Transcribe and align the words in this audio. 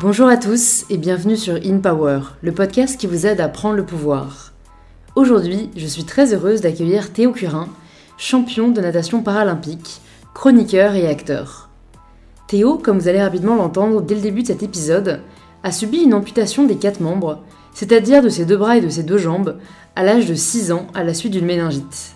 Bonjour 0.00 0.28
à 0.28 0.36
tous 0.36 0.84
et 0.90 0.98
bienvenue 0.98 1.36
sur 1.36 1.54
In 1.54 1.78
Power, 1.78 2.20
le 2.42 2.52
podcast 2.52 3.00
qui 3.00 3.06
vous 3.06 3.26
aide 3.26 3.40
à 3.40 3.48
prendre 3.48 3.76
le 3.76 3.84
pouvoir. 3.86 4.52
Aujourd'hui, 5.14 5.70
je 5.74 5.86
suis 5.86 6.04
très 6.04 6.34
heureuse 6.34 6.60
d'accueillir 6.60 7.12
Théo 7.12 7.32
Curin, 7.32 7.68
champion 8.18 8.68
de 8.68 8.80
natation 8.80 9.22
paralympique, 9.22 10.02
chroniqueur 10.34 10.94
et 10.94 11.08
acteur. 11.08 11.70
Théo, 12.46 12.76
comme 12.76 12.98
vous 12.98 13.08
allez 13.08 13.22
rapidement 13.22 13.56
l'entendre 13.56 14.02
dès 14.02 14.14
le 14.14 14.20
début 14.20 14.42
de 14.42 14.48
cet 14.48 14.62
épisode, 14.62 15.22
a 15.62 15.72
subi 15.72 15.98
une 15.98 16.14
amputation 16.14 16.64
des 16.64 16.76
quatre 16.76 17.00
membres, 17.00 17.42
c'est-à-dire 17.72 18.22
de 18.22 18.28
ses 18.28 18.44
deux 18.44 18.58
bras 18.58 18.76
et 18.76 18.82
de 18.82 18.88
ses 18.90 19.02
deux 19.02 19.18
jambes, 19.18 19.56
à 19.96 20.04
l'âge 20.04 20.26
de 20.26 20.34
6 20.34 20.72
ans 20.72 20.86
à 20.94 21.04
la 21.04 21.14
suite 21.14 21.32
d'une 21.32 21.46
méningite. 21.46 22.15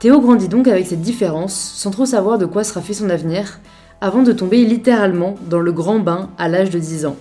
Théo 0.00 0.18
grandit 0.18 0.48
donc 0.48 0.66
avec 0.66 0.86
cette 0.86 1.02
différence, 1.02 1.52
sans 1.54 1.90
trop 1.90 2.06
savoir 2.06 2.38
de 2.38 2.46
quoi 2.46 2.64
sera 2.64 2.80
fait 2.80 2.94
son 2.94 3.10
avenir, 3.10 3.60
avant 4.00 4.22
de 4.22 4.32
tomber 4.32 4.64
littéralement 4.64 5.34
dans 5.50 5.60
le 5.60 5.72
grand 5.72 5.98
bain 5.98 6.30
à 6.38 6.48
l'âge 6.48 6.70
de 6.70 6.78
10 6.78 7.04
ans. 7.04 7.16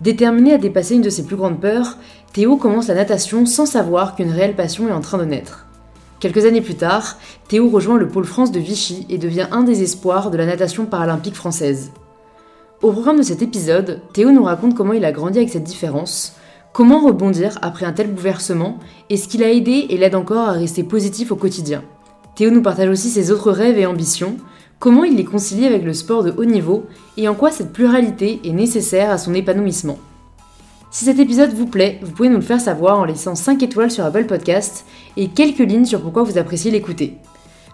Déterminé 0.00 0.52
à 0.52 0.58
dépasser 0.58 0.96
une 0.96 1.02
de 1.02 1.10
ses 1.10 1.24
plus 1.24 1.36
grandes 1.36 1.60
peurs, 1.60 1.98
Théo 2.32 2.56
commence 2.56 2.88
la 2.88 2.96
natation 2.96 3.46
sans 3.46 3.66
savoir 3.66 4.16
qu'une 4.16 4.32
réelle 4.32 4.56
passion 4.56 4.88
est 4.88 4.92
en 4.92 5.00
train 5.00 5.18
de 5.18 5.24
naître. 5.24 5.66
Quelques 6.18 6.44
années 6.44 6.60
plus 6.60 6.74
tard, 6.74 7.18
Théo 7.46 7.70
rejoint 7.70 7.98
le 7.98 8.08
pôle 8.08 8.24
France 8.24 8.50
de 8.50 8.58
Vichy 8.58 9.06
et 9.08 9.16
devient 9.16 9.46
un 9.52 9.62
des 9.62 9.84
espoirs 9.84 10.32
de 10.32 10.36
la 10.36 10.46
natation 10.46 10.86
paralympique 10.86 11.36
française. 11.36 11.92
Au 12.82 12.90
programme 12.90 13.18
de 13.18 13.22
cet 13.22 13.42
épisode, 13.42 14.00
Théo 14.12 14.32
nous 14.32 14.42
raconte 14.42 14.74
comment 14.74 14.92
il 14.92 15.04
a 15.04 15.12
grandi 15.12 15.38
avec 15.38 15.50
cette 15.50 15.62
différence, 15.62 16.34
comment 16.72 17.00
rebondir 17.00 17.58
après 17.62 17.84
un 17.84 17.92
tel 17.92 18.10
bouleversement 18.10 18.78
et 19.10 19.16
ce 19.16 19.28
qui 19.28 19.38
l'a 19.38 19.52
aidé 19.52 19.86
et 19.90 19.98
l'aide 19.98 20.14
encore 20.14 20.48
à 20.48 20.52
rester 20.52 20.82
positif 20.82 21.32
au 21.32 21.36
quotidien? 21.36 21.82
Théo 22.34 22.50
nous 22.50 22.62
partage 22.62 22.88
aussi 22.88 23.10
ses 23.10 23.30
autres 23.30 23.52
rêves 23.52 23.78
et 23.78 23.86
ambitions, 23.86 24.36
comment 24.78 25.04
il 25.04 25.16
les 25.16 25.24
concilie 25.24 25.66
avec 25.66 25.84
le 25.84 25.92
sport 25.92 26.24
de 26.24 26.32
haut 26.36 26.46
niveau 26.46 26.86
et 27.16 27.28
en 27.28 27.34
quoi 27.34 27.50
cette 27.50 27.72
pluralité 27.72 28.40
est 28.44 28.52
nécessaire 28.52 29.10
à 29.10 29.18
son 29.18 29.34
épanouissement? 29.34 29.98
Si 30.90 31.04
cet 31.04 31.18
épisode 31.18 31.52
vous 31.52 31.66
plaît, 31.66 32.00
vous 32.02 32.10
pouvez 32.10 32.28
nous 32.28 32.36
le 32.36 32.42
faire 32.42 32.60
savoir 32.60 32.98
en 32.98 33.04
laissant 33.04 33.34
5 33.34 33.62
étoiles 33.62 33.90
sur 33.90 34.04
Apple 34.04 34.26
Podcast 34.26 34.84
et 35.16 35.28
quelques 35.28 35.58
lignes 35.58 35.86
sur 35.86 36.02
pourquoi 36.02 36.22
vous 36.22 36.38
appréciez 36.38 36.70
l'écouter. 36.70 37.16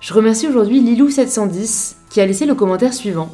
Je 0.01 0.15
remercie 0.15 0.47
aujourd'hui 0.47 0.81
Lilou710 0.81 1.95
qui 2.11 2.21
a 2.21 2.27
laissé 2.27 2.47
le 2.47 2.55
commentaire 2.55 2.95
suivant. 2.95 3.29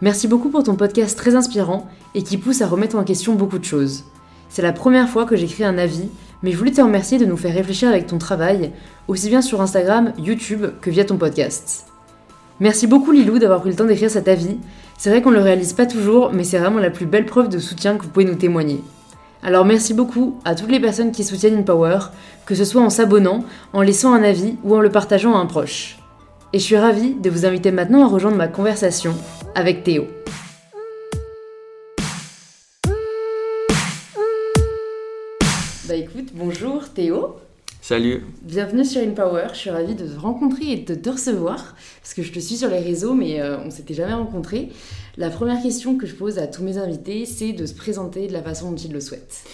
Merci 0.00 0.28
beaucoup 0.28 0.48
pour 0.48 0.62
ton 0.62 0.76
podcast 0.76 1.18
très 1.18 1.34
inspirant 1.34 1.88
et 2.14 2.22
qui 2.22 2.36
pousse 2.36 2.62
à 2.62 2.66
remettre 2.66 2.96
en 2.96 3.02
question 3.02 3.34
beaucoup 3.34 3.58
de 3.58 3.64
choses. 3.64 4.04
C'est 4.48 4.62
la 4.62 4.72
première 4.72 5.08
fois 5.08 5.24
que 5.24 5.36
j'écris 5.36 5.64
un 5.64 5.78
avis, 5.78 6.08
mais 6.42 6.52
je 6.52 6.56
voulais 6.56 6.72
te 6.72 6.80
remercier 6.80 7.18
de 7.18 7.24
nous 7.24 7.36
faire 7.36 7.54
réfléchir 7.54 7.88
avec 7.88 8.06
ton 8.06 8.18
travail, 8.18 8.72
aussi 9.08 9.28
bien 9.28 9.42
sur 9.42 9.60
Instagram, 9.60 10.12
YouTube 10.18 10.66
que 10.80 10.90
via 10.90 11.04
ton 11.04 11.16
podcast. 11.16 11.86
Merci 12.60 12.86
beaucoup 12.86 13.12
Lilou 13.12 13.38
d'avoir 13.38 13.60
pris 13.60 13.70
le 13.70 13.76
temps 13.76 13.84
d'écrire 13.84 14.10
cet 14.10 14.28
avis. 14.28 14.56
C'est 14.96 15.10
vrai 15.10 15.20
qu'on 15.20 15.30
ne 15.30 15.36
le 15.36 15.42
réalise 15.42 15.74
pas 15.74 15.84
toujours, 15.84 16.32
mais 16.32 16.44
c'est 16.44 16.58
vraiment 16.58 16.78
la 16.78 16.90
plus 16.90 17.04
belle 17.04 17.26
preuve 17.26 17.48
de 17.48 17.58
soutien 17.58 17.96
que 17.96 18.04
vous 18.04 18.08
pouvez 18.08 18.24
nous 18.24 18.34
témoigner. 18.34 18.82
Alors 19.42 19.64
merci 19.64 19.92
beaucoup 19.92 20.40
à 20.44 20.54
toutes 20.54 20.70
les 20.70 20.80
personnes 20.80 21.12
qui 21.12 21.22
soutiennent 21.22 21.58
InPower, 21.58 21.98
que 22.46 22.54
ce 22.54 22.64
soit 22.64 22.82
en 22.82 22.90
s'abonnant, 22.90 23.44
en 23.72 23.82
laissant 23.82 24.14
un 24.14 24.22
avis 24.22 24.56
ou 24.64 24.74
en 24.74 24.80
le 24.80 24.90
partageant 24.90 25.36
à 25.36 25.38
un 25.38 25.46
proche. 25.46 25.98
Et 26.52 26.58
je 26.58 26.64
suis 26.64 26.78
ravie 26.78 27.14
de 27.14 27.28
vous 27.28 27.44
inviter 27.44 27.70
maintenant 27.70 28.04
à 28.04 28.08
rejoindre 28.08 28.36
ma 28.38 28.48
conversation 28.48 29.14
avec 29.54 29.84
Théo. 29.84 30.06
Bah 35.88 35.94
écoute, 35.94 36.30
bonjour 36.34 36.88
Théo. 36.88 37.36
Salut. 37.80 38.24
Bienvenue 38.42 38.84
sur 38.84 39.00
InPower, 39.00 39.48
je 39.52 39.58
suis 39.58 39.70
ravie 39.70 39.94
de 39.94 40.04
te 40.04 40.18
rencontrer 40.18 40.72
et 40.72 40.76
de 40.78 40.96
te 40.96 41.10
recevoir, 41.10 41.76
parce 42.02 42.12
que 42.12 42.24
je 42.24 42.32
te 42.32 42.40
suis 42.40 42.56
sur 42.56 42.68
les 42.68 42.80
réseaux, 42.80 43.14
mais 43.14 43.40
euh, 43.40 43.58
on 43.64 43.70
s'était 43.70 43.94
jamais 43.94 44.14
rencontrés. 44.14 44.70
La 45.16 45.30
première 45.30 45.62
question 45.62 45.96
que 45.96 46.04
je 46.06 46.16
pose 46.16 46.38
à 46.38 46.48
tous 46.48 46.64
mes 46.64 46.78
invités, 46.78 47.24
c'est 47.24 47.52
de 47.52 47.64
se 47.66 47.74
présenter 47.74 48.26
de 48.26 48.32
la 48.32 48.42
façon 48.42 48.72
dont 48.72 48.76
ils 48.76 48.92
le 48.92 49.00
souhaitent. 49.00 49.44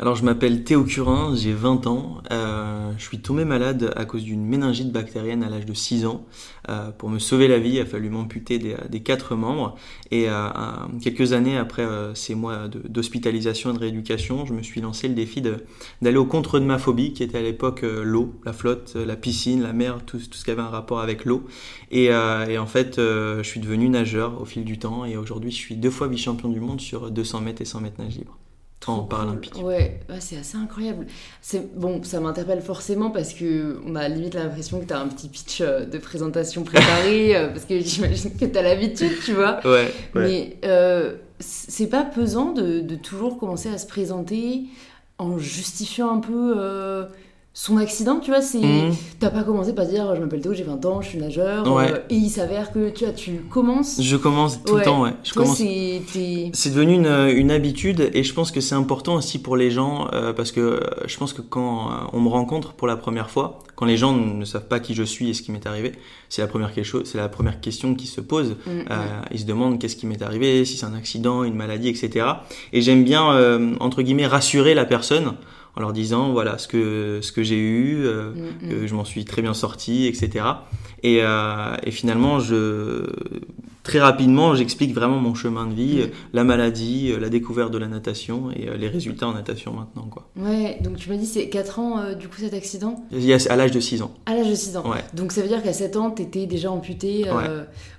Alors 0.00 0.16
je 0.16 0.24
m'appelle 0.24 0.64
Théo 0.64 0.84
Curin, 0.84 1.34
j'ai 1.36 1.52
20 1.52 1.86
ans. 1.86 2.22
Euh, 2.32 2.90
je 2.96 3.04
suis 3.04 3.20
tombé 3.20 3.44
malade 3.44 3.92
à 3.96 4.06
cause 4.06 4.24
d'une 4.24 4.42
méningite 4.42 4.90
bactérienne 4.90 5.42
à 5.42 5.50
l'âge 5.50 5.66
de 5.66 5.74
6 5.74 6.06
ans. 6.06 6.24
Euh, 6.70 6.90
pour 6.90 7.10
me 7.10 7.18
sauver 7.18 7.48
la 7.48 7.58
vie, 7.58 7.72
il 7.72 7.80
a 7.80 7.84
fallu 7.84 8.08
m'amputer 8.08 8.58
des, 8.58 9.00
quatre 9.00 9.36
membres. 9.36 9.76
Et 10.10 10.30
euh, 10.30 10.48
quelques 11.02 11.34
années 11.34 11.58
après 11.58 11.86
ces 12.14 12.34
mois 12.34 12.68
d'hospitalisation 12.68 13.72
et 13.72 13.74
de 13.74 13.78
rééducation, 13.78 14.46
je 14.46 14.54
me 14.54 14.62
suis 14.62 14.80
lancé 14.80 15.06
le 15.06 15.12
défi 15.12 15.42
d'aller 15.42 16.16
au 16.16 16.24
contre 16.24 16.60
de 16.60 16.64
ma 16.64 16.78
phobie, 16.78 17.12
qui 17.12 17.22
était 17.22 17.36
à 17.36 17.42
l'époque 17.42 17.82
l'eau, 17.82 18.32
la 18.46 18.54
flotte, 18.54 18.94
la 18.94 19.16
piscine, 19.16 19.60
la 19.60 19.74
mer, 19.74 19.98
tout, 20.06 20.16
tout, 20.16 20.38
ce 20.38 20.46
qui 20.46 20.50
avait 20.50 20.62
un 20.62 20.68
rapport 20.68 21.00
avec 21.00 21.26
l'eau. 21.26 21.44
Et, 21.90 22.06
et, 22.06 22.56
en 22.56 22.66
fait, 22.66 22.94
je 22.96 23.42
suis 23.42 23.60
devenu 23.60 23.90
nageur 23.90 24.40
au 24.40 24.46
fil 24.46 24.64
du 24.64 24.78
temps. 24.78 25.04
Et 25.04 25.18
aujourd'hui, 25.18 25.50
je 25.50 25.56
suis 25.56 25.76
deux 25.76 25.90
fois 25.90 26.08
vice-champion 26.08 26.48
du 26.48 26.60
monde 26.60 26.80
sur 26.80 27.10
200 27.10 27.42
mètres 27.42 27.60
et 27.60 27.66
100 27.66 27.82
mètres 27.82 28.02
nage 28.02 28.16
libre 28.16 28.39
en 28.88 29.02
paralympique. 29.02 29.62
Ouais, 29.62 30.00
c'est 30.20 30.38
assez 30.38 30.56
incroyable. 30.56 31.06
C'est 31.40 31.76
bon, 31.76 32.02
ça 32.02 32.20
m'interpelle 32.20 32.62
forcément 32.62 33.10
parce 33.10 33.34
que 33.34 33.80
on 33.86 33.94
a 33.94 34.08
limite 34.08 34.34
l'impression 34.34 34.80
que 34.80 34.86
tu 34.86 34.94
as 34.94 34.98
un 34.98 35.08
petit 35.08 35.28
pitch 35.28 35.60
euh, 35.60 35.84
de 35.84 35.98
présentation 35.98 36.64
préparé 36.64 37.36
euh, 37.36 37.48
parce 37.48 37.64
que 37.64 37.78
j'imagine 37.80 38.36
que 38.36 38.46
tu 38.46 38.58
as 38.58 38.62
l'habitude, 38.62 39.12
tu 39.24 39.32
vois. 39.32 39.60
Ouais. 39.66 39.92
Mais 40.14 40.56
euh, 40.64 41.16
c'est 41.38 41.88
pas 41.88 42.04
pesant 42.04 42.52
de, 42.52 42.80
de, 42.80 42.96
toujours 42.96 43.38
commencer 43.38 43.68
à 43.68 43.78
se 43.78 43.86
présenter 43.86 44.64
en 45.18 45.38
justifiant 45.38 46.16
un 46.16 46.20
peu 46.20 46.54
son 47.52 47.78
accident, 47.78 48.20
tu 48.20 48.30
vois, 48.30 48.42
c'est. 48.42 48.60
Mhm. 48.60 48.94
T'as 49.18 49.30
pas 49.30 49.42
commencé 49.42 49.74
par 49.74 49.84
dire 49.84 50.14
je 50.14 50.20
m'appelle 50.20 50.40
Théo, 50.40 50.54
j'ai 50.54 50.62
20 50.62 50.84
ans, 50.86 51.02
je 51.02 51.08
suis 51.08 51.18
nageur, 51.18 51.66
euh, 51.66 51.98
et 52.08 52.14
il 52.14 52.30
s'avère 52.30 52.72
que 52.72 52.90
tu 52.90 53.04
vois, 53.04 53.12
tu 53.12 53.42
commences. 53.50 54.00
Je 54.00 54.16
commence 54.16 54.62
tout 54.62 54.76
le 54.76 54.82
temps, 54.82 55.02
ouais. 55.02 55.10
Je 55.24 55.34
commence... 55.34 55.56
C'est 55.58 56.70
devenu 56.70 56.94
une, 56.94 57.06
une, 57.06 57.50
habitude, 57.50 58.08
et 58.14 58.22
je 58.22 58.32
pense 58.34 58.52
que 58.52 58.60
c'est 58.60 58.76
important 58.76 59.14
aussi 59.16 59.42
pour 59.42 59.56
les 59.56 59.70
gens, 59.70 60.08
euh, 60.12 60.32
parce 60.32 60.52
que 60.52 60.60
euh, 60.60 60.80
je 61.06 61.16
pense 61.16 61.32
que 61.32 61.42
quand 61.42 61.90
on 62.12 62.20
me 62.20 62.28
rencontre 62.28 62.72
pour 62.72 62.86
la 62.86 62.96
première 62.96 63.30
fois, 63.30 63.58
quand 63.74 63.86
les 63.86 63.96
gens 63.96 64.12
ne 64.12 64.44
savent 64.44 64.68
pas 64.68 64.78
qui 64.78 64.94
je 64.94 65.02
suis 65.02 65.30
et 65.30 65.34
ce 65.34 65.42
qui 65.42 65.50
m'est 65.50 65.66
arrivé, 65.66 65.92
c'est 66.28 66.42
la 66.42 66.48
première 66.48 66.72
quelque 66.72 66.84
chose, 66.84 67.02
c'est 67.04 67.18
la 67.18 67.28
première 67.28 67.60
question 67.60 67.96
qui 67.96 68.06
se 68.06 68.20
pose. 68.20 68.56
Mm. 68.66 68.82
ils 69.32 69.40
se 69.40 69.44
demandent 69.44 69.80
qu'est-ce 69.80 69.96
qui 69.96 70.06
m'est 70.06 70.22
arrivé, 70.22 70.64
si 70.64 70.76
c'est 70.76 70.86
un 70.86 70.94
accident, 70.94 71.42
une 71.42 71.56
maladie, 71.56 71.88
etc. 71.88 72.26
Et 72.72 72.80
j'aime 72.80 73.02
bien 73.02 73.24
entre 73.80 74.02
guillemets 74.02 74.26
rassurer 74.26 74.74
la 74.74 74.84
personne 74.84 75.34
en 75.76 75.80
leur 75.80 75.92
disant 75.92 76.32
voilà 76.32 76.58
ce 76.58 76.68
que 76.68 77.20
ce 77.22 77.32
que 77.32 77.42
j'ai 77.42 77.58
eu, 77.58 78.04
euh, 78.04 78.32
mm, 78.32 78.66
mm. 78.66 78.68
que 78.68 78.86
je 78.86 78.94
m'en 78.94 79.04
suis 79.04 79.24
très 79.24 79.42
bien 79.42 79.54
sorti, 79.54 80.06
etc. 80.06 80.44
Et, 81.02 81.20
euh, 81.22 81.76
et 81.82 81.90
finalement, 81.90 82.40
je 82.40 83.06
très 83.82 83.98
rapidement, 83.98 84.54
j'explique 84.54 84.94
vraiment 84.94 85.18
mon 85.18 85.34
chemin 85.34 85.66
de 85.66 85.74
vie, 85.74 86.02
mm. 86.02 86.10
la 86.32 86.44
maladie, 86.44 87.12
la 87.18 87.28
découverte 87.28 87.72
de 87.72 87.78
la 87.78 87.88
natation 87.88 88.50
et 88.50 88.68
euh, 88.68 88.76
les 88.76 88.88
résultats 88.88 89.28
en 89.28 89.32
natation 89.32 89.72
maintenant. 89.72 90.08
Quoi. 90.10 90.28
Ouais, 90.36 90.78
donc 90.82 90.96
tu 90.96 91.08
m'as 91.08 91.16
dit 91.16 91.26
c'est 91.26 91.48
4 91.48 91.78
ans 91.78 92.14
du 92.14 92.28
coup 92.28 92.36
cet 92.40 92.54
accident? 92.54 93.02
À 93.48 93.56
l'âge 93.56 93.70
de 93.70 93.80
6 93.80 94.02
ans. 94.02 94.12
À 94.26 94.34
l'âge 94.34 94.48
de 94.48 94.54
6 94.54 94.76
ans. 94.76 94.90
Ouais. 94.90 95.04
Donc 95.14 95.32
ça 95.32 95.40
veut 95.40 95.48
dire 95.48 95.62
qu'à 95.62 95.72
7 95.72 95.96
ans, 95.96 96.10
tu 96.10 96.22
étais 96.22 96.46
déjà 96.46 96.70
amputé. 96.70 97.24
Ouais. 97.24 97.46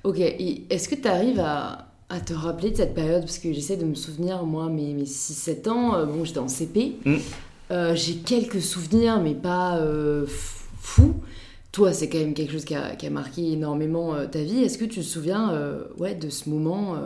Ok, 0.04 0.20
est-ce 0.20 0.90
que 0.90 0.96
tu 0.96 1.08
arrives 1.08 1.40
à, 1.40 1.88
à, 2.10 2.20
te 2.20 2.34
rappeler 2.34 2.72
de 2.72 2.78
cette 2.78 2.94
période? 2.94 3.22
Parce 3.22 3.40
que 3.40 3.52
j'essaie 3.54 3.78
de 3.78 3.86
me 3.86 3.96
souvenir, 3.96 4.44
moi, 4.44 4.70
mes, 4.70 4.94
mes 4.94 5.04
6-7 5.04 5.70
ans, 5.70 6.06
bon, 6.06 6.26
j'étais 6.26 6.40
en 6.40 6.48
CP. 6.48 6.98
Euh, 7.72 7.96
j'ai 7.96 8.16
quelques 8.16 8.62
souvenirs, 8.62 9.22
mais 9.22 9.34
pas 9.34 9.78
euh, 9.78 10.26
fous. 10.80 11.16
Toi, 11.72 11.94
c'est 11.94 12.10
quand 12.10 12.18
même 12.18 12.34
quelque 12.34 12.52
chose 12.52 12.66
qui 12.66 12.76
a, 12.76 13.10
marqué 13.10 13.54
énormément 13.54 14.14
euh, 14.14 14.26
ta 14.26 14.44
vie. 14.44 14.62
Est-ce 14.62 14.78
que 14.78 14.84
tu 14.84 15.00
te 15.00 15.06
souviens 15.06 15.58
ouais, 15.98 16.16
de 16.16 16.30
ce 16.30 16.50
moment 16.50 16.98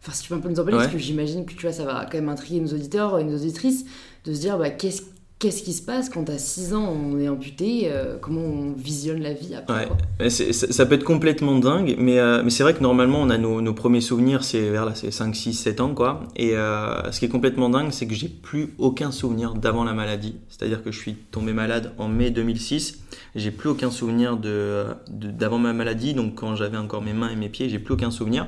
Enfin, 0.00 0.12
si 0.12 0.22
tu 0.22 0.28
peux 0.28 0.34
un 0.34 0.40
peu 0.40 0.48
nous 0.48 0.60
en 0.60 0.64
parler, 0.64 0.78
parce 0.78 0.92
que 0.92 0.98
j'imagine 0.98 1.46
que 1.46 1.54
tu 1.54 1.62
vois, 1.62 1.72
ça 1.72 1.84
va 1.84 2.06
quand 2.10 2.18
même 2.18 2.28
intriguer 2.28 2.60
nos 2.60 2.72
auditeurs 2.72 3.18
et 3.18 3.24
nos 3.24 3.36
auditrices, 3.36 3.84
de 4.24 4.34
se 4.34 4.40
dire 4.40 4.58
bah, 4.58 4.70
qu'est-ce 4.70 5.02
qu'est-ce 5.44 5.62
qui 5.62 5.74
se 5.74 5.82
passe 5.82 6.08
quand 6.08 6.30
à 6.30 6.38
6 6.38 6.72
ans 6.72 6.90
on 6.90 7.18
est 7.18 7.28
amputé 7.28 7.90
euh, 7.90 8.16
Comment 8.18 8.40
on 8.40 8.72
visionne 8.72 9.20
la 9.20 9.34
vie 9.34 9.54
après 9.54 9.90
ouais. 10.18 10.30
ça, 10.30 10.86
peut 10.86 10.94
être 10.94 11.04
complètement 11.04 11.58
dingue, 11.58 11.96
mais, 11.98 12.18
euh, 12.18 12.40
mais 12.42 12.48
c'est 12.48 12.62
vrai 12.62 12.72
que 12.72 12.82
normalement 12.82 13.20
on 13.20 13.28
a 13.28 13.36
nos, 13.36 13.74
premiers 13.74 14.00
souvenirs, 14.00 14.42
c'est 14.42 14.70
vers 14.70 14.86
là, 14.86 14.94
5, 14.94 15.36
6, 15.36 15.52
7 15.52 15.80
ans 15.82 15.94
quoi. 15.94 16.22
Et 16.36 16.56
euh, 16.56 17.12
ce 17.12 17.18
qui 17.18 17.26
est 17.26 17.28
complètement 17.28 17.68
dingue, 17.68 17.90
c'est 17.90 18.06
que 18.06 18.14
j'ai 18.14 18.28
plus 18.28 18.72
aucun 18.78 19.10
souvenir 19.10 19.52
d'avant 19.52 19.84
la 19.84 19.92
maladie. 19.92 20.36
C'est-à-dire 20.48 20.82
que 20.82 20.90
je 20.90 20.98
suis 20.98 21.14
tombé 21.14 21.52
malade 21.52 21.92
en 21.98 22.08
mai 22.08 22.30
2006, 22.30 23.00
j'ai 23.34 23.50
plus 23.50 23.68
aucun 23.68 23.90
souvenir 23.90 24.38
de, 24.38 24.86
d'avant 25.10 25.58
ma 25.58 25.74
maladie, 25.74 26.14
donc 26.14 26.36
quand 26.36 26.56
j'avais 26.56 26.78
encore 26.78 27.02
mes 27.02 27.12
mains 27.12 27.28
et 27.28 27.36
mes 27.36 27.50
pieds, 27.50 27.68
j'ai 27.68 27.78
plus 27.78 27.92
aucun 27.92 28.10
souvenir. 28.10 28.46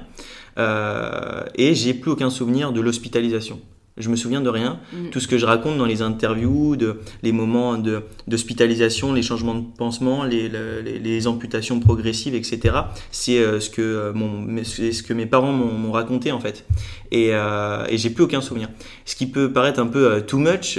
et 0.56 1.74
j'ai 1.74 1.92
plus 1.92 2.12
aucun 2.12 2.30
souvenir 2.30 2.72
de 2.72 2.80
l'hospitalisation. 2.80 3.60
Je 3.96 4.10
me 4.10 4.16
souviens 4.16 4.42
de 4.42 4.48
rien. 4.48 4.78
Mm. 4.92 5.08
Tout 5.10 5.20
ce 5.20 5.28
que 5.28 5.38
je 5.38 5.46
raconte 5.46 5.78
dans 5.78 5.86
les 5.86 6.02
interviews, 6.02 6.76
de, 6.76 7.00
les 7.22 7.32
moments 7.32 7.78
d'hospitalisation, 8.26 9.12
les 9.12 9.22
changements 9.22 9.54
de 9.54 9.64
pansement, 9.76 10.24
les, 10.24 10.50
les, 10.82 11.26
amputations 11.26 11.80
progressives, 11.80 12.34
etc., 12.34 12.76
c'est 13.10 13.38
euh, 13.38 13.58
ce, 13.58 13.70
que, 13.70 13.80
euh, 13.80 14.12
mon, 14.12 14.62
ce 14.64 15.02
que 15.02 15.12
mes 15.14 15.26
parents 15.26 15.52
m'ont 15.52 15.92
raconté 15.92 16.30
en 16.30 16.40
fait. 16.40 16.66
Et, 17.10 17.30
euh, 17.32 17.86
et 17.88 17.96
j'ai 17.96 18.10
plus 18.10 18.24
aucun 18.24 18.40
souvenir. 18.40 18.68
Ce 19.06 19.16
qui 19.16 19.26
peut 19.26 19.52
paraître 19.52 19.80
un 19.80 19.86
peu 19.86 20.20
too 20.20 20.38
much, 20.38 20.78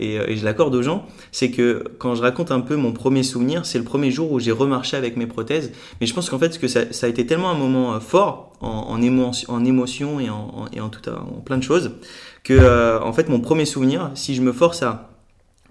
et, 0.00 0.14
et, 0.16 0.36
je 0.36 0.44
l'accorde 0.44 0.74
aux 0.74 0.82
gens, 0.82 1.06
c'est 1.30 1.50
que 1.50 1.84
quand 1.98 2.14
je 2.14 2.22
raconte 2.22 2.50
un 2.50 2.60
peu 2.60 2.76
mon 2.76 2.92
premier 2.92 3.22
souvenir, 3.22 3.64
c'est 3.64 3.78
le 3.78 3.84
premier 3.84 4.10
jour 4.10 4.32
où 4.32 4.40
j'ai 4.40 4.52
remarché 4.52 4.96
avec 4.96 5.16
mes 5.16 5.26
prothèses. 5.26 5.72
Mais 6.00 6.06
je 6.06 6.12
pense 6.12 6.28
qu'en 6.28 6.38
fait, 6.38 6.58
que 6.58 6.68
ça, 6.68 6.92
ça, 6.92 7.06
a 7.06 7.08
été 7.08 7.24
tellement 7.24 7.50
un 7.50 7.56
moment 7.56 7.98
fort 8.00 8.52
en, 8.60 8.98
en, 8.98 9.30
en 9.48 9.64
émotion 9.64 10.20
et 10.20 10.28
en, 10.28 10.66
en, 10.78 10.88
tout, 10.88 11.08
en 11.08 11.40
plein 11.40 11.56
de 11.56 11.62
choses 11.62 11.92
que 12.44 12.54
euh, 12.54 13.00
en 13.00 13.12
fait 13.12 13.28
mon 13.28 13.40
premier 13.40 13.64
souvenir, 13.64 14.10
si 14.14 14.34
je 14.34 14.42
me 14.42 14.52
force 14.52 14.82
à, 14.82 15.10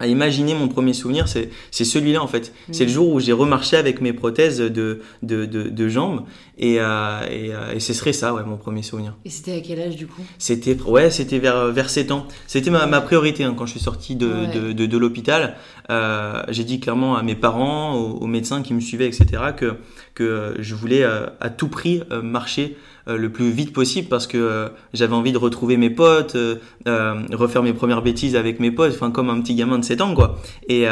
à 0.02 0.08
imaginer 0.08 0.54
mon 0.54 0.66
premier 0.66 0.94
souvenir, 0.94 1.28
c'est, 1.28 1.48
celui-là 1.70 2.20
en 2.20 2.26
fait. 2.26 2.52
Mm. 2.68 2.72
C'est 2.72 2.84
le 2.84 2.90
jour 2.90 3.08
où 3.08 3.20
j'ai 3.20 3.32
remarché 3.32 3.76
avec 3.76 4.00
mes 4.00 4.12
prothèses 4.12 4.58
de, 4.58 5.00
de, 5.22 5.46
de, 5.46 5.68
de 5.68 5.88
jambes 5.88 6.24
et, 6.58 6.80
euh, 6.80 7.20
et, 7.30 7.54
euh, 7.54 7.74
et, 7.74 7.80
ce 7.80 7.92
serait 7.92 8.12
ça, 8.12 8.34
ouais, 8.34 8.42
mon 8.44 8.56
premier 8.56 8.82
souvenir. 8.82 9.16
Et 9.24 9.30
c'était 9.30 9.56
à 9.56 9.60
quel 9.60 9.80
âge 9.80 9.94
du 9.94 10.08
coup? 10.08 10.22
C'était 10.38 10.76
ouais, 10.82 11.10
c'était 11.10 11.38
vers, 11.38 11.68
vers 11.68 11.88
7 11.88 12.10
ans. 12.10 12.26
C'était 12.48 12.70
ma, 12.70 12.86
ma 12.86 13.00
priorité 13.00 13.44
hein, 13.44 13.54
quand 13.56 13.64
je 13.64 13.70
suis 13.70 13.80
sorti 13.80 14.16
de, 14.16 14.46
de, 14.52 14.72
de, 14.72 14.86
de, 14.86 14.98
l'hôpital. 14.98 15.56
Euh, 15.88 16.42
j'ai 16.48 16.64
dit 16.64 16.80
clairement 16.80 17.16
à 17.16 17.22
mes 17.22 17.36
parents, 17.36 17.94
aux, 17.94 18.26
médecins 18.26 18.62
qui 18.62 18.74
me 18.74 18.80
suivaient, 18.80 19.06
etc., 19.06 19.24
que, 19.56 19.76
que 20.14 20.56
je 20.58 20.74
voulais 20.74 21.04
euh, 21.04 21.26
à 21.40 21.48
tout 21.48 21.68
prix 21.68 22.02
marcher 22.22 22.76
le 23.06 23.30
plus 23.30 23.50
vite 23.50 23.72
possible 23.72 24.08
parce 24.08 24.26
que 24.26 24.38
euh, 24.38 24.68
j'avais 24.92 25.14
envie 25.14 25.32
de 25.32 25.38
retrouver 25.38 25.76
mes 25.76 25.90
potes, 25.90 26.36
euh, 26.36 26.56
refaire 27.32 27.62
mes 27.62 27.72
premières 27.72 28.02
bêtises 28.02 28.36
avec 28.36 28.60
mes 28.60 28.70
potes, 28.70 28.92
enfin 28.94 29.10
comme 29.10 29.30
un 29.30 29.40
petit 29.40 29.54
gamin 29.54 29.78
de 29.78 29.84
7 29.84 30.00
ans 30.00 30.14
quoi. 30.14 30.38
Et, 30.68 30.86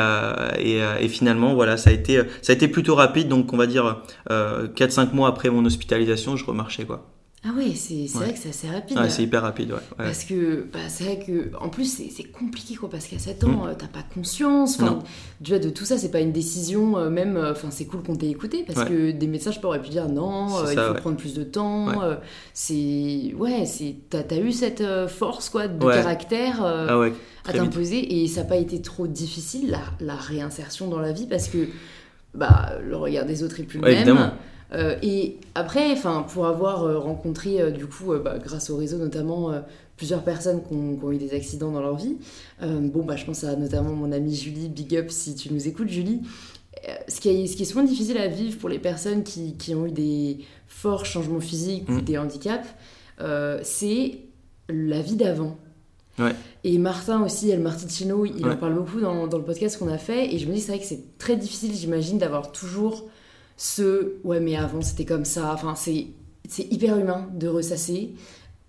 et, 0.58 0.80
et, 1.00 1.08
finalement 1.08 1.54
voilà, 1.54 1.76
ça 1.76 1.90
a 1.90 1.92
été 1.92 2.20
ça 2.42 2.52
a 2.52 2.56
été 2.56 2.68
plutôt 2.68 2.94
rapide 2.94 3.28
donc 3.28 3.52
on 3.52 3.56
va 3.56 3.66
dire 3.66 4.02
4 4.28 4.92
5 4.92 5.12
mois 5.12 5.28
après 5.28 5.50
mon 5.50 5.64
hospitalisation, 5.64 6.36
je 6.36 6.44
remarchais 6.44 6.84
quoi. 6.84 7.06
Ah 7.42 7.48
oui, 7.56 7.74
c'est 7.74 8.06
vrai 8.18 8.34
que 8.34 8.38
c'est 8.38 8.50
assez 8.50 8.68
rapide. 8.68 8.98
Ouais, 8.98 9.08
c'est 9.08 9.22
hyper 9.22 9.40
rapide, 9.40 9.72
ouais. 9.72 9.78
Parce 9.96 10.24
que 10.24 10.66
bah, 10.70 10.78
c'est 10.88 11.04
vrai 11.04 11.18
que, 11.18 11.56
en 11.58 11.70
plus, 11.70 11.86
c'est 11.86 12.24
compliqué, 12.24 12.74
quoi, 12.74 12.90
parce 12.90 13.06
qu'à 13.06 13.18
7 13.18 13.44
ans, 13.44 13.64
mm. 13.64 13.68
euh, 13.68 13.74
t'as 13.78 13.86
pas 13.86 14.04
conscience. 14.14 14.78
Enfin, 14.78 14.98
tu 15.42 15.52
vois, 15.52 15.58
de 15.58 15.70
tout 15.70 15.86
ça, 15.86 15.96
c'est 15.96 16.10
pas 16.10 16.20
une 16.20 16.32
décision, 16.32 16.98
euh, 16.98 17.08
même, 17.08 17.38
euh, 17.38 17.52
enfin, 17.52 17.68
c'est 17.70 17.86
cool 17.86 18.02
qu'on 18.02 18.14
t'ait 18.14 18.28
écouté, 18.28 18.62
parce 18.66 18.84
que 18.84 19.10
des 19.10 19.26
médecins, 19.26 19.52
je 19.52 19.60
pourrais 19.60 19.80
pu 19.80 19.88
dire 19.88 20.08
non, 20.08 20.48
il 20.70 20.78
faut 20.78 20.94
prendre 20.94 21.16
plus 21.16 21.32
de 21.32 21.42
temps. 21.42 21.88
c'est. 22.52 23.34
Ouais, 23.38 23.64
t'as 24.10 24.22
as 24.30 24.38
eu 24.38 24.52
cette 24.52 24.84
force, 25.08 25.48
quoi, 25.48 25.66
de 25.66 25.82
caractère 25.82 26.62
ah 26.62 27.00
à 27.46 27.52
t'imposer, 27.54 28.22
et 28.22 28.28
ça 28.28 28.42
n'a 28.42 28.48
pas 28.48 28.56
été 28.56 28.82
trop 28.82 29.06
difficile, 29.06 29.70
la, 29.70 29.80
la, 30.00 30.14
réinsertion 30.14 30.88
dans 30.88 31.00
la 31.00 31.12
vie, 31.12 31.26
parce 31.26 31.48
que, 31.48 31.68
bah, 32.34 32.74
le 32.86 32.96
regard 32.96 33.24
des 33.24 33.42
autres 33.42 33.60
est 33.60 33.64
plus 33.64 33.78
le 33.78 33.86
même. 33.86 33.96
Évidemment. 33.96 34.32
Euh, 34.72 34.96
et 35.02 35.38
après, 35.54 35.90
enfin, 35.92 36.24
pour 36.32 36.46
avoir 36.46 36.84
euh, 36.84 36.98
rencontré, 36.98 37.60
euh, 37.60 37.70
du 37.70 37.86
coup, 37.86 38.12
bah, 38.22 38.38
grâce 38.38 38.70
au 38.70 38.76
réseau 38.76 38.98
notamment, 38.98 39.52
plusieurs 39.96 40.22
personnes 40.22 40.62
qui 40.62 40.74
ont, 40.74 41.12
eu 41.12 41.18
des 41.18 41.34
accidents 41.34 41.70
dans 41.70 41.80
leur 41.80 41.96
vie, 41.96 42.16
bon, 42.60 43.04
bah, 43.04 43.16
je 43.16 43.24
pense 43.24 43.44
à 43.44 43.56
notamment 43.56 43.92
mon 43.92 44.12
amie 44.12 44.34
Julie, 44.34 44.68
big 44.68 44.96
up 44.96 45.10
si 45.10 45.34
tu 45.34 45.52
nous 45.52 45.68
écoutes, 45.68 45.88
Julie. 45.88 46.22
Ce 47.08 47.20
qui, 47.20 47.28
est, 47.28 47.46
ce 47.46 47.56
qui 47.56 47.62
est 47.62 47.66
souvent 47.66 47.82
difficile 47.82 48.16
à 48.16 48.28
vivre 48.28 48.58
pour 48.58 48.68
les 48.68 48.78
personnes 48.78 49.22
qui, 49.22 49.56
qui 49.56 49.74
ont 49.74 49.86
eu 49.86 49.90
des 49.90 50.38
forts 50.66 51.04
changements 51.04 51.40
physiques 51.40 51.88
ou 51.88 51.94
mmh. 51.94 52.02
des 52.02 52.16
handicaps, 52.16 52.68
c'est 53.62 54.20
la 54.68 55.02
vie 55.02 55.16
d'avant. 55.16 55.58
Ouais. 56.18 56.34
Et 56.64 56.78
Martin 56.78 57.22
aussi, 57.22 57.50
El 57.50 57.60
Marticino, 57.60 58.24
il 58.24 58.46
en 58.46 58.56
parle 58.56 58.74
beaucoup 58.74 59.00
dans, 59.00 59.26
dans 59.26 59.38
le 59.38 59.44
podcast 59.44 59.78
qu'on 59.78 59.88
a 59.88 59.98
fait. 59.98 60.34
Et 60.34 60.38
je 60.38 60.46
me 60.46 60.54
dis, 60.54 60.60
c'est 60.60 60.72
vrai 60.72 60.80
que 60.80 60.86
c'est 60.86 61.18
très 61.18 61.36
difficile, 61.36 61.74
j'imagine, 61.74 62.18
d'avoir 62.18 62.52
toujours 62.52 63.08
ce 63.60 64.14
ouais 64.24 64.40
mais 64.40 64.56
avant 64.56 64.80
c'était 64.80 65.04
comme 65.04 65.26
ça. 65.26 65.52
Enfin 65.52 65.74
c'est 65.74 66.06
c'est 66.48 66.64
hyper 66.72 66.98
humain 66.98 67.28
de 67.34 67.46
ressasser. 67.46 68.14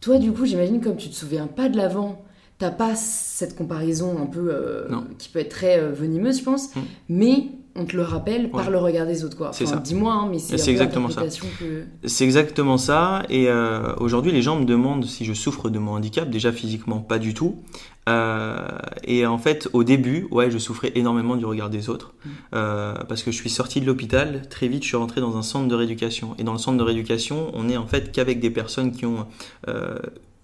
Toi 0.02 0.18
du 0.18 0.34
coup 0.34 0.46
j'imagine 0.46 0.82
comme 0.82 0.98
tu 0.98 1.10
te 1.10 1.16
souviens 1.16 1.48
pas 1.48 1.70
de 1.70 1.78
l'avant 1.78 2.26
t'as 2.58 2.72
pas 2.72 2.94
cette 2.96 3.56
comparaison 3.56 4.22
un 4.22 4.26
peu 4.28 4.50
euh, 4.52 4.88
qui 5.18 5.30
peut 5.30 5.40
être 5.40 5.50
très 5.50 5.80
euh, 5.80 5.92
venimeuse 5.92 6.40
je 6.40 6.44
pense. 6.44 6.76
Mm. 6.76 6.80
mais 7.08 7.46
on 7.76 7.86
te 7.86 7.96
le 7.96 8.04
rappelle 8.04 8.50
par 8.50 8.70
le 8.70 8.78
regard 8.78 9.08
des 9.08 9.24
autres 9.24 9.54
ça. 9.54 9.78
Dis-moi, 9.78 10.14
hein, 10.14 10.28
mais 10.30 10.40
c'est 10.40 10.70
exactement 10.70 11.10
ça. 11.10 11.24
C'est 12.06 12.24
exactement 12.26 12.78
ça. 12.78 13.24
Et 13.30 13.48
euh, 13.48 13.94
aujourd'hui, 13.98 14.32
les 14.32 14.42
gens 14.42 14.60
me 14.60 14.66
demandent 14.66 15.06
si 15.06 15.26
je 15.26 15.34
souffre 15.34 15.70
de 15.70 15.80
mon 15.80 15.94
handicap. 15.94 16.30
Déjà 16.30 16.52
physiquement, 16.52 17.00
pas 17.00 17.20
du 17.20 17.34
tout. 17.34 17.64
Euh, 18.10 18.68
et 19.04 19.26
en 19.26 19.38
fait, 19.38 19.70
au 19.74 19.84
début, 19.84 20.28
ouais, 20.32 20.52
je 20.52 20.58
souffrais 20.58 20.92
énormément 20.96 21.36
du 21.36 21.46
regard 21.46 21.70
des 21.70 21.90
autres 21.90 22.14
mm. 22.26 22.30
euh, 22.56 22.94
parce 23.08 23.24
que 23.24 23.32
je 23.32 23.38
suis 23.38 23.50
sorti 23.50 23.80
de 23.80 23.86
l'hôpital. 23.86 24.42
Très 24.50 24.68
vite, 24.68 24.84
je 24.84 24.88
suis 24.88 24.98
rentré 24.98 25.22
dans 25.22 25.38
un 25.38 25.44
centre 25.44 25.68
de 25.68 25.76
rééducation. 25.76 26.36
Et 26.40 26.44
dans 26.44 26.54
le 26.54 26.60
centre 26.60 26.78
de 26.78 26.84
rééducation, 26.84 27.52
on 27.54 27.70
est 27.70 27.78
en 27.78 27.88
fait 27.88 28.12
qu'avec 28.12 28.40
des 28.40 28.50
personnes 28.50 28.92
qui 28.92 29.06
ont 29.06 29.28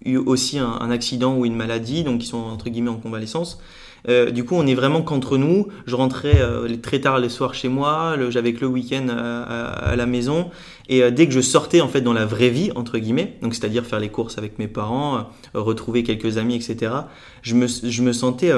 eu 0.04 0.16
aussi 0.16 0.58
un, 0.58 0.78
un, 0.80 0.90
accident 0.90 1.36
ou 1.36 1.44
une 1.44 1.56
maladie, 1.56 2.04
donc 2.04 2.20
qui 2.20 2.26
sont 2.26 2.38
entre 2.38 2.70
guillemets 2.70 2.90
en 2.90 2.96
convalescence. 2.96 3.60
Euh, 4.08 4.30
du 4.30 4.44
coup, 4.44 4.54
on 4.56 4.66
est 4.66 4.74
vraiment 4.74 5.02
qu'entre 5.02 5.36
nous. 5.38 5.68
Je 5.86 5.96
rentrais 5.96 6.40
euh, 6.40 6.76
très 6.76 7.00
tard 7.00 7.18
les 7.18 7.28
soirs 7.28 7.54
chez 7.54 7.68
moi, 7.68 8.16
j'avais 8.30 8.52
que 8.52 8.60
le 8.60 8.68
week-end 8.68 9.08
à, 9.08 9.96
la 9.96 10.06
maison. 10.06 10.50
Et 10.88 11.02
euh, 11.02 11.10
dès 11.10 11.26
que 11.26 11.32
je 11.32 11.40
sortais 11.40 11.80
en 11.80 11.88
fait 11.88 12.00
dans 12.00 12.12
la 12.12 12.26
vraie 12.26 12.50
vie 12.50 12.70
entre 12.74 12.98
guillemets, 12.98 13.36
donc 13.42 13.54
c'est-à-dire 13.54 13.84
faire 13.84 14.00
les 14.00 14.08
courses 14.08 14.38
avec 14.38 14.58
mes 14.58 14.68
parents, 14.68 15.28
retrouver 15.54 16.02
quelques 16.02 16.38
amis, 16.38 16.56
etc. 16.56 16.92
Je 17.42 17.54
me, 17.54 17.66
je 17.66 18.02
me 18.02 18.12
sentais 18.12 18.52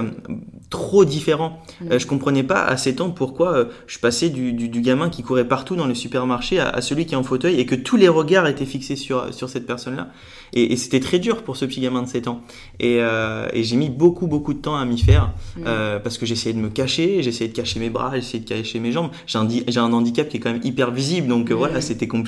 trop 0.71 1.05
différent. 1.05 1.62
Mmh. 1.81 1.99
je 1.99 2.06
comprenais 2.06 2.43
pas 2.43 2.62
à 2.65 2.77
7 2.77 3.00
ans 3.00 3.11
pourquoi 3.11 3.67
je 3.87 3.99
passais 3.99 4.29
du, 4.29 4.53
du, 4.53 4.69
du, 4.69 4.81
gamin 4.81 5.11
qui 5.11 5.23
courait 5.23 5.47
partout 5.47 5.77
dans 5.77 5.87
le 5.87 5.94
supermarché 5.94 6.59
à, 6.59 6.69
à, 6.69 6.81
celui 6.81 7.06
qui 7.06 7.15
est 7.15 7.17
en 7.17 7.23
fauteuil 7.23 7.59
et 7.59 7.67
que 7.67 7.75
tous 7.75 7.97
les 7.97 8.09
regards 8.09 8.47
étaient 8.47 8.67
fixés 8.67 8.97
sur, 8.97 9.33
sur 9.35 9.49
cette 9.49 9.67
personne-là. 9.67 10.09
Et, 10.53 10.73
et 10.73 10.76
c'était 10.76 11.00
très 11.00 11.19
dur 11.19 11.43
pour 11.43 11.56
ce 11.56 11.65
petit 11.65 11.81
gamin 11.81 12.03
de 12.03 12.09
7 12.09 12.29
ans. 12.29 12.41
Et, 12.79 12.97
et 12.97 13.65
j'ai 13.65 13.76
mis 13.76 13.91
beaucoup 13.91 14.26
beaucoup 14.26 14.55
de 14.55 14.61
temps 14.61 14.76
à 14.76 14.85
m'y 14.85 14.99
faire. 14.99 15.33
Mm. 15.56 15.65
Euh, 15.67 15.99
parce 15.99 16.17
que 16.19 16.26
j'essayais 16.26 16.55
de 16.55 16.61
me 16.61 16.71
cacher, 16.71 17.23
j'essayais 17.23 17.50
de 17.50 17.55
cacher 17.55 17.81
mes 17.81 17.91
bras, 17.91 18.12
j'essayais 18.15 18.43
de 18.43 18.49
cacher 18.49 18.79
mes 18.79 18.93
jambes. 18.93 19.11
J'ai 19.26 19.38
un, 19.38 19.85
un 19.85 19.93
handicap 19.93 20.29
qui 20.29 20.38
est 20.38 20.41
quand 20.41 20.53
même 20.53 20.62
hyper 20.65 20.91
visible, 20.91 21.29
donc 21.29 21.50
euh, 21.50 21.55
voilà, 21.55 21.79
mm. 21.79 21.83
c'était 21.83 22.06
compliqué. 22.06 22.20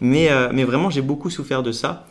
Mais, 0.00 0.30
euh, 0.30 0.48
mais 0.52 0.64
vraiment, 0.64 0.90
j'ai 0.90 1.02
beaucoup 1.02 1.30
souffert 1.30 1.62
de 1.62 1.72
ça. 1.72 2.06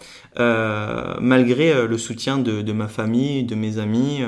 malgré 1.20 1.88
le 1.88 1.98
soutien 1.98 2.38
de, 2.38 2.62
de, 2.62 2.74
ma 2.74 2.88
famille, 2.88 3.44
de 3.44 3.56
mes 3.56 3.80
amis 3.80 4.22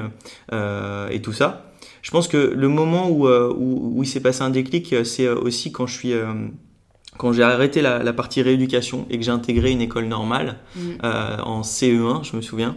et 1.12 1.22
tout 1.22 1.34
ça. 1.34 1.66
Je 2.02 2.12
pense 2.12 2.28
que 2.28 2.38
le 2.38 2.68
moment 2.68 3.10
où, 3.10 3.28
où, 3.28 3.94
où 3.96 4.04
il 4.04 4.08
s'est 4.08 4.22
passé 4.22 4.42
un 4.42 4.50
déclic, 4.50 4.96
c'est 5.04 5.30
aussi 5.30 5.72
quand 5.72 5.86
je 5.86 5.94
suis 5.94 6.14
quand 7.18 7.34
j'ai 7.34 7.44
arrêté 7.44 7.82
la, 7.82 8.02
la, 8.02 8.14
partie 8.14 8.42
rééducation 8.42 9.06
et 9.10 9.20
que 9.20 9.26
j'ai 9.26 9.32
intégré 9.32 9.72
une 9.72 9.82
école 9.82 10.06
normale 10.06 10.58
mm. 10.76 11.02
en 11.44 11.62
CE1, 11.62 12.24
je 12.24 12.36
me 12.36 12.42
souviens. 12.42 12.76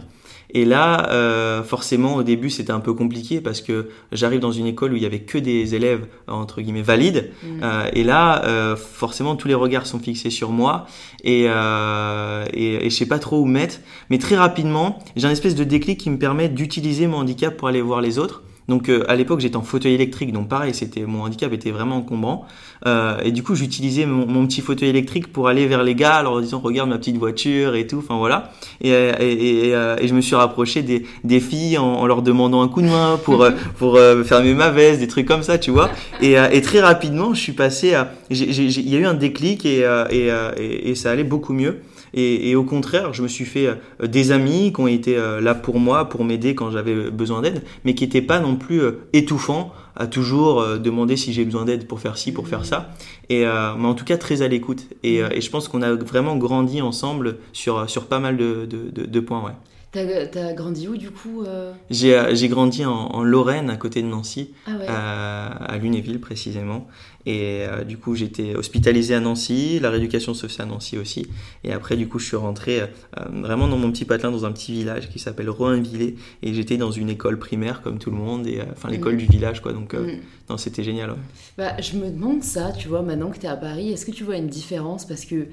Et 0.53 0.65
là, 0.65 1.09
euh, 1.09 1.63
forcément, 1.63 2.15
au 2.15 2.23
début, 2.23 2.51
c'était 2.51 2.71
un 2.71 2.79
peu 2.79 2.93
compliqué 2.93 3.41
parce 3.41 3.59
que 3.59 3.89
j'arrive 4.11 4.39
dans 4.39 4.51
une 4.51 4.67
école 4.67 4.93
où 4.93 4.95
il 4.95 5.01
y 5.01 5.05
avait 5.05 5.21
que 5.21 5.39
des 5.39 5.73
élèves 5.73 6.05
entre 6.27 6.61
guillemets 6.61 6.83
valides. 6.83 7.31
Mm. 7.43 7.47
Euh, 7.63 7.89
et 7.93 8.03
là, 8.03 8.45
euh, 8.45 8.75
forcément, 8.75 9.35
tous 9.35 9.47
les 9.47 9.55
regards 9.55 9.87
sont 9.87 9.99
fixés 9.99 10.29
sur 10.29 10.51
moi 10.51 10.85
et, 11.23 11.43
et, 11.43 12.85
et 12.85 12.89
je 12.89 12.95
sais 12.95 13.07
pas 13.07 13.19
trop 13.19 13.39
où 13.39 13.45
mettre. 13.45 13.79
Mais 14.09 14.19
très 14.19 14.37
rapidement, 14.37 14.99
j'ai 15.15 15.27
un 15.27 15.31
espèce 15.31 15.55
de 15.55 15.63
déclic 15.63 15.99
qui 15.99 16.09
me 16.11 16.19
permet 16.19 16.49
d'utiliser 16.49 17.07
mon 17.07 17.17
handicap 17.17 17.57
pour 17.57 17.67
aller 17.67 17.81
voir 17.81 18.01
les 18.01 18.19
autres. 18.19 18.43
Donc 18.67 18.89
euh, 18.89 19.03
à 19.07 19.15
l'époque 19.15 19.39
j'étais 19.39 19.55
en 19.55 19.61
fauteuil 19.61 19.93
électrique, 19.93 20.31
donc 20.31 20.47
pareil, 20.47 20.73
c'était 20.73 21.01
mon 21.01 21.23
handicap 21.23 21.51
était 21.53 21.71
vraiment 21.71 21.97
encombrant. 21.97 22.45
Euh, 22.85 23.19
et 23.23 23.31
du 23.31 23.43
coup 23.43 23.55
j'utilisais 23.55 24.05
mon, 24.05 24.25
mon, 24.25 24.45
petit 24.45 24.61
fauteuil 24.61 24.89
électrique 24.89 25.31
pour 25.31 25.47
aller 25.47 25.67
vers 25.67 25.83
les 25.83 25.95
gars, 25.95 26.23
en 26.29 26.39
disant 26.39 26.59
regarde 26.59 26.89
ma 26.89 26.97
petite 26.97 27.17
voiture 27.17 27.75
et 27.75 27.87
tout, 27.87 27.99
enfin 27.99 28.17
voilà. 28.17 28.51
Et, 28.81 28.93
euh, 28.93 29.13
et, 29.19 29.31
et, 29.31 29.69
et, 29.69 30.07
je 30.07 30.13
me 30.13 30.21
suis 30.21 30.35
rapproché 30.35 30.81
des, 30.81 31.05
des 31.23 31.39
filles 31.39 31.77
en, 31.77 31.85
en, 31.85 32.05
leur 32.05 32.21
demandant 32.21 32.61
un 32.61 32.67
coup 32.67 32.81
de 32.81 32.87
main 32.87 33.19
pour 33.23 33.45
pour 33.77 33.99
fermer 34.25 34.53
ma 34.53 34.69
veste, 34.69 34.99
des 34.99 35.07
trucs 35.07 35.27
comme 35.27 35.43
ça, 35.43 35.57
tu 35.57 35.71
vois. 35.71 35.89
Et, 36.21 36.35
très 36.61 36.79
rapidement 36.79 37.33
je 37.33 37.41
suis 37.41 37.51
passé 37.51 37.93
à, 37.93 38.13
il 38.29 38.89
y 38.89 38.95
a 38.95 38.99
eu 38.99 39.05
un 39.05 39.13
déclic 39.13 39.65
et, 39.65 39.85
et, 40.11 40.89
et 40.89 40.95
ça 40.95 41.11
allait 41.11 41.23
beaucoup 41.23 41.53
mieux. 41.53 41.81
Et, 42.13 42.49
et, 42.49 42.55
au 42.55 42.63
contraire, 42.63 43.13
je 43.13 43.23
me 43.23 43.27
suis 43.27 43.45
fait 43.45 43.67
euh, 43.67 44.07
des 44.07 44.31
amis 44.31 44.71
qui 44.73 44.81
ont 44.81 44.87
été 44.87 45.17
euh, 45.17 45.41
là 45.41 45.55
pour 45.55 45.79
moi, 45.79 46.09
pour 46.09 46.23
m'aider 46.23 46.55
quand 46.55 46.69
j'avais 46.69 47.09
besoin 47.09 47.41
d'aide, 47.41 47.63
mais 47.85 47.95
qui 47.95 48.03
n'étaient 48.03 48.21
pas 48.21 48.39
non 48.39 48.55
plus 48.55 48.81
euh, 48.81 49.07
étouffants 49.13 49.71
à 49.95 50.07
toujours 50.07 50.65
demander 50.79 51.15
si 51.17 51.33
j'ai 51.33 51.45
besoin 51.45 51.65
d'aide 51.65 51.87
pour 51.87 51.99
faire 51.99 52.17
ci, 52.17 52.31
pour 52.31 52.47
faire 52.47 52.65
ça. 52.65 52.95
Et 53.29 53.45
mais 53.45 53.85
en 53.85 53.93
tout 53.93 54.05
cas 54.05 54.17
très 54.17 54.41
à 54.41 54.47
l'écoute. 54.47 54.87
Et, 55.03 55.17
et, 55.17 55.39
je 55.39 55.49
pense 55.51 55.67
qu'on 55.67 55.83
a 55.83 55.93
vraiment 55.93 56.35
grandi 56.35 56.81
ensemble 56.81 57.37
sur 57.51 57.87
sur 57.87 58.07
pas 58.07 58.17
mal 58.17 58.35
de, 58.35 58.65
de, 58.65 59.05
de, 59.05 59.19
points, 59.19 59.43
ouais. 59.43 59.51
T'as 59.93 60.53
grandi 60.53 60.87
où 60.87 60.97
du 60.97 61.11
coup 61.11 61.43
euh? 61.43 61.71
J'ai 61.91 62.47
grandi 62.47 62.83
en, 62.83 63.21
Lorraine, 63.21 63.69
à 63.69 63.75
côté 63.75 64.01
de 64.01 64.07
Nancy, 64.07 64.51
ah 64.65 65.67
à, 65.69 65.77
Lunéville 65.77 66.19
précisément. 66.19 66.87
Et 67.25 67.65
euh, 67.65 67.83
du 67.83 67.97
coup, 67.97 68.15
j'étais 68.15 68.55
hospitalisé 68.55 69.15
à 69.15 69.19
Nancy, 69.19 69.79
la 69.79 69.89
rééducation 69.89 70.33
se 70.33 70.47
fait 70.47 70.63
à 70.63 70.65
Nancy 70.65 70.97
aussi. 70.97 71.27
Et 71.63 71.71
après, 71.71 71.95
du 71.95 72.07
coup, 72.07 72.19
je 72.19 72.25
suis 72.25 72.35
rentré 72.35 72.81
euh, 72.81 72.87
vraiment 73.31 73.67
dans 73.67 73.77
mon 73.77 73.91
petit 73.91 74.05
patelin, 74.05 74.31
dans 74.31 74.45
un 74.45 74.51
petit 74.51 74.73
village 74.73 75.09
qui 75.09 75.19
s'appelle 75.19 75.49
Roinvillers. 75.49 76.15
Et 76.41 76.53
j'étais 76.53 76.77
dans 76.77 76.91
une 76.91 77.09
école 77.09 77.39
primaire 77.39 77.81
comme 77.81 77.99
tout 77.99 78.11
le 78.11 78.17
monde, 78.17 78.47
et 78.47 78.61
enfin 78.71 78.89
l'école 78.89 79.15
mm. 79.15 79.17
du 79.17 79.25
village, 79.25 79.61
quoi. 79.61 79.73
Donc, 79.73 79.93
mm. 79.93 80.19
non, 80.49 80.57
c'était 80.57 80.83
génial. 80.83 81.15
Bah, 81.57 81.79
je 81.79 81.97
me 81.97 82.09
demande 82.09 82.43
ça, 82.43 82.71
tu 82.71 82.87
vois, 82.87 83.01
maintenant 83.01 83.29
que 83.29 83.39
tu 83.39 83.45
es 83.45 83.49
à 83.49 83.57
Paris, 83.57 83.91
est-ce 83.91 84.05
que 84.05 84.11
tu 84.11 84.23
vois 84.23 84.37
une 84.37 84.47
différence? 84.47 85.05
Parce 85.05 85.25
que 85.25 85.47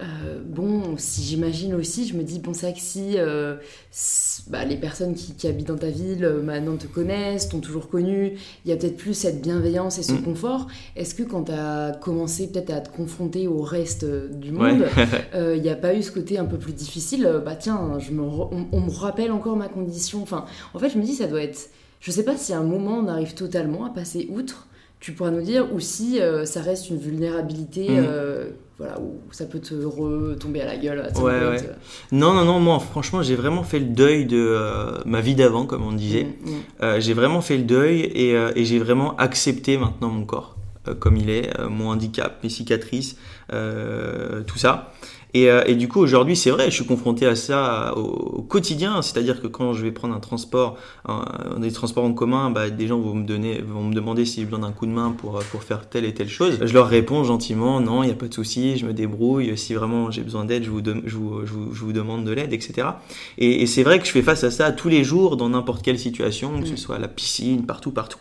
euh, 0.00 0.40
bon, 0.44 0.96
si 0.96 1.22
j'imagine 1.22 1.74
aussi, 1.74 2.06
je 2.06 2.16
me 2.16 2.22
dis, 2.22 2.38
bon, 2.38 2.54
c'est 2.54 2.72
que 2.72 2.80
si 2.80 3.14
euh, 3.16 3.56
bah, 4.48 4.64
les 4.64 4.76
personnes 4.76 5.14
qui, 5.14 5.46
habitent 5.46 5.68
dans 5.68 5.76
ta 5.76 5.90
ville 5.90 6.24
euh, 6.24 6.42
maintenant 6.42 6.76
te 6.76 6.86
connaissent, 6.86 7.48
t'ont 7.48 7.60
toujours 7.60 7.88
connu, 7.88 8.32
il 8.64 8.70
y 8.70 8.72
a 8.72 8.76
peut-être 8.76 8.96
plus 8.96 9.14
cette 9.14 9.42
bienveillance 9.42 9.98
et 9.98 10.02
ce 10.02 10.12
mm. 10.12 10.22
confort. 10.22 10.68
Est-ce 10.96 11.14
que 11.14 11.22
quand 11.22 11.44
tu 11.44 11.52
as 11.52 11.92
commencé 12.00 12.50
peut-être 12.50 12.70
à 12.70 12.80
te 12.80 12.94
confronter 12.94 13.46
au 13.46 13.60
reste 13.60 14.04
du 14.04 14.52
monde, 14.52 14.84
il 15.34 15.60
n'y 15.60 15.70
a 15.70 15.76
pas 15.76 15.94
eu 15.94 16.02
ce 16.02 16.10
côté 16.10 16.38
un 16.38 16.46
peu 16.46 16.58
plus 16.58 16.72
difficile 16.72 17.42
Bah 17.44 17.56
tiens, 17.56 17.98
je 17.98 18.12
me 18.12 18.22
on, 18.22 18.80
me 18.80 18.90
rappelle 18.90 19.32
encore 19.32 19.56
ma 19.56 19.68
condition. 19.68 20.22
Enfin, 20.22 20.46
en 20.74 20.78
fait, 20.78 20.90
je 20.90 20.98
me 20.98 21.02
dis, 21.02 21.14
ça 21.14 21.26
doit 21.26 21.42
être. 21.42 21.70
Je 22.00 22.10
sais 22.10 22.22
pas 22.22 22.36
si 22.36 22.54
à 22.54 22.58
un 22.58 22.64
moment 22.64 22.98
on 23.04 23.08
arrive 23.08 23.34
totalement 23.34 23.84
à 23.84 23.90
passer 23.90 24.28
outre 24.30 24.68
tu 25.00 25.12
pourras 25.12 25.30
nous 25.30 25.42
dire, 25.42 25.72
ou 25.72 25.80
si 25.80 26.20
ça 26.44 26.60
reste 26.60 26.90
une 26.90 26.98
vulnérabilité 26.98 27.88
mm 27.88 28.06
voilà, 28.80 28.98
où 28.98 29.20
ça 29.30 29.44
peut 29.44 29.58
te 29.58 29.74
retomber 29.74 30.62
à 30.62 30.64
la 30.64 30.78
gueule. 30.78 31.06
ouais, 31.16 31.22
ouais. 31.22 31.70
Non, 32.12 32.32
non, 32.32 32.46
non, 32.46 32.60
moi 32.60 32.78
franchement 32.80 33.22
j'ai 33.22 33.36
vraiment 33.36 33.62
fait 33.62 33.78
le 33.78 33.84
deuil 33.84 34.24
de 34.24 34.38
euh, 34.38 34.98
ma 35.04 35.20
vie 35.20 35.34
d'avant, 35.34 35.66
comme 35.66 35.86
on 35.86 35.92
disait. 35.92 36.24
Mm. 36.24 36.50
Euh, 36.82 36.98
j'ai 36.98 37.12
vraiment 37.12 37.42
fait 37.42 37.58
le 37.58 37.64
deuil 37.64 38.10
et, 38.14 38.34
euh, 38.34 38.52
et 38.56 38.64
j'ai 38.64 38.78
vraiment 38.78 39.14
accepté 39.18 39.76
maintenant 39.76 40.08
mon 40.08 40.24
corps 40.24 40.56
comme 40.98 41.18
il 41.18 41.28
est, 41.28 41.52
mon 41.68 41.90
handicap, 41.90 42.42
mes 42.42 42.48
cicatrices, 42.48 43.16
tout 43.50 44.58
ça. 44.58 44.94
Euh, 45.36 45.62
et, 45.66 45.74
du 45.74 45.88
coup, 45.88 46.00
aujourd'hui, 46.00 46.36
c'est 46.36 46.50
vrai, 46.50 46.66
je 46.66 46.74
suis 46.74 46.86
confronté 46.86 47.26
à 47.26 47.36
ça 47.36 47.94
au, 47.96 48.42
quotidien. 48.42 49.02
C'est-à-dire 49.02 49.40
que 49.40 49.46
quand 49.46 49.72
je 49.72 49.82
vais 49.82 49.92
prendre 49.92 50.14
un 50.14 50.20
transport, 50.20 50.76
des 51.58 51.72
transports 51.72 52.04
en 52.04 52.12
commun, 52.12 52.50
bah, 52.50 52.70
des 52.70 52.86
gens 52.86 52.98
vont 52.98 53.14
me, 53.14 53.24
donner, 53.24 53.60
vont 53.60 53.84
me 53.84 53.94
demander 53.94 54.24
si 54.24 54.40
j'ai 54.40 54.46
besoin 54.46 54.60
d'un 54.60 54.72
coup 54.72 54.86
de 54.86 54.92
main 54.92 55.14
pour, 55.16 55.38
pour 55.50 55.62
faire 55.62 55.88
telle 55.88 56.04
et 56.04 56.14
telle 56.14 56.28
chose. 56.28 56.58
Je 56.62 56.72
leur 56.72 56.88
réponds 56.88 57.24
gentiment, 57.24 57.80
non, 57.80 58.02
il 58.02 58.06
n'y 58.06 58.12
a 58.12 58.16
pas 58.16 58.28
de 58.28 58.34
souci, 58.34 58.76
je 58.76 58.86
me 58.86 58.92
débrouille. 58.92 59.56
Si 59.56 59.74
vraiment 59.74 60.10
j'ai 60.10 60.22
besoin 60.22 60.44
d'aide, 60.44 60.64
je 60.64 60.70
vous, 60.70 60.82
je, 60.84 61.16
vous, 61.16 61.44
je, 61.46 61.80
vous, 61.80 61.92
demande 61.92 62.24
de 62.24 62.32
l'aide, 62.32 62.52
etc. 62.52 62.88
Et, 63.38 63.62
et 63.62 63.66
c'est 63.66 63.82
vrai 63.82 63.98
que 63.98 64.06
je 64.06 64.10
fais 64.10 64.22
face 64.22 64.44
à 64.44 64.50
ça 64.50 64.72
tous 64.72 64.88
les 64.88 65.04
jours 65.04 65.36
dans 65.36 65.48
n'importe 65.50 65.82
quelle 65.82 65.98
situation, 65.98 66.60
que 66.60 66.66
ce 66.66 66.72
mm. 66.72 66.76
soit 66.76 66.96
à 66.96 66.98
la 66.98 67.08
piscine, 67.08 67.66
partout, 67.66 67.92
partout. 67.92 68.18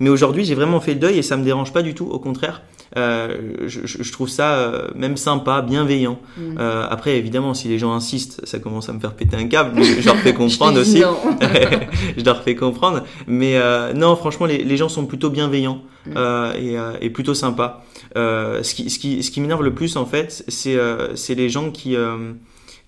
Mais 0.00 0.10
aujourd'hui, 0.10 0.44
j'ai 0.44 0.54
vraiment 0.54 0.80
fait 0.80 0.94
le 0.94 1.00
deuil 1.00 1.18
et 1.18 1.22
ça 1.22 1.36
me 1.36 1.44
dérange 1.44 1.72
pas 1.72 1.82
du 1.82 1.94
tout. 1.94 2.06
Au 2.06 2.18
contraire, 2.18 2.62
euh, 2.62 2.75
je, 2.94 3.80
je, 3.84 4.12
trouve 4.12 4.28
ça 4.28 4.54
euh, 4.54 4.88
même 4.94 5.16
sympa, 5.16 5.62
bienveillant. 5.62 6.18
Mm. 6.36 6.58
Euh, 6.58 6.86
après, 6.88 7.16
évidemment, 7.16 7.54
si 7.54 7.68
les 7.68 7.78
gens 7.78 7.92
insistent, 7.92 8.40
ça 8.44 8.58
commence 8.58 8.88
à 8.88 8.92
me 8.92 9.00
faire 9.00 9.14
péter 9.14 9.36
un 9.36 9.46
câble. 9.48 9.82
je 9.82 10.04
leur 10.04 10.16
fais 10.16 10.34
comprendre 10.42 10.80
aussi. 10.80 11.02
je 12.16 12.24
leur 12.24 12.42
fais 12.42 12.54
comprendre. 12.54 13.02
Mais 13.26 13.56
euh, 13.56 13.92
non, 13.92 14.16
franchement, 14.16 14.46
les, 14.46 14.62
les, 14.62 14.76
gens 14.76 14.88
sont 14.88 15.06
plutôt 15.06 15.30
bienveillants 15.30 15.82
mm. 16.06 16.12
euh, 16.16 16.54
et, 16.54 16.78
euh, 16.78 16.92
et, 17.00 17.10
plutôt 17.10 17.34
sympas. 17.34 17.84
ce 18.14 18.74
qui, 18.74 18.90
ce 18.90 18.98
qui, 18.98 19.22
ce 19.22 19.30
qui 19.30 19.40
m'énerve 19.40 19.62
le 19.62 19.74
plus, 19.74 19.96
en 19.96 20.06
fait, 20.06 20.44
c'est 20.48 20.78
c'est 21.14 21.34
les 21.34 21.48
gens 21.48 21.70
qui, 21.70 21.96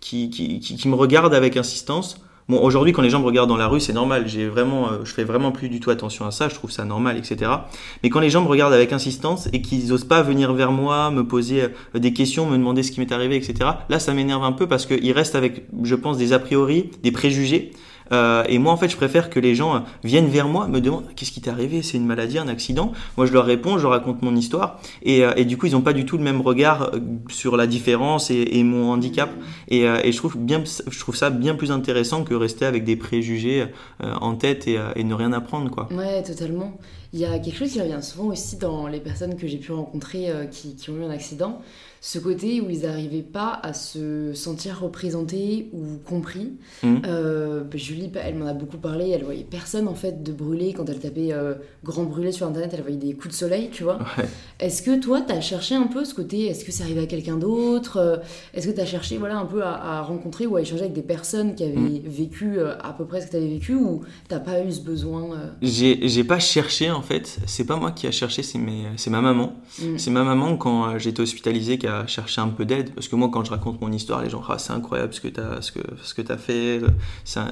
qui, 0.00 0.30
qui, 0.30 0.60
qui, 0.60 0.88
me 0.88 0.94
regardent 0.94 1.34
avec 1.34 1.56
insistance 1.56 2.20
Bon, 2.48 2.62
aujourd'hui, 2.62 2.94
quand 2.94 3.02
les 3.02 3.10
gens 3.10 3.20
me 3.20 3.26
regardent 3.26 3.50
dans 3.50 3.58
la 3.58 3.66
rue, 3.66 3.78
c'est 3.78 3.92
normal. 3.92 4.26
J'ai 4.26 4.48
vraiment, 4.48 4.90
euh, 4.90 5.04
je 5.04 5.12
fais 5.12 5.24
vraiment 5.24 5.52
plus 5.52 5.68
du 5.68 5.80
tout 5.80 5.90
attention 5.90 6.24
à 6.24 6.30
ça. 6.30 6.48
Je 6.48 6.54
trouve 6.54 6.70
ça 6.70 6.86
normal, 6.86 7.18
etc. 7.18 7.50
Mais 8.02 8.08
quand 8.08 8.20
les 8.20 8.30
gens 8.30 8.40
me 8.40 8.48
regardent 8.48 8.72
avec 8.72 8.90
insistance 8.94 9.50
et 9.52 9.60
qu'ils 9.60 9.92
osent 9.92 10.04
pas 10.04 10.22
venir 10.22 10.54
vers 10.54 10.72
moi, 10.72 11.10
me 11.10 11.26
poser 11.26 11.64
euh, 11.64 11.98
des 11.98 12.14
questions, 12.14 12.46
me 12.46 12.56
demander 12.56 12.82
ce 12.82 12.90
qui 12.90 13.00
m'est 13.00 13.12
arrivé, 13.12 13.36
etc. 13.36 13.72
Là, 13.90 13.98
ça 13.98 14.14
m'énerve 14.14 14.44
un 14.44 14.52
peu 14.52 14.66
parce 14.66 14.86
qu'ils 14.86 15.12
restent 15.12 15.34
avec, 15.34 15.64
je 15.82 15.94
pense, 15.94 16.16
des 16.16 16.32
a 16.32 16.38
priori, 16.38 16.90
des 17.02 17.12
préjugés 17.12 17.72
euh, 18.12 18.44
et 18.48 18.58
moi, 18.58 18.72
en 18.72 18.76
fait, 18.76 18.88
je 18.88 18.96
préfère 18.96 19.30
que 19.30 19.40
les 19.40 19.54
gens 19.54 19.76
euh, 19.76 19.80
viennent 20.04 20.28
vers 20.28 20.48
moi, 20.48 20.66
me 20.68 20.80
demandent 20.80 21.04
qu'est-ce 21.14 21.32
qui 21.32 21.40
t'est 21.40 21.50
arrivé, 21.50 21.82
c'est 21.82 21.96
une 21.96 22.06
maladie, 22.06 22.38
un 22.38 22.48
accident? 22.48 22.92
Moi, 23.16 23.26
je 23.26 23.32
leur 23.32 23.44
réponds, 23.44 23.78
je 23.78 23.82
leur 23.82 23.92
raconte 23.92 24.22
mon 24.22 24.34
histoire, 24.34 24.80
et, 25.02 25.24
euh, 25.24 25.32
et 25.36 25.44
du 25.44 25.56
coup, 25.56 25.66
ils 25.66 25.72
n'ont 25.72 25.82
pas 25.82 25.92
du 25.92 26.04
tout 26.04 26.16
le 26.16 26.24
même 26.24 26.40
regard 26.40 26.92
sur 27.28 27.56
la 27.56 27.66
différence 27.66 28.30
et, 28.30 28.62
mon 28.62 28.90
handicap. 28.90 29.30
Et, 29.68 29.82
et, 29.82 30.12
je 30.12 30.16
trouve 30.16 30.36
bien, 30.36 30.62
je 30.64 30.98
trouve 30.98 31.16
ça 31.16 31.30
bien 31.30 31.54
plus 31.54 31.70
intéressant 31.70 32.24
que 32.24 32.34
rester 32.34 32.66
avec 32.66 32.84
des 32.84 32.96
préjugés 32.96 33.66
en 34.00 34.34
tête 34.34 34.66
et, 34.66 34.78
et 34.96 35.04
ne 35.04 35.14
rien 35.14 35.32
apprendre, 35.32 35.70
quoi. 35.70 35.88
Ouais, 35.92 36.22
totalement. 36.22 36.76
Il 37.12 37.20
y 37.20 37.24
a 37.24 37.38
quelque 37.38 37.56
chose 37.56 37.72
qui 37.72 37.80
revient 37.80 38.02
souvent 38.02 38.26
aussi 38.26 38.56
dans 38.56 38.86
les 38.86 39.00
personnes 39.00 39.36
que 39.36 39.46
j'ai 39.46 39.58
pu 39.58 39.72
rencontrer 39.72 40.28
qui 40.50 40.90
ont 40.90 40.96
eu 40.96 41.04
un 41.04 41.10
accident 41.10 41.60
ce 42.00 42.18
côté 42.18 42.60
où 42.60 42.70
ils 42.70 42.82
n'arrivaient 42.82 43.22
pas 43.22 43.58
à 43.62 43.72
se 43.72 44.32
sentir 44.34 44.80
représentés 44.80 45.68
ou 45.72 45.98
compris. 46.08 46.52
Mmh. 46.82 46.96
Euh, 47.06 47.64
Julie, 47.74 48.10
elle 48.22 48.36
m'en 48.36 48.46
a 48.46 48.54
beaucoup 48.54 48.78
parlé, 48.78 49.10
elle 49.10 49.24
voyait 49.24 49.46
personne 49.48 49.88
en 49.88 49.94
fait 49.94 50.22
de 50.22 50.32
brûler 50.32 50.72
quand 50.72 50.88
elle 50.88 51.00
tapait 51.00 51.32
euh, 51.32 51.54
grand 51.84 52.04
brûlé 52.04 52.32
sur 52.32 52.46
internet, 52.46 52.70
elle 52.74 52.82
voyait 52.82 52.96
des 52.96 53.14
coups 53.14 53.28
de 53.28 53.38
soleil, 53.38 53.70
tu 53.72 53.82
vois. 53.82 53.98
Est-ce 54.60 54.82
que 54.82 55.00
toi, 55.00 55.20
tu 55.20 55.32
as 55.32 55.40
cherché 55.40 55.74
un 55.74 55.86
peu 55.86 56.04
ce 56.04 56.14
côté, 56.14 56.46
est-ce 56.46 56.64
que 56.64 56.72
c'est 56.72 56.82
arrivé 56.82 57.02
à 57.02 57.06
quelqu'un 57.06 57.36
d'autre 57.36 57.96
euh, 57.96 58.16
Est-ce 58.54 58.68
que 58.68 58.72
tu 58.72 58.80
as 58.80 58.86
cherché 58.86 59.16
voilà, 59.18 59.38
un 59.38 59.46
peu 59.46 59.62
à, 59.62 60.02
rencontrer 60.02 60.46
ou 60.46 60.56
à 60.56 60.60
échanger 60.60 60.82
avec 60.82 60.94
des 60.94 61.02
personnes 61.02 61.54
qui 61.54 61.64
avaient 61.64 61.76
mmh. 61.76 62.00
vécu 62.06 62.60
à 62.60 62.92
peu 62.92 63.04
près 63.04 63.20
ce 63.20 63.26
que 63.26 63.30
tu 63.32 63.36
avais 63.36 63.48
vécu 63.48 63.74
ou 63.74 64.02
t'as 64.28 64.40
pas 64.40 64.62
eu 64.62 64.70
ce 64.70 64.80
besoin 64.80 65.30
J'ai 65.62 66.24
pas 66.24 66.38
cherché 66.38 66.90
en 66.90 67.02
fait, 67.02 67.38
c'est 67.46 67.64
pas 67.64 67.76
moi 67.76 67.90
qui 67.90 68.06
a 68.06 68.10
cherché, 68.10 68.42
c'est 68.42 68.58
ma 68.58 69.20
maman. 69.20 69.54
Mmh. 69.80 69.98
C'est 69.98 70.10
ma 70.10 70.22
maman 70.22 70.56
quand 70.56 70.98
j'étais 70.98 71.20
hospitalisée 71.20 71.78
à 71.88 72.06
chercher 72.06 72.40
un 72.40 72.48
peu 72.48 72.64
d'aide. 72.64 72.94
Parce 72.94 73.08
que 73.08 73.16
moi 73.16 73.30
quand 73.32 73.44
je 73.44 73.50
raconte 73.50 73.80
mon 73.80 73.90
histoire 73.92 74.22
les 74.22 74.30
gens 74.30 74.42
ah, 74.48 74.58
c'est 74.58 74.72
incroyable 74.72 75.12
ce 75.12 75.20
que 75.20 75.28
tu 75.28 75.40
as 75.40 75.60
ce 75.62 75.72
que 75.72 75.80
ce 76.02 76.14
que 76.14 76.32
as 76.32 76.36
fait 76.36 76.80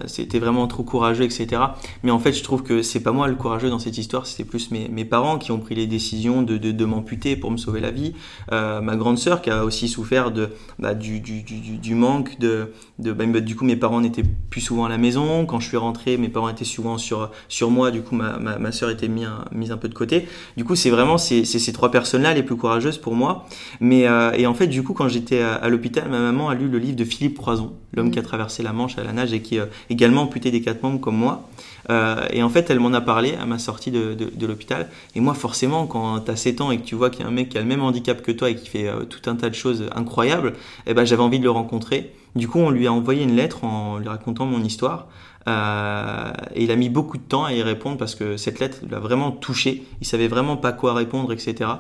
c'était 0.06 0.38
vraiment 0.38 0.66
trop 0.66 0.82
courageux 0.82 1.24
etc 1.24 1.62
mais 2.02 2.10
en 2.10 2.18
fait 2.18 2.32
je 2.32 2.42
trouve 2.42 2.62
que 2.62 2.82
c'est 2.82 3.00
pas 3.00 3.12
moi 3.12 3.28
le 3.28 3.34
courageux 3.34 3.70
dans 3.70 3.78
cette 3.78 3.98
histoire 3.98 4.26
c'était 4.26 4.48
plus 4.48 4.70
mes, 4.70 5.04
parents 5.04 5.38
qui 5.38 5.52
ont 5.52 5.58
pris 5.58 5.74
les 5.74 5.86
décisions 5.86 6.42
de, 6.42 6.56
de, 6.56 6.84
m'amputer 6.84 7.36
pour 7.36 7.50
me 7.50 7.56
sauver 7.56 7.80
la 7.80 7.90
vie. 7.90 8.14
Euh, 8.52 8.80
ma 8.80 8.96
grande 8.96 9.18
sœur 9.18 9.40
qui 9.42 9.50
a 9.50 9.64
aussi 9.64 9.88
souffert 9.88 10.30
de 10.30 10.50
bah, 10.78 10.94
du, 10.94 11.20
du, 11.20 11.42
du, 11.42 11.60
du, 11.60 11.94
manque 11.94 12.38
de, 12.38 12.72
de 12.98 13.12
bah, 13.12 13.40
du 13.40 13.56
coup 13.56 13.64
mes 13.64 13.76
parents 13.76 14.00
n'étaient 14.00 14.24
plus 14.50 14.60
souvent 14.60 14.84
à 14.84 14.88
la 14.88 14.98
maison. 14.98 15.46
Quand 15.46 15.60
je 15.60 15.68
suis 15.68 15.76
rentré 15.76 16.16
mes 16.16 16.28
parents 16.28 16.48
étaient 16.48 16.64
souvent 16.64 16.98
sur 16.98 17.30
sur 17.48 17.70
moi. 17.70 17.90
Du 17.90 18.02
coup 18.02 18.14
ma, 18.14 18.38
ma, 18.38 18.58
ma 18.58 18.72
sœur 18.72 18.90
était 18.90 19.08
mise 19.08 19.28
mise 19.52 19.70
un 19.70 19.76
peu 19.76 19.88
de 19.88 19.94
côté. 19.94 20.26
Du 20.56 20.64
coup 20.64 20.76
c'est 20.76 20.90
vraiment 20.90 21.18
ces, 21.18 21.44
ces, 21.44 21.72
trois 21.72 21.90
personnes 21.90 22.22
là 22.22 22.34
les 22.34 22.42
plus 22.42 22.56
courageuses 22.56 22.98
pour 22.98 23.14
moi. 23.14 23.46
Mais 23.80 24.06
euh, 24.06 24.25
et 24.34 24.46
en 24.46 24.54
fait, 24.54 24.66
du 24.66 24.82
coup, 24.82 24.92
quand 24.92 25.08
j'étais 25.08 25.40
à, 25.40 25.68
l'hôpital, 25.68 26.08
ma 26.08 26.18
maman 26.18 26.48
a 26.48 26.54
lu 26.54 26.68
le 26.68 26.78
livre 26.78 26.96
de 26.96 27.04
Philippe 27.04 27.36
Croison, 27.36 27.72
l'homme 27.94 28.10
qui 28.10 28.18
a 28.18 28.22
mm. 28.22 28.26
traversé 28.26 28.62
la 28.62 28.72
Manche 28.72 28.98
à 28.98 29.04
la 29.04 29.12
nage 29.12 29.32
et 29.32 29.42
qui 29.42 29.58
euh, 29.58 29.66
également 29.90 30.22
amputé 30.22 30.50
des 30.50 30.60
quatre 30.60 30.82
membres 30.82 31.00
comme 31.00 31.16
moi. 31.16 31.48
Euh, 31.90 32.26
et 32.30 32.42
en 32.42 32.48
fait, 32.48 32.70
elle 32.70 32.80
m'en 32.80 32.92
a 32.92 33.00
parlé 33.00 33.34
à 33.34 33.46
ma 33.46 33.58
sortie 33.58 33.90
de, 33.90 34.14
de, 34.14 34.46
l'hôpital. 34.46 34.88
Et 35.14 35.20
moi, 35.20 35.34
forcément, 35.34 35.86
quand 35.86 36.20
tu 36.20 36.30
as 36.30 36.36
7 36.36 36.60
ans 36.60 36.70
et 36.70 36.78
que 36.78 36.84
tu 36.84 36.94
vois 36.94 37.10
qu'il 37.10 37.22
y 37.22 37.24
a 37.24 37.28
un 37.28 37.32
mec 37.32 37.48
qui 37.50 37.58
a 37.58 37.60
le 37.60 37.66
même 37.66 37.82
handicap 37.82 38.22
que 38.22 38.32
toi 38.32 38.50
et 38.50 38.56
qui 38.56 38.68
fait 38.68 38.90
tout 39.08 39.30
un 39.30 39.36
tas 39.36 39.50
de 39.50 39.54
choses 39.54 39.84
incroyables, 39.94 40.54
eh 40.86 40.94
ben, 40.94 41.04
j'avais 41.04 41.22
envie 41.22 41.38
de 41.38 41.44
le 41.44 41.50
rencontrer. 41.50 42.12
Du 42.34 42.48
coup, 42.48 42.58
on 42.58 42.70
lui 42.70 42.86
a 42.86 42.92
envoyé 42.92 43.22
une 43.22 43.36
lettre 43.36 43.64
en 43.64 43.98
lui 43.98 44.08
racontant 44.08 44.46
mon 44.46 44.62
histoire. 44.62 45.08
Euh, 45.48 46.32
et 46.54 46.64
il 46.64 46.70
a 46.70 46.76
mis 46.76 46.88
beaucoup 46.88 47.18
de 47.18 47.22
temps 47.22 47.44
à 47.44 47.52
y 47.52 47.62
répondre 47.62 47.96
parce 47.96 48.14
que 48.14 48.36
cette 48.36 48.58
lettre 48.58 48.78
l'a 48.90 48.98
vraiment 48.98 49.30
touché. 49.30 49.84
Il 50.00 50.06
savait 50.06 50.28
vraiment 50.28 50.56
pas 50.56 50.72
quoi 50.72 50.94
répondre, 50.94 51.32
etc. 51.32 51.70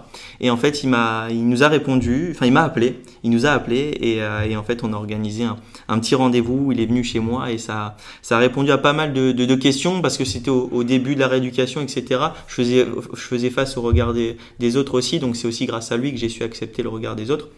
Et 0.40 0.50
en 0.50 0.56
fait, 0.56 0.84
il 0.84 0.88
m'a, 0.88 1.26
il 1.30 1.48
nous 1.48 1.64
a 1.64 1.68
répondu. 1.68 2.28
Enfin, 2.30 2.46
il 2.46 2.52
m'a 2.52 2.62
appelé. 2.62 3.00
Il 3.24 3.30
nous 3.30 3.46
a 3.46 3.50
appelé 3.50 3.96
et, 4.00 4.22
euh, 4.22 4.56
en 4.56 4.62
fait, 4.62 4.84
on 4.84 4.92
a 4.92 4.96
organisé 4.96 5.44
un, 5.88 5.98
petit 5.98 6.14
rendez-vous. 6.14 6.70
Il 6.72 6.80
est 6.80 6.86
venu 6.86 7.02
chez 7.02 7.18
moi 7.18 7.50
et 7.50 7.58
ça, 7.58 7.96
ça 8.22 8.36
a 8.36 8.38
répondu 8.38 8.70
à 8.70 8.78
pas 8.78 8.92
mal 8.92 9.12
de, 9.12 9.54
questions 9.56 10.02
parce 10.02 10.18
que 10.18 10.24
c'était 10.24 10.50
au, 10.50 10.68
au, 10.70 10.84
début 10.84 11.14
de 11.14 11.20
la 11.20 11.28
rééducation, 11.28 11.80
etc. 11.80 12.20
Je 12.46 12.54
faisais, 12.54 12.86
je 13.14 13.20
faisais 13.20 13.50
face 13.50 13.76
au 13.76 13.82
regard 13.82 14.12
des, 14.12 14.36
des 14.58 14.76
autres 14.76 14.94
aussi. 14.94 15.18
Donc, 15.18 15.34
c'est 15.34 15.48
aussi 15.48 15.66
grâce 15.66 15.90
à 15.90 15.96
lui 15.96 16.12
que 16.12 16.18
j'ai 16.18 16.28
su 16.28 16.42
accepter 16.42 16.82
le 16.82 16.88
regard 16.88 17.16
des 17.16 17.30
autres. 17.30 17.48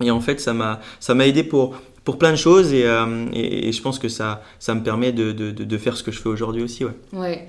Et 0.00 0.10
en 0.10 0.20
fait, 0.20 0.40
ça 0.40 0.52
m'a, 0.52 0.80
ça 1.00 1.14
m'a 1.14 1.26
aidé 1.26 1.42
pour, 1.42 1.76
pour 2.04 2.18
plein 2.18 2.32
de 2.32 2.36
choses 2.36 2.72
et, 2.72 2.84
euh, 2.84 3.26
et, 3.32 3.72
je 3.72 3.82
pense 3.82 3.98
que 3.98 4.08
ça, 4.08 4.42
ça 4.58 4.74
me 4.74 4.82
permet 4.82 5.12
de, 5.12 5.32
de, 5.32 5.78
faire 5.78 5.96
ce 5.96 6.02
que 6.02 6.10
je 6.10 6.20
fais 6.20 6.28
aujourd'hui 6.28 6.62
aussi. 6.62 6.84
Ouais. 7.12 7.46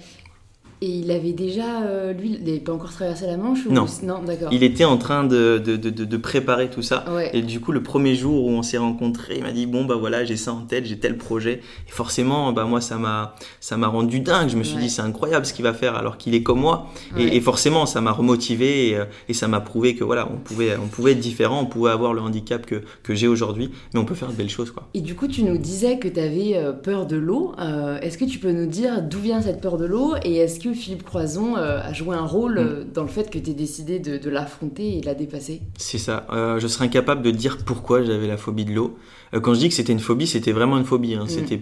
Et 0.84 0.88
il 0.88 1.12
avait 1.12 1.32
déjà, 1.32 1.84
euh, 1.84 2.12
lui, 2.12 2.38
il 2.38 2.44
n'avait 2.44 2.60
pas 2.60 2.74
encore 2.74 2.92
traversé 2.92 3.26
la 3.26 3.38
Manche 3.38 3.66
Non. 3.70 3.86
Non, 4.04 4.22
d'accord. 4.22 4.50
Il 4.52 4.64
était 4.64 4.84
en 4.84 4.98
train 4.98 5.24
de, 5.24 5.58
de, 5.58 5.78
de, 5.78 5.90
de 5.90 6.18
préparer 6.18 6.70
tout 6.70 6.82
ça. 6.82 7.06
Et 7.32 7.42
du 7.42 7.62
coup, 7.62 7.72
le 7.72 7.82
premier 7.82 8.16
jour 8.16 8.44
où 8.44 8.50
on 8.50 8.64
s'est 8.64 8.78
rencontrés, 8.78 9.36
il 9.38 9.44
m'a 9.44 9.54
dit 9.54 9.66
Bon, 9.66 9.86
bah 9.86 9.96
voilà, 9.96 10.26
j'ai 10.26 10.36
ça 10.36 10.52
en 10.52 10.60
tête, 10.60 10.86
j'ai 10.86 11.00
tel 11.00 11.18
projet. 11.18 11.62
Et 11.88 11.92
forcément, 11.92 12.52
bah 12.52 12.66
moi, 12.66 12.82
ça 12.82 12.98
m'a, 12.98 13.36
ça 13.62 13.78
m'a 13.78 13.88
rendu 13.88 14.20
dingue. 14.20 14.50
Je 14.50 14.58
me 14.58 14.64
suis 14.64 14.76
dit 14.76 14.90
C'est 14.90 15.02
incroyable 15.02 15.46
ce 15.46 15.54
qu'il 15.54 15.64
va 15.64 15.74
faire 15.74 15.96
alors 15.96 16.18
qu'il 16.18 16.36
est 16.36 16.44
comme 16.44 16.60
moi. 16.60 16.88
Et, 17.18 17.40
forcément, 17.40 17.86
ça 17.86 18.02
m'a 18.02 18.12
remotivé 18.12 18.90
et, 18.90 18.98
euh, 18.98 19.06
et 19.30 19.34
ça 19.34 19.48
m'a 19.48 19.62
prouvé 19.62 19.96
que 19.96 20.04
voilà, 20.04 20.28
on 20.34 20.38
pouvait, 20.38 20.76
on 20.76 20.88
pouvait 20.88 21.14
être 21.14 21.20
différent, 21.20 21.62
on 21.62 21.66
pouvait 21.66 21.92
avoir 21.92 22.14
le 22.14 22.20
handicap 22.20 22.66
que, 22.66 22.82
que 23.04 23.16
j'ai 23.16 23.30
aujourd'hui, 23.30 23.72
mais 23.94 24.02
on 24.02 24.06
peut 24.06 24.16
faire 24.16 24.30
de 24.30 24.36
belles 24.36 24.50
choses. 24.50 24.72
Quoi. 24.72 24.90
Et 24.94 25.00
du 25.00 25.16
coup, 25.16 25.30
tu 25.30 25.44
nous 25.44 25.58
disais 25.58 25.98
que 25.98 26.10
tu 26.10 26.20
avais 26.20 26.58
euh, 26.58 26.74
peur 26.74 27.06
de 27.06 27.16
l'eau. 27.16 27.54
Est-ce 28.02 28.18
que 28.18 28.26
tu 28.26 28.40
peux 28.40 28.52
nous 28.52 28.66
dire 28.66 29.02
d'où 29.02 29.20
vient 29.20 29.42
cette 29.42 29.62
peur 29.62 29.78
de 29.78 29.86
l'eau 29.86 30.16
et 30.24 30.36
est-ce 30.36 30.60
que 30.60 30.73
Philippe 30.74 31.04
Croison 31.04 31.58
euh, 31.58 31.82
a 31.82 31.94
joué 31.94 32.16
un 32.16 32.26
rôle 32.26 32.56
mm. 32.56 32.58
euh, 32.58 32.84
dans 32.84 33.04
le 33.04 33.08
fait 33.08 33.30
que 33.30 33.38
tu 33.40 33.52
aies 33.52 33.54
décidé 33.54 34.00
de, 34.00 34.30
l'affronter 34.30 34.98
et 34.98 35.02
de 35.02 35.06
la 35.06 35.14
dépasser 35.14 35.62
C'est 35.78 35.98
ça. 35.98 36.26
Euh, 36.32 36.60
je 36.60 36.68
serais 36.68 36.86
incapable 36.86 37.22
de 37.22 37.32
dire 37.32 37.58
pourquoi 37.66 38.04
j'avais 38.04 38.28
la 38.28 38.38
phobie 38.38 38.66
de 38.66 38.74
l'eau. 38.74 38.98
Quand 39.42 39.54
je 39.54 39.60
dis 39.60 39.70
que 39.70 39.76
c'était 39.76 39.94
une 39.94 40.00
phobie, 40.00 40.28
c'était 40.28 40.52
vraiment 40.52 40.78
une 40.78 40.86
phobie. 40.86 41.16
Hein. 41.16 41.26
Mm. 41.26 41.30
C'était 41.30 41.60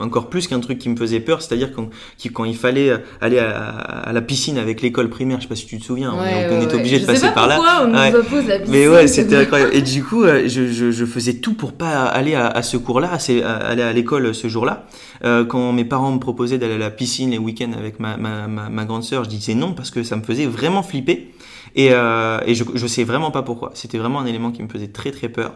encore 0.00 0.28
plus 0.28 0.46
qu'un 0.46 0.60
truc 0.60 0.78
qui 0.78 0.88
me 0.88 0.96
faisait 0.96 1.20
peur. 1.20 1.42
C'est-à-dire 1.42 1.72
quand, 1.74 1.88
quand, 2.32 2.44
il 2.44 2.56
fallait 2.56 2.92
aller 3.20 3.38
à, 3.38 4.10
la 4.12 4.20
piscine 4.20 4.58
avec 4.58 4.82
l'école 4.82 5.08
primaire, 5.08 5.38
je 5.38 5.42
sais 5.42 5.48
pas 5.48 5.56
si 5.56 5.66
tu 5.66 5.78
te 5.78 5.84
souviens, 5.84 6.14
on, 6.14 6.62
était 6.62 6.74
obligé 6.74 7.00
de 7.00 7.06
passer 7.06 7.28
par 7.34 7.46
là. 7.46 7.82
On 7.84 7.88
nous 7.88 8.18
oppose 8.18 8.46
la 8.46 8.58
piscine. 8.58 8.72
Mais 8.72 8.88
ouais, 8.88 9.06
c'était 9.06 9.36
incroyable. 9.36 9.74
Et 9.74 9.82
du 9.82 10.04
coup, 10.04 10.24
je, 10.24 11.04
faisais 11.06 11.34
tout 11.34 11.54
pour 11.54 11.72
pas 11.72 12.04
aller 12.04 12.34
à, 12.34 12.62
ce 12.62 12.76
cours-là, 12.76 13.18
aller 13.38 13.82
à 13.82 13.92
l'école 13.92 14.34
ce 14.34 14.48
jour-là. 14.48 14.86
quand 15.22 15.72
mes 15.72 15.84
parents 15.84 16.12
me 16.12 16.18
proposaient 16.18 16.58
d'aller 16.58 16.74
à 16.74 16.78
la 16.78 16.90
piscine 16.90 17.30
les 17.30 17.38
week-ends 17.38 17.72
avec 17.76 18.00
ma, 18.00 18.16
ma, 18.16 18.46
ma 18.48 18.84
grande 18.84 19.04
sœur, 19.04 19.24
je 19.24 19.28
disais 19.30 19.54
non 19.54 19.72
parce 19.72 19.90
que 19.90 20.02
ça 20.02 20.16
me 20.16 20.22
faisait 20.22 20.46
vraiment 20.46 20.82
flipper. 20.82 21.30
Et, 21.76 21.88
euh, 21.90 22.40
et 22.46 22.54
je, 22.54 22.64
je 22.74 22.86
sais 22.86 23.04
vraiment 23.04 23.30
pas 23.30 23.42
pourquoi. 23.42 23.72
C'était 23.74 23.98
vraiment 23.98 24.20
un 24.20 24.26
élément 24.26 24.52
qui 24.52 24.62
me 24.62 24.68
faisait 24.68 24.88
très 24.88 25.10
très 25.10 25.28
peur. 25.28 25.54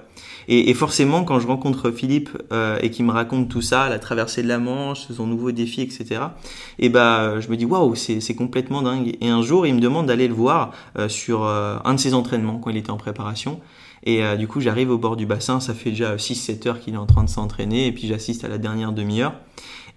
Et, 0.48 0.70
et 0.70 0.74
forcément, 0.74 1.24
quand 1.24 1.38
je 1.38 1.46
rencontre 1.46 1.57
Philippe 1.94 2.30
euh, 2.52 2.78
et 2.82 2.90
qu'il 2.90 3.04
me 3.04 3.12
raconte 3.12 3.48
tout 3.48 3.62
ça, 3.62 3.88
la 3.88 3.98
traversée 3.98 4.42
de 4.42 4.48
la 4.48 4.58
Manche, 4.58 5.06
son 5.10 5.26
nouveau 5.26 5.52
défi, 5.52 5.82
etc. 5.82 6.20
Et 6.78 6.88
bah, 6.88 7.40
je 7.40 7.48
me 7.48 7.56
dis 7.56 7.64
waouh, 7.64 7.94
c'est 7.94 8.34
complètement 8.34 8.82
dingue. 8.82 9.16
Et 9.20 9.28
un 9.28 9.42
jour, 9.42 9.66
il 9.66 9.74
me 9.74 9.80
demande 9.80 10.06
d'aller 10.06 10.28
le 10.28 10.34
voir 10.34 10.72
euh, 10.98 11.08
sur 11.08 11.44
euh, 11.44 11.76
un 11.84 11.94
de 11.94 12.00
ses 12.00 12.14
entraînements 12.14 12.58
quand 12.58 12.70
il 12.70 12.76
était 12.76 12.90
en 12.90 12.96
préparation. 12.96 13.60
Et 14.04 14.22
du 14.38 14.46
coup, 14.46 14.60
j'arrive 14.60 14.90
au 14.90 14.96
bord 14.96 15.16
du 15.16 15.26
bassin, 15.26 15.58
ça 15.58 15.74
fait 15.74 15.90
déjà 15.90 16.14
6-7 16.14 16.68
heures 16.68 16.80
qu'il 16.80 16.94
est 16.94 16.98
en 16.98 17.04
train 17.04 17.24
de 17.24 17.28
s'entraîner, 17.28 17.88
et 17.88 17.92
puis 17.92 18.06
j'assiste 18.06 18.44
à 18.44 18.48
la 18.48 18.56
dernière 18.56 18.92
demi-heure. 18.92 19.34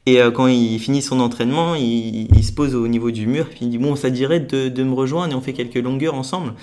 Et 0.07 0.19
quand 0.33 0.47
il 0.47 0.79
finit 0.79 1.03
son 1.03 1.19
entraînement, 1.19 1.75
il, 1.75 2.43
se 2.43 2.51
pose 2.51 2.73
au 2.73 2.87
niveau 2.87 3.11
du 3.11 3.27
mur, 3.27 3.47
puis 3.47 3.59
il 3.61 3.69
dit 3.69 3.77
bon, 3.77 3.95
ça 3.95 4.09
dirait 4.09 4.39
de 4.39 4.83
me 4.83 4.93
rejoindre 4.93 5.33
et 5.33 5.35
on 5.35 5.41
fait 5.41 5.53
quelques 5.53 5.75
longueurs 5.75 6.15
ensemble. 6.15 6.55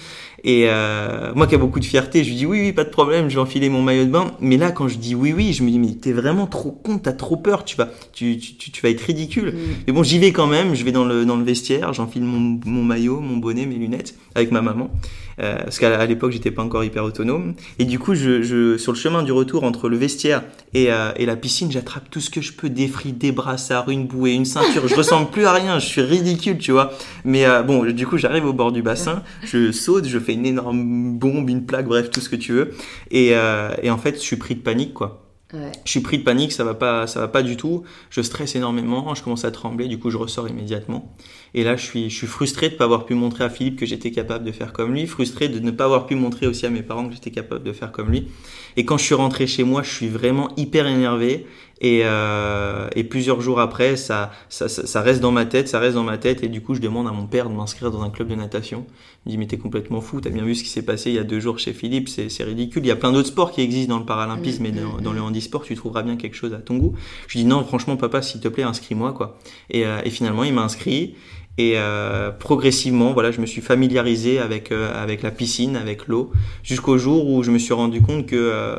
Et 0.45 0.67
euh, 0.69 1.33
moi 1.35 1.47
qui 1.47 1.55
ai 1.55 1.59
beaucoup 1.59 1.81
de 1.81 1.85
fierté, 1.85 2.23
je 2.23 2.31
lui 2.31 2.37
dis 2.37 2.47
oui, 2.47 2.61
oui, 2.61 2.73
pas 2.73 2.85
de 2.85 2.91
problème, 2.91 3.29
je 3.29 3.35
vais 3.35 3.41
enfiler 3.41 3.69
mon 3.69 3.83
maillot 3.83 4.05
de 4.05 4.11
bain. 4.11 4.33
Mais 4.41 4.57
là, 4.57 4.71
quand 4.71 4.89
je 4.89 4.99
dis 4.99 5.15
oui, 5.15 5.33
oui, 5.33 5.53
je 5.53 5.63
me 5.63 5.71
dis 5.71 5.79
mais 5.79 5.93
t'es 5.93 6.13
vraiment 6.13 6.47
trop 6.47 6.71
con, 6.71 6.99
t'as 6.99 7.13
trop 7.13 7.37
peur, 7.37 7.65
tu 7.65 7.77
vas, 7.77 7.89
tu, 8.13 8.39
tu, 8.39 8.71
tu, 8.71 8.83
vas 8.83 8.91
être 8.91 9.01
ridicule. 9.01 9.49
Mm. 9.49 9.59
Mais 9.87 9.93
bon, 9.93 10.03
j'y 10.03 10.19
vais 10.19 10.33
quand 10.33 10.47
même, 10.47 10.75
je 10.75 10.85
vais 10.85 10.93
dans 10.93 11.05
le, 11.05 11.25
dans 11.25 11.37
le 11.37 11.45
vestiaire, 11.45 11.93
j'enfile 11.93 12.23
mon, 12.23 12.61
mon 12.65 12.85
maillot, 12.85 13.21
mon 13.21 13.37
bonnet, 13.37 13.67
mes 13.67 13.77
lunettes 13.77 14.15
avec 14.35 14.53
ma 14.53 14.63
maman. 14.63 14.91
Euh, 15.41 15.57
parce 15.59 15.79
qu'à 15.79 16.05
l'époque 16.05 16.33
j'étais 16.33 16.51
pas 16.51 16.63
encore 16.63 16.83
hyper 16.83 17.05
autonome. 17.05 17.55
Et 17.79 17.85
du 17.85 17.99
coup, 17.99 18.15
je, 18.15 18.43
je, 18.43 18.77
sur 18.77 18.93
le 18.93 18.99
chemin 18.99 19.23
du 19.23 19.31
retour 19.31 19.63
entre 19.63 19.89
le 19.89 19.97
vestiaire 19.97 20.43
et, 20.75 20.91
euh, 20.91 21.13
et 21.17 21.27
la 21.27 21.37
piscine, 21.37 21.71
j'attrape 21.71 22.11
tout 22.11 22.21
ce 22.21 22.29
que 22.29 22.41
je 22.41 22.53
peux, 22.53 22.69
des 22.69 22.89
frites, 22.89 23.19
des 23.19 23.31
brassards, 23.31 23.89
une 23.89 24.07
bouée, 24.07 24.35
une 24.35 24.45
ceinture. 24.45 24.89
Je 24.89 24.95
ressemble 24.97 25.31
plus 25.31 25.47
à 25.47 25.53
rien, 25.53 25.79
je 25.79 25.87
suis 25.87 26.01
ridicule, 26.01 26.59
tu 26.59 26.73
vois. 26.73 26.93
Mais 27.25 27.45
euh, 27.45 27.63
bon, 27.63 27.85
du 27.85 28.07
coup, 28.07 28.19
j'arrive 28.19 28.47
au 28.47 28.53
bord 28.53 28.73
du 28.73 28.83
bassin, 28.83 29.23
je 29.45 29.71
saute, 29.71 30.07
je 30.07 30.19
une 30.33 30.47
énorme 30.47 31.19
bombe, 31.19 31.49
une 31.51 31.67
plaque, 31.67 31.87
bref, 31.87 32.11
tout 32.11 32.21
ce 32.21 32.29
que 32.29 32.37
tu 32.37 32.53
veux. 32.53 32.73
Et, 33.11 33.31
euh, 33.33 33.75
et 33.83 33.91
en 33.91 33.99
fait, 33.99 34.15
je 34.15 34.21
suis 34.21 34.37
pris 34.37 34.55
de 34.55 34.61
panique, 34.61 34.95
quoi. 34.95 35.29
Je 35.53 35.91
suis 35.91 36.01
pris 36.01 36.19
de 36.19 36.25
panique, 36.25 36.53
ça 36.53 36.63
va 36.63 36.75
pas, 36.75 37.07
ça 37.07 37.21
va 37.21 37.29
pas 37.29 37.43
du 37.43 37.57
tout. 37.57 37.83
Je 38.11 38.21
stresse 38.21 38.55
énormément, 38.55 39.15
je 39.15 39.23
commence 39.23 39.47
à 39.47 39.51
trembler, 39.51 39.89
du 39.89 39.99
coup 39.99 40.11
je 40.11 40.19
ressors 40.19 40.47
immédiatement. 40.47 41.15
Et 41.55 41.65
là, 41.65 41.75
je 41.75 41.85
suis, 41.85 42.11
je 42.11 42.15
suis 42.15 42.27
frustré 42.27 42.69
de 42.69 42.75
ne 42.75 42.79
pas 42.79 42.85
avoir 42.85 43.07
pu 43.07 43.15
montrer 43.15 43.45
à 43.45 43.49
Philippe 43.49 43.79
que 43.79 43.87
j'étais 43.87 44.11
capable 44.11 44.45
de 44.45 44.53
faire 44.53 44.75
comme 44.75 44.93
lui, 44.93 45.07
frustré 45.07 45.49
de 45.49 45.59
ne 45.59 45.71
pas 45.71 45.85
avoir 45.85 46.05
pu 46.05 46.17
montrer 46.17 46.47
aussi 46.47 46.67
à 46.67 46.71
mes 46.71 46.83
parents 46.83 47.09
que 47.09 47.15
j'étais 47.15 47.31
capable 47.31 47.65
de 47.65 47.73
faire 47.73 47.93
comme 47.93 48.11
lui. 48.11 48.29
Et 48.77 48.85
quand 48.85 48.99
je 48.99 49.05
suis 49.05 49.15
rentré 49.15 49.47
chez 49.47 49.65
moi, 49.65 49.83
je 49.83 49.91
suis 49.91 50.09
vraiment 50.09 50.51
hyper 50.59 50.87
énervé. 50.87 51.47
Et, 51.81 52.01
euh, 52.05 52.89
et 52.97 53.05
plusieurs 53.05 53.41
jours 53.41 53.61
après, 53.61 53.97
ça, 53.97 54.33
ça, 54.49 54.69
ça, 54.69 55.01
reste 55.01 55.21
dans 55.21 55.31
ma 55.31 55.47
tête, 55.47 55.69
ça 55.69 55.79
reste 55.79 55.95
dans 55.95 56.03
ma 56.03 56.19
tête. 56.19 56.43
Et 56.43 56.49
du 56.49 56.61
coup, 56.61 56.75
je 56.75 56.81
demande 56.81 57.07
à 57.07 57.13
mon 57.13 57.27
père 57.27 57.49
de 57.49 57.55
m'inscrire 57.55 57.91
dans 57.91 58.03
un 58.03 58.11
club 58.11 58.29
de 58.29 58.35
natation. 58.35 58.87
Il 59.25 59.29
me 59.29 59.31
dit, 59.33 59.39
mais 59.39 59.47
t'es 59.47 59.59
complètement 59.59 60.01
fou, 60.01 60.21
t'as 60.21 60.31
bien 60.31 60.45
vu 60.45 60.55
ce 60.55 60.63
qui 60.63 60.71
s'est 60.71 60.85
passé 60.85 61.11
il 61.11 61.17
y 61.17 61.19
a 61.19 61.25
deux 61.25 61.41
jours 61.41 61.59
chez 61.59 61.73
Philippe, 61.73 62.09
c'est 62.09 62.43
ridicule. 62.43 62.85
Il 62.85 62.89
y 62.89 62.93
a 62.93 62.97
plein 62.97 63.13
d'autres 63.13 63.29
sports 63.29 63.53
qui 63.53 63.61
existent 63.61 63.95
dans 63.95 64.01
le 64.01 64.07
paralympisme 64.07 64.67
et 64.67 64.73
dans, 64.73 64.99
dans, 64.99 65.13
le 65.13 65.21
handisport, 65.21 65.63
tu 65.63 65.75
trouveras 65.77 66.03
bien 66.03 66.17
quelque 66.17 66.37
chose 66.37 66.55
à 66.55 66.59
ton 66.59 66.77
goût. 66.77 66.95
Je 67.29 67.39
lui 67.39 67.45
dis, 67.45 67.49
non, 67.49 67.65
franchement, 67.65 67.97
papa, 67.97 68.23
s'il 68.23 68.41
te 68.41 68.49
plaît, 68.49 68.65
inscris-moi, 68.65 69.13
quoi. 69.13 69.39
Et, 69.71 69.87
euh, 69.87 70.01
et 70.05 70.11
finalement, 70.11 70.45
il 70.45 70.55
m'a 70.55 70.63
inscrit. 70.63 71.15
Et 71.59 71.73
euh, 71.75 72.31
progressivement, 72.31 73.13
voilà, 73.13 73.33
je 73.33 73.41
me 73.41 73.47
suis 73.47 73.61
familiarisé 73.61 74.39
avec 74.39 74.71
euh, 74.71 74.93
avec 74.95 75.23
la 75.23 75.33
piscine, 75.33 75.75
avec 75.75 76.07
l'eau, 76.07 76.31
jusqu'au 76.63 76.99
jour 76.99 77.29
où 77.29 77.43
je 77.43 77.51
me 77.51 77.59
suis 77.59 77.75
rendu 77.75 78.01
compte 78.01 78.27
que 78.27 78.37
euh, 78.37 78.77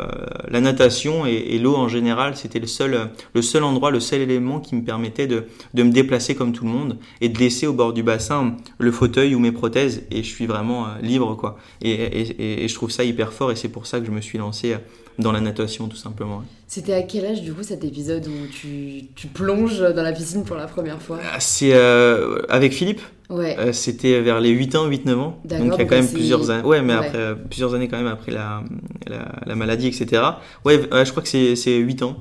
la 0.49 0.61
natation 0.61 1.25
et, 1.25 1.59
l'eau 1.59 1.75
en 1.75 1.89
général, 1.89 2.37
c'était 2.37 2.59
le 2.59 2.67
seul 2.67 3.09
le 3.33 3.41
seul 3.41 3.65
endroit, 3.65 3.91
le 3.91 3.99
seul 3.99 4.21
élément 4.21 4.61
qui 4.61 4.77
me 4.77 4.83
permettait 4.83 5.27
de 5.27 5.43
de 5.73 5.83
me 5.83 5.91
déplacer 5.91 6.35
comme 6.35 6.53
tout 6.53 6.63
le 6.63 6.71
monde 6.71 6.97
et 7.19 7.27
de 7.27 7.37
laisser 7.37 7.67
au 7.67 7.73
bord 7.73 7.91
du 7.91 8.01
bassin 8.01 8.55
le 8.77 8.91
fauteuil 8.91 9.35
ou 9.35 9.39
mes 9.39 9.51
prothèses 9.51 10.03
et 10.09 10.23
je 10.23 10.29
suis 10.29 10.45
vraiment 10.45 10.87
libre 11.01 11.35
quoi. 11.35 11.57
Et, 11.81 11.91
et, 11.91 12.63
et, 12.63 12.67
je 12.69 12.75
trouve 12.75 12.91
ça 12.91 13.03
hyper 13.03 13.33
fort 13.33 13.51
et 13.51 13.57
c'est 13.57 13.67
pour 13.67 13.87
ça 13.87 13.99
que 13.99 14.05
je 14.05 14.11
me 14.11 14.21
suis 14.21 14.37
lancé 14.37 14.77
dans 15.19 15.31
la 15.31 15.41
natation 15.41 15.87
tout 15.87 15.97
simplement. 15.97 16.43
C'était 16.67 16.93
à 16.93 17.01
quel 17.01 17.25
âge 17.25 17.41
du 17.41 17.53
coup 17.53 17.63
cet 17.63 17.83
épisode 17.83 18.27
où 18.27 18.47
tu, 18.51 19.05
tu 19.15 19.27
plonges 19.27 19.79
dans 19.79 20.03
la 20.03 20.13
piscine 20.13 20.43
pour 20.43 20.55
la 20.55 20.67
première 20.67 21.01
fois? 21.01 21.19
Ah, 21.33 21.39
C'est 21.39 21.73
euh, 21.73 22.41
avec 22.47 22.73
Philippe? 22.73 23.01
Ouais. 23.29 23.55
Euh, 23.59 23.73
c'était 23.73 24.21
vers 24.21 24.39
les 24.39 24.49
8 24.49 24.75
ans, 24.75 24.89
8-9 24.89 25.13
ans. 25.15 25.39
Donc 25.45 25.59
il 25.61 25.67
y 25.67 25.71
a 25.81 25.85
quand 25.85 25.95
même 25.95 26.07
plusieurs 26.07 26.49
années. 26.49 26.67
Ouais, 26.67 26.81
mais 26.81 26.93
après 26.93 27.17
euh, 27.17 27.35
plusieurs 27.35 27.73
années 27.75 27.87
quand 27.87 27.97
même 27.97 28.07
après 28.07 28.31
la, 28.31 28.63
la, 29.07 29.31
la 29.45 29.55
maladie, 29.55 29.87
etc. 29.87 30.23
Ouais, 30.65 30.79
je 30.91 31.11
crois 31.11 31.21
que 31.21 31.29
c'est 31.29 31.77
8 31.77 32.03
ans. 32.03 32.17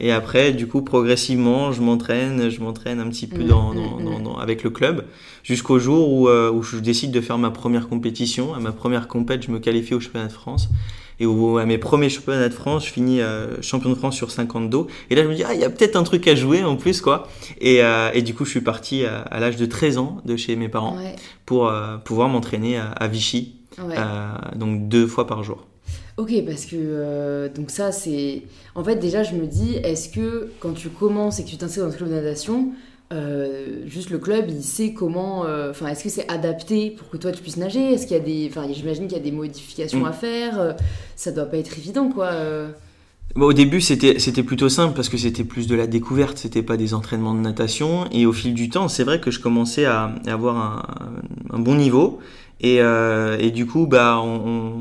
Et 0.00 0.12
après, 0.12 0.52
du 0.52 0.66
coup, 0.66 0.82
progressivement, 0.82 1.72
je 1.72 1.80
m'entraîne, 1.82 2.50
je 2.50 2.60
m'entraîne 2.60 3.00
un 3.00 3.08
petit 3.08 3.26
peu 3.26 3.42
mm, 3.42 3.48
dans, 3.48 3.72
mm, 3.72 4.04
dans, 4.04 4.18
mm. 4.18 4.22
dans, 4.22 4.36
avec 4.38 4.62
le 4.62 4.70
club, 4.70 5.04
jusqu'au 5.42 5.78
jour 5.78 6.10
où, 6.12 6.28
où 6.28 6.62
je 6.62 6.78
décide 6.78 7.10
de 7.12 7.20
faire 7.20 7.38
ma 7.38 7.50
première 7.50 7.88
compétition. 7.88 8.54
À 8.54 8.60
ma 8.60 8.72
première 8.72 9.08
compète, 9.08 9.42
je 9.42 9.50
me 9.50 9.58
qualifie 9.58 9.94
au 9.94 10.00
championnat 10.00 10.28
de 10.28 10.32
France. 10.32 10.68
Et 11.20 11.24
à 11.24 11.66
mes 11.66 11.78
premiers 11.78 12.08
championnats 12.08 12.48
de 12.48 12.54
France, 12.54 12.86
je 12.86 12.92
finis 12.92 13.20
euh, 13.20 13.60
champion 13.60 13.90
de 13.90 13.94
France 13.94 14.14
sur 14.14 14.30
50 14.30 14.70
dos. 14.70 14.86
Et 15.10 15.14
là, 15.14 15.24
je 15.24 15.28
me 15.28 15.34
dis, 15.34 15.42
ah, 15.44 15.54
il 15.54 15.60
y 15.60 15.64
a 15.64 15.70
peut-être 15.70 15.96
un 15.96 16.04
truc 16.04 16.28
à 16.28 16.34
jouer 16.34 16.62
en 16.62 16.76
plus, 16.76 17.00
quoi. 17.00 17.28
Et, 17.60 17.82
euh, 17.82 18.10
et 18.14 18.22
du 18.22 18.34
coup, 18.34 18.44
je 18.44 18.50
suis 18.50 18.60
parti 18.60 19.04
à, 19.04 19.20
à 19.22 19.40
l'âge 19.40 19.56
de 19.56 19.66
13 19.66 19.98
ans 19.98 20.18
de 20.24 20.36
chez 20.36 20.54
mes 20.56 20.68
parents 20.68 20.96
pour 21.44 21.68
euh, 21.68 21.96
pouvoir 21.96 22.28
m'entraîner 22.28 22.76
à, 22.76 22.90
à, 22.90 23.08
Vichy, 23.08 23.56
donc 24.54 24.88
deux 24.88 25.06
fois 25.06 25.26
par 25.26 25.42
jour. 25.42 25.66
Ok, 26.16 26.32
parce 26.46 26.66
que 26.66 27.48
donc 27.54 27.70
ça, 27.70 27.92
c'est. 27.92 28.42
En 28.74 28.82
fait, 28.82 28.96
déjà, 28.96 29.22
je 29.22 29.34
me 29.34 29.46
dis, 29.46 29.76
est-ce 29.76 30.08
que 30.08 30.50
quand 30.60 30.72
tu 30.72 30.88
commences 30.88 31.40
et 31.40 31.44
que 31.44 31.48
tu 31.48 31.56
t'inscris 31.56 31.80
dans 31.80 31.90
ce 31.90 31.96
club 31.96 32.10
de 32.10 32.14
natation, 32.14 32.70
euh, 33.10 33.86
juste 33.86 34.10
le 34.10 34.18
club, 34.18 34.46
il 34.48 34.62
sait 34.62 34.92
comment. 34.92 35.46
Euh, 35.46 35.70
enfin, 35.70 35.86
est-ce 35.88 36.04
que 36.04 36.10
c'est 36.10 36.30
adapté 36.30 36.90
pour 36.90 37.08
que 37.08 37.16
toi 37.16 37.32
tu 37.32 37.42
puisses 37.42 37.56
nager? 37.56 37.94
Est-ce 37.94 38.06
qu'il 38.06 38.16
y 38.16 38.20
a 38.20 38.22
des. 38.22 38.48
Enfin, 38.50 38.66
j'imagine 38.70 39.06
qu'il 39.06 39.16
y 39.16 39.20
a 39.20 39.22
des 39.22 39.32
modifications 39.32 40.00
mm. 40.00 40.06
à 40.06 40.12
faire. 40.12 40.60
Euh, 40.60 40.72
ça 41.16 41.32
doit 41.32 41.46
pas 41.46 41.56
être 41.56 41.78
évident, 41.78 42.10
quoi. 42.10 42.32
au 43.34 43.52
début, 43.54 43.80
c'était 43.80 44.18
c'était 44.18 44.42
plutôt 44.42 44.68
simple 44.68 44.94
parce 44.94 45.08
que 45.08 45.16
c'était 45.16 45.44
plus 45.44 45.66
de 45.66 45.74
la 45.74 45.86
découverte, 45.86 46.36
c'était 46.36 46.62
pas 46.62 46.76
des 46.76 46.92
entraînements 46.92 47.34
de 47.34 47.40
natation. 47.40 48.04
Et 48.12 48.26
au 48.26 48.32
fil 48.34 48.52
du 48.52 48.68
temps, 48.68 48.88
c'est 48.88 49.04
vrai 49.04 49.20
que 49.20 49.30
je 49.30 49.40
commençais 49.40 49.86
à, 49.86 50.14
avoir 50.26 50.56
un, 50.56 50.82
un 51.50 51.58
bon 51.58 51.76
niveau. 51.76 52.20
Et, 52.60 52.80
euh, 52.80 53.36
et, 53.38 53.50
du 53.52 53.66
coup, 53.66 53.86
bah, 53.86 54.20
on, 54.20 54.74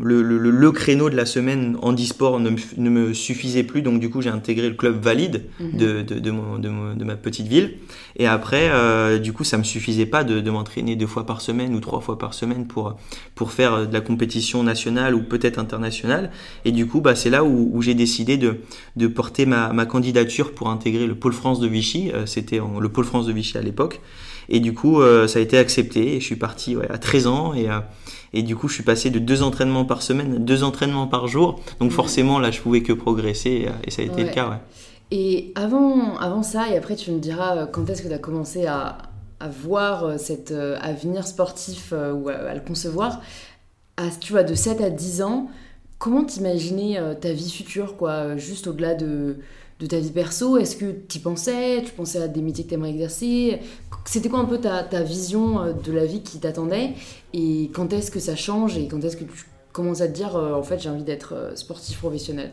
le, 0.00 0.22
le, 0.22 0.38
le, 0.38 0.72
créneau 0.72 1.10
de 1.10 1.16
la 1.16 1.26
semaine 1.26 1.76
en 1.82 1.94
e-sport 1.94 2.38
ne, 2.38 2.50
ne, 2.76 2.90
me 2.90 3.12
suffisait 3.12 3.64
plus. 3.64 3.82
Donc, 3.82 3.98
du 3.98 4.08
coup, 4.08 4.22
j'ai 4.22 4.30
intégré 4.30 4.68
le 4.68 4.76
club 4.76 5.02
valide 5.02 5.44
mhm. 5.58 5.78
de, 5.78 6.02
de, 6.02 6.18
de, 6.20 6.30
mon, 6.30 6.58
de, 6.58 7.04
ma 7.04 7.16
petite 7.16 7.48
ville. 7.48 7.74
Et 8.16 8.26
après, 8.28 8.70
euh, 8.70 9.18
du 9.18 9.32
coup, 9.32 9.42
ça 9.42 9.58
me 9.58 9.64
suffisait 9.64 10.06
pas 10.06 10.22
de, 10.22 10.48
m'entraîner 10.48 10.94
deux 10.94 11.08
fois 11.08 11.26
par 11.26 11.40
semaine 11.40 11.74
ou 11.74 11.80
trois 11.80 12.00
fois 12.00 12.18
par 12.18 12.34
semaine 12.34 12.66
pour, 12.66 12.96
pour 13.34 13.50
faire 13.50 13.88
de 13.88 13.92
la 13.92 14.00
compétition 14.00 14.62
nationale 14.62 15.16
ou 15.16 15.22
peut-être 15.22 15.58
internationale. 15.58 16.30
Et 16.64 16.70
du 16.70 16.86
coup, 16.86 17.00
bah, 17.00 17.16
c'est 17.16 17.30
là 17.30 17.42
où, 17.42 17.70
où 17.72 17.82
j'ai 17.82 17.94
décidé 17.94 18.36
de, 18.36 18.60
de 18.94 19.06
porter 19.08 19.44
ma, 19.44 19.72
ma 19.72 19.86
candidature 19.86 20.54
pour 20.54 20.70
intégrer 20.70 21.06
le 21.08 21.16
Pôle 21.16 21.32
France 21.32 21.58
de 21.58 21.66
Vichy. 21.66 22.12
Euh, 22.14 22.26
c'était 22.26 22.60
le 22.80 22.88
Pôle 22.88 23.06
France 23.06 23.26
de 23.26 23.32
Vichy 23.32 23.58
à 23.58 23.62
l'époque. 23.62 24.00
Et 24.54 24.60
du 24.60 24.74
coup, 24.74 25.00
euh, 25.00 25.26
ça 25.26 25.38
a 25.38 25.42
été 25.42 25.56
accepté 25.56 26.14
et 26.14 26.20
je 26.20 26.26
suis 26.26 26.36
parti 26.36 26.76
à 26.90 26.98
13 26.98 27.26
ans 27.26 27.54
et, 27.54 27.70
euh, 27.70 27.80
et 28.34 28.42
du 28.42 28.54
coup, 28.54 28.68
je 28.68 28.74
suis 28.74 28.82
passé 28.82 29.08
de 29.08 29.18
deux 29.18 29.42
entraînements 29.42 29.86
par 29.86 30.02
semaine 30.02 30.34
à 30.34 30.38
deux 30.38 30.62
entraînements 30.62 31.06
par 31.06 31.26
jour. 31.26 31.58
Donc 31.80 31.90
forcément, 31.90 32.38
là, 32.38 32.50
je 32.50 32.60
pouvais 32.60 32.82
que 32.82 32.92
progresser 32.92 33.66
et, 33.82 33.90
ça 33.90 34.02
a 34.02 34.04
été 34.04 34.22
le 34.22 34.30
cas. 34.30 34.50
Ouais. 34.50 34.56
Et 35.10 35.52
avant, 35.54 36.18
avant 36.18 36.42
ça, 36.42 36.68
et 36.68 36.76
après 36.76 36.96
tu 36.96 37.12
me 37.12 37.18
diras 37.18 37.66
quand 37.66 37.88
est-ce 37.88 38.02
que 38.02 38.08
tu 38.08 38.14
as 38.14 38.18
commencé 38.18 38.66
à, 38.66 38.98
à 39.40 39.48
voir 39.48 40.18
cet 40.18 40.52
avenir 40.52 41.26
sportif 41.26 41.92
ou 41.92 42.28
à, 42.28 42.52
le 42.52 42.60
concevoir, 42.60 43.22
à, 43.96 44.10
tu 44.20 44.32
vois, 44.32 44.42
de 44.42 44.54
7 44.54 44.82
à 44.82 44.90
10 44.90 45.22
ans, 45.22 45.48
comment 45.98 46.24
t'imaginais 46.24 46.98
ta 47.20 47.32
vie 47.32 47.50
future, 47.50 47.96
quoi, 47.96 48.36
juste 48.36 48.66
au-delà 48.66 48.94
de, 48.94 49.38
de 49.82 49.86
ta 49.88 49.98
vie 49.98 50.10
perso 50.10 50.56
Est-ce 50.56 50.76
que 50.76 50.94
tu 51.08 51.18
pensais? 51.18 51.82
Tu 51.84 51.90
pensais 51.92 52.22
à 52.22 52.28
des 52.28 52.40
métiers 52.40 52.64
que 52.64 52.68
tu 52.68 52.74
aimerais 52.74 52.90
exercer? 52.90 53.58
C'était 54.04 54.28
quoi 54.28 54.38
un 54.38 54.44
peu 54.44 54.58
ta, 54.58 54.82
ta, 54.84 55.02
vision 55.02 55.60
euh, 55.60 55.72
de 55.72 55.92
la 55.92 56.06
vie 56.06 56.22
qui 56.22 56.38
t'attendait? 56.38 56.90
Et 57.34 57.70
quand 57.74 57.92
est-ce 57.92 58.10
que 58.10 58.20
ça 58.20 58.36
change 58.36 58.78
Et 58.78 58.86
quand 58.86 59.02
est-ce 59.02 59.16
que 59.16 59.24
tu 59.24 59.46
commences 59.72 60.00
à 60.00 60.06
te 60.06 60.12
dire 60.12 60.36
euh, 60.36 60.54
en 60.54 60.62
fait 60.62 60.78
j'ai 60.80 60.90
envie 60.90 61.02
d'être 61.02 61.34
euh, 61.34 61.56
sportif 61.56 61.98
professionnel? 61.98 62.52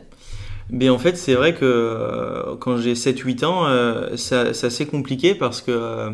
Mais 0.72 0.88
en 0.88 0.98
fait, 0.98 1.16
c'est 1.16 1.34
vrai 1.34 1.54
que 1.54 2.54
quand 2.60 2.76
j'ai 2.76 2.94
7-8 2.94 3.44
ans, 3.44 4.16
c'est 4.16 4.36
assez 4.64 4.86
compliqué 4.86 5.34
parce 5.34 5.62
que 5.62 6.12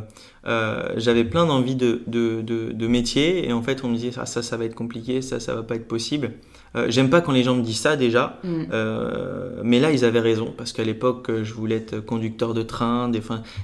j'avais 0.96 1.24
plein 1.24 1.44
d'envies 1.44 1.76
de, 1.76 2.00
de, 2.06 2.40
de, 2.40 2.72
de 2.72 2.86
métiers 2.86 3.46
et 3.46 3.52
en 3.52 3.60
fait, 3.60 3.84
on 3.84 3.88
me 3.88 3.96
disait 3.96 4.12
ah, 4.16 4.24
ça, 4.24 4.42
ça 4.42 4.56
va 4.56 4.64
être 4.64 4.74
compliqué, 4.74 5.20
ça, 5.20 5.40
ça 5.40 5.54
va 5.54 5.62
pas 5.62 5.74
être 5.74 5.86
possible. 5.86 6.32
Euh, 6.76 6.86
j'aime 6.88 7.10
pas 7.10 7.20
quand 7.20 7.32
les 7.32 7.42
gens 7.42 7.54
me 7.54 7.62
disent 7.62 7.80
ça 7.80 7.96
déjà, 7.96 8.38
mm. 8.44 8.64
euh, 8.72 9.60
mais 9.62 9.80
là 9.80 9.90
ils 9.90 10.04
avaient 10.04 10.20
raison 10.20 10.52
parce 10.56 10.72
qu'à 10.72 10.84
l'époque 10.84 11.30
je 11.42 11.54
voulais 11.54 11.76
être 11.76 12.00
conducteur 12.00 12.54
de 12.54 12.62
train, 12.62 13.08
des, 13.08 13.20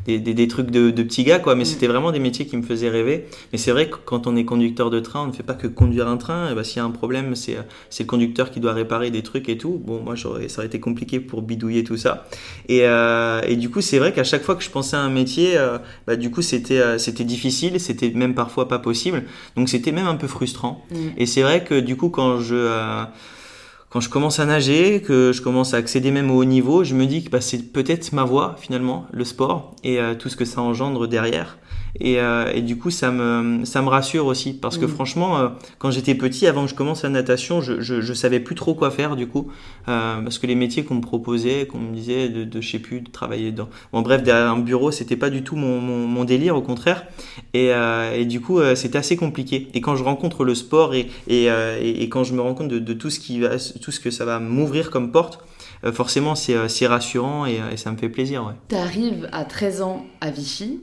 des, 0.07 0.19
des, 0.19 0.35
des 0.35 0.49
trucs 0.49 0.71
de, 0.71 0.91
de, 0.91 1.03
petits 1.03 1.25
gars 1.25 1.39
quoi, 1.39 1.55
mais 1.55 1.63
mm. 1.63 1.67
c'était 1.67 1.87
vraiment 1.87 2.13
des 2.13 2.19
métiers 2.19 2.47
qui 2.47 2.57
me 2.57 2.63
faisaient 2.63 2.89
rêver. 2.89 3.27
Mais 3.53 3.59
c'est 3.59 3.73
vrai 3.73 3.89
que 3.89 3.97
quand 4.05 4.27
on 4.27 4.37
est 4.37 4.45
conducteur 4.45 4.91
de 4.91 5.01
train, 5.01 5.23
on 5.25 5.27
ne 5.27 5.33
fait 5.33 5.43
pas 5.43 5.55
que 5.55 5.67
conduire 5.67 6.09
un 6.09 6.17
train. 6.17 6.51
Et 6.51 6.55
bah, 6.55 6.65
s'il 6.65 6.79
y 6.79 6.81
a 6.81 6.85
un 6.85 6.91
problème, 6.91 7.35
c'est 7.35 7.57
le 7.99 8.05
conducteur 8.05 8.51
qui 8.51 8.61
doit 8.61 8.73
réparer 8.73 9.11
des 9.11 9.23
trucs 9.23 9.49
et 9.49 9.59
tout. 9.59 9.81
Bon, 9.85 10.01
moi 10.03 10.15
j'aurais, 10.15 10.49
ça 10.49 10.59
aurait 10.59 10.67
été 10.67 10.81
compliqué 10.81 11.21
pour 11.21 11.43
bidouiller 11.43 11.85
tout 11.85 11.97
ça. 11.97 12.27
Et, 12.69 12.83
euh, 12.83 13.41
et 13.47 13.57
du 13.57 13.71
coup 13.71 13.81
c'est 13.81 13.99
vrai 13.99 14.13
qu'à 14.13 14.25
chaque 14.25 14.43
fois 14.43 14.55
que 14.55 14.63
je 14.63 14.71
pensais 14.71 14.97
à 14.97 15.01
un 15.01 15.11
métier, 15.11 15.57
euh, 15.57 15.79
bah, 16.07 16.17
du 16.17 16.31
coup 16.31 16.43
c'était 16.43 16.79
euh, 16.79 16.99
c'était 16.99 17.25
difficile, 17.25 17.81
c'était 17.81 18.11
même 18.11 18.35
parfois 18.35 18.69
pas 18.69 18.79
possible. 18.79 19.25
Donc 19.57 19.69
c'était 19.69 19.93
même 19.93 20.07
un 20.07 20.17
peu 20.17 20.27
frustrant. 20.27 20.85
Mm. 20.91 20.97
Et 21.17 21.27
c'est 21.27 21.43
vrai 21.43 21.65
que 21.65 21.79
du 21.79 21.97
coup 21.97 22.09
quand 22.09 22.41
je 22.41 22.55
quand 23.93 24.01
je 24.01 24.09
commence 24.09 24.39
à 24.41 24.47
nager, 24.47 25.03
que 25.03 25.33
je 25.35 25.43
commence 25.43 25.75
à 25.75 25.77
accéder 25.77 26.11
même 26.11 26.31
au 26.31 26.37
haut 26.37 26.47
niveau, 26.47 26.83
je 26.83 26.95
me 26.95 27.05
dis 27.05 27.25
que 27.25 27.29
bah, 27.29 27.43
c'est 27.43 27.73
peut-être 27.73 28.13
ma 28.13 28.25
voie 28.25 28.57
finalement, 28.59 29.07
le 29.13 29.25
sport 29.25 29.77
et 29.85 30.01
euh, 30.01 30.15
tout 30.15 30.31
ce 30.31 30.37
que 30.37 30.47
ça 30.47 30.63
engendre 30.63 31.07
derrière. 31.07 31.59
Et, 32.01 32.19
euh, 32.21 32.51
et, 32.55 32.63
du 32.63 32.79
coup, 32.79 32.91
ça 32.91 33.11
me, 33.11 33.65
ça 33.65 33.83
me 33.83 33.89
rassure 33.89 34.27
aussi. 34.27 34.55
Parce 34.55 34.79
que 34.79 34.87
mm. 34.87 34.89
franchement, 34.89 35.39
euh, 35.39 35.49
quand 35.79 35.91
j'étais 35.91 36.15
petit, 36.15 36.47
avant 36.47 36.65
que 36.65 36.71
je 36.71 36.75
commence 36.75 37.03
la 37.03 37.11
natation, 37.11 37.61
je, 37.61 37.81
je, 37.81 38.01
je, 38.01 38.13
savais 38.15 38.41
plus 38.41 38.55
trop 38.55 38.75
quoi 38.75 38.91
faire 38.91 39.17
du 39.17 39.27
coup. 39.27 39.49
Euh, 39.89 40.23
parce 40.23 40.39
que 40.39 40.47
les 40.47 40.55
métiers 40.55 40.85
qu'on 40.85 40.97
me 40.97 41.01
proposait, 41.01 41.67
qu'on 41.67 41.79
me 41.79 41.95
disait 41.95 42.29
de, 42.29 42.45
de, 42.45 42.61
je 42.61 42.71
sais 42.71 42.79
plus, 42.79 43.01
de 43.01 43.11
travailler 43.11 43.53
dans. 43.53 43.69
Bon, 43.93 44.01
bref, 44.01 44.23
derrière 44.23 44.51
un 44.51 44.59
bureau, 44.59 44.91
c'était 44.91 45.17
pas 45.17 45.31
du 45.31 45.43
tout 45.43 45.57
mon, 45.57 45.81
mon, 45.81 46.07
mon 46.07 46.25
délire, 46.25 46.57
au 46.57 46.63
contraire. 46.63 47.05
Et, 47.55 47.71
et 48.15 48.25
du 48.25 48.41
coup, 48.41 48.61
c'était 48.75 48.99
assez 48.99 49.17
compliqué. 49.17 49.69
Et 49.75 49.81
quand 49.81 49.97
je 49.97 50.05
rencontre 50.05 50.45
le 50.45 50.55
sport 50.55 50.95
et, 50.95 51.09
et, 51.29 51.49
et, 51.83 52.09
quand 52.09 52.25
je 52.25 52.33
me 52.35 52.41
rends 52.41 52.55
compte 52.55 52.69
de, 52.69 52.79
de 52.79 52.93
tout, 52.95 53.11
ce 53.11 53.21
qui 53.21 53.41
va, 53.41 53.59
tout 53.81 53.91
ce 53.91 54.01
que 54.01 54.11
ça 54.11 54.25
va 54.25 54.39
m'ouvrir 54.39 54.91
comme 54.91 55.11
porte, 55.13 55.45
forcément, 55.91 56.35
euh, 56.51 56.69
c'est 56.69 56.87
rassurant 56.87 57.45
et, 57.47 57.61
et, 57.73 57.77
ça 57.77 57.91
me 57.91 57.97
fait 57.97 58.09
plaisir. 58.09 58.45
Ouais. 58.47 58.53
Tu 58.69 58.77
arrives 58.77 59.29
à 59.33 59.45
13 59.45 59.83
ans 59.83 60.07
à 60.21 60.31
Vichy. 60.31 60.81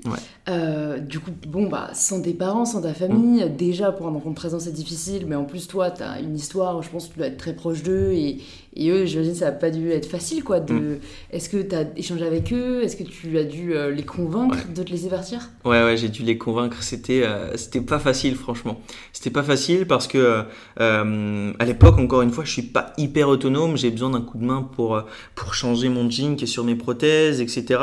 Euh, 0.50 0.98
du 1.00 1.20
coup, 1.20 1.32
bon, 1.48 1.70
bah, 1.70 1.92
sans 1.94 2.22
tes 2.22 2.34
parents, 2.34 2.66
sans 2.66 2.82
ta 2.82 2.94
famille, 2.94 3.46
mm. 3.46 3.56
déjà 3.56 3.92
pour 3.92 4.08
un 4.08 4.16
enfant 4.16 4.32
de 4.32 4.36
13 4.36 4.56
ans, 4.56 4.60
c'est 4.60 4.74
difficile, 4.74 5.26
mais 5.28 5.36
en 5.36 5.46
plus, 5.46 5.68
toi, 5.68 5.92
tu 5.92 6.04
as 6.04 6.20
une 6.20 6.36
histoire, 6.36 6.82
je 6.82 6.90
pense 6.90 7.08
que 7.08 7.14
tu 7.14 7.20
dois 7.20 7.28
être 7.28 7.38
très 7.38 7.54
proche 7.54 7.84
d'eux 7.84 8.12
et, 8.12 8.42
et 8.76 8.90
eux, 8.90 9.06
j'imagine, 9.06 9.36
ça 9.36 9.46
n'a 9.46 9.52
pas 9.52 9.70
dû 9.70 9.92
être 9.92 10.06
facile, 10.06 10.44
quoi. 10.44 10.60
De... 10.60 10.74
Mm. 10.74 11.00
Est-ce 11.32 11.50
que 11.50 11.62
tu 11.62 11.76
as 11.76 11.86
échangé 11.98 12.26
avec 12.26 12.54
eux? 12.54 12.84
Est-ce 12.84 12.96
que 12.96 13.04
tu 13.04 13.38
as 13.38 13.44
dû 13.44 13.74
les 13.94 14.04
convaincre 14.04 14.58
de 14.74 14.84
te 14.84 14.92
laisser 14.92 15.10
partir? 15.10 15.50
Ouais, 15.66 15.84
ouais, 15.84 15.98
j'ai 15.98 16.10
dû 16.10 16.24
les 16.24 16.38
convaincre. 16.38 16.82
C'était 16.82 17.24
c'était 17.56 17.82
pas 17.82 18.00
facile, 18.00 18.36
franchement. 18.36 18.80
C'était 19.14 19.30
pas 19.30 19.44
facile 19.44 19.86
parce 19.88 20.08
que, 20.08 20.44
à 20.78 21.66
l'époque, 21.66 21.98
encore 22.00 22.22
une 22.22 22.32
fois, 22.32 22.44
je 22.46 22.52
suis 22.52 22.62
pas 22.62 22.94
hyper 22.98 23.30
autonome. 23.30 23.78
J'ai 23.78 23.92
besoin 23.92 24.10
d'un 24.10 24.22
coup 24.22 24.38
de 24.38 24.46
main 24.46 24.62
pour 24.62 24.96
euh, 24.96 25.02
pour, 25.36 25.54
changer 25.54 25.90
mon 25.90 26.10
jean 26.10 26.36
qui 26.36 26.44
est 26.46 26.48
sur 26.48 26.64
mes 26.64 26.76
prothèses, 26.76 27.42
etc. 27.42 27.82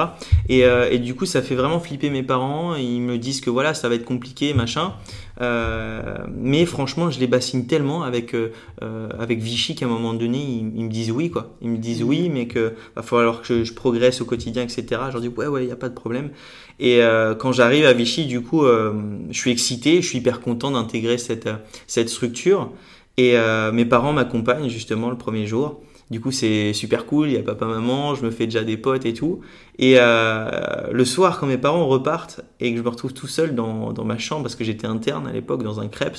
Et, 0.48 0.64
euh, 0.64 0.88
et, 0.90 0.98
du 0.98 1.14
coup, 1.14 1.26
ça 1.26 1.42
fait 1.42 1.54
vraiment 1.54 1.80
flipper 1.80 2.10
mes 2.10 2.22
parents. 2.22 2.76
Ils 2.76 3.00
me 3.00 3.18
disent 3.18 3.40
que 3.40 3.50
voilà, 3.50 3.74
ça 3.74 3.88
va 3.88 3.96
être 3.96 4.04
compliqué, 4.04 4.54
machin. 4.54 4.94
Euh, 5.40 6.16
mais 6.34 6.64
franchement, 6.64 7.10
je 7.10 7.20
les 7.20 7.26
bassine 7.26 7.66
tellement 7.66 8.02
avec 8.02 8.34
avec 8.80 9.40
Vichy 9.40 9.74
qu'à 9.74 9.86
un 9.86 9.88
moment 9.88 10.14
donné, 10.14 10.38
ils, 10.38 10.84
me 10.84 10.88
disent 10.88 11.10
oui, 11.10 11.30
quoi. 11.30 11.54
Ils 11.60 11.70
me 11.70 11.78
disent 11.78 12.02
oui, 12.02 12.30
mais 12.30 12.46
que 12.46 12.74
va 12.94 13.02
falloir 13.02 13.42
que 13.42 13.64
je, 13.64 13.72
progresse 13.72 14.20
au 14.20 14.24
quotidien, 14.24 14.62
etc. 14.62 14.84
Je 15.08 15.12
leur 15.12 15.20
dis 15.20 15.28
ouais, 15.28 15.46
ouais, 15.46 15.64
il 15.64 15.68
y 15.68 15.72
a 15.72 15.76
pas 15.76 15.88
de 15.88 15.94
problème. 15.94 16.30
Et 16.80 17.00
quand 17.38 17.52
j'arrive 17.52 17.86
à 17.86 17.92
Vichy, 17.92 18.26
du 18.26 18.40
coup, 18.40 18.64
je 18.64 19.38
suis 19.38 19.50
excité, 19.50 20.02
je 20.02 20.08
suis 20.08 20.18
hyper 20.18 20.40
content 20.40 20.70
d'intégrer 20.70 21.18
cette 21.18 21.48
cette 21.86 22.08
structure. 22.08 22.72
Et 23.16 23.36
mes 23.72 23.84
parents 23.84 24.12
m'accompagnent 24.12 24.68
justement 24.68 25.10
le 25.10 25.18
premier 25.18 25.46
jour. 25.46 25.80
Du 26.10 26.20
coup, 26.20 26.30
c'est 26.30 26.72
super 26.72 27.04
cool. 27.06 27.28
Il 27.28 27.34
y 27.34 27.36
a 27.36 27.42
papa, 27.42 27.66
maman, 27.66 28.14
je 28.14 28.24
me 28.24 28.30
fais 28.30 28.46
déjà 28.46 28.62
des 28.62 28.76
potes 28.76 29.06
et 29.06 29.12
tout. 29.12 29.40
Et 29.78 29.94
euh, 29.98 30.90
le 30.92 31.04
soir, 31.04 31.38
quand 31.40 31.46
mes 31.46 31.58
parents 31.58 31.86
repartent 31.86 32.42
et 32.60 32.70
que 32.70 32.78
je 32.78 32.82
me 32.82 32.88
retrouve 32.88 33.12
tout 33.12 33.26
seul 33.26 33.54
dans, 33.54 33.92
dans 33.92 34.04
ma 34.04 34.18
chambre, 34.18 34.42
parce 34.42 34.54
que 34.54 34.64
j'étais 34.64 34.86
interne 34.86 35.26
à 35.26 35.32
l'époque 35.32 35.64
dans 35.64 35.80
un 35.80 35.88
crêpes, 35.88 36.16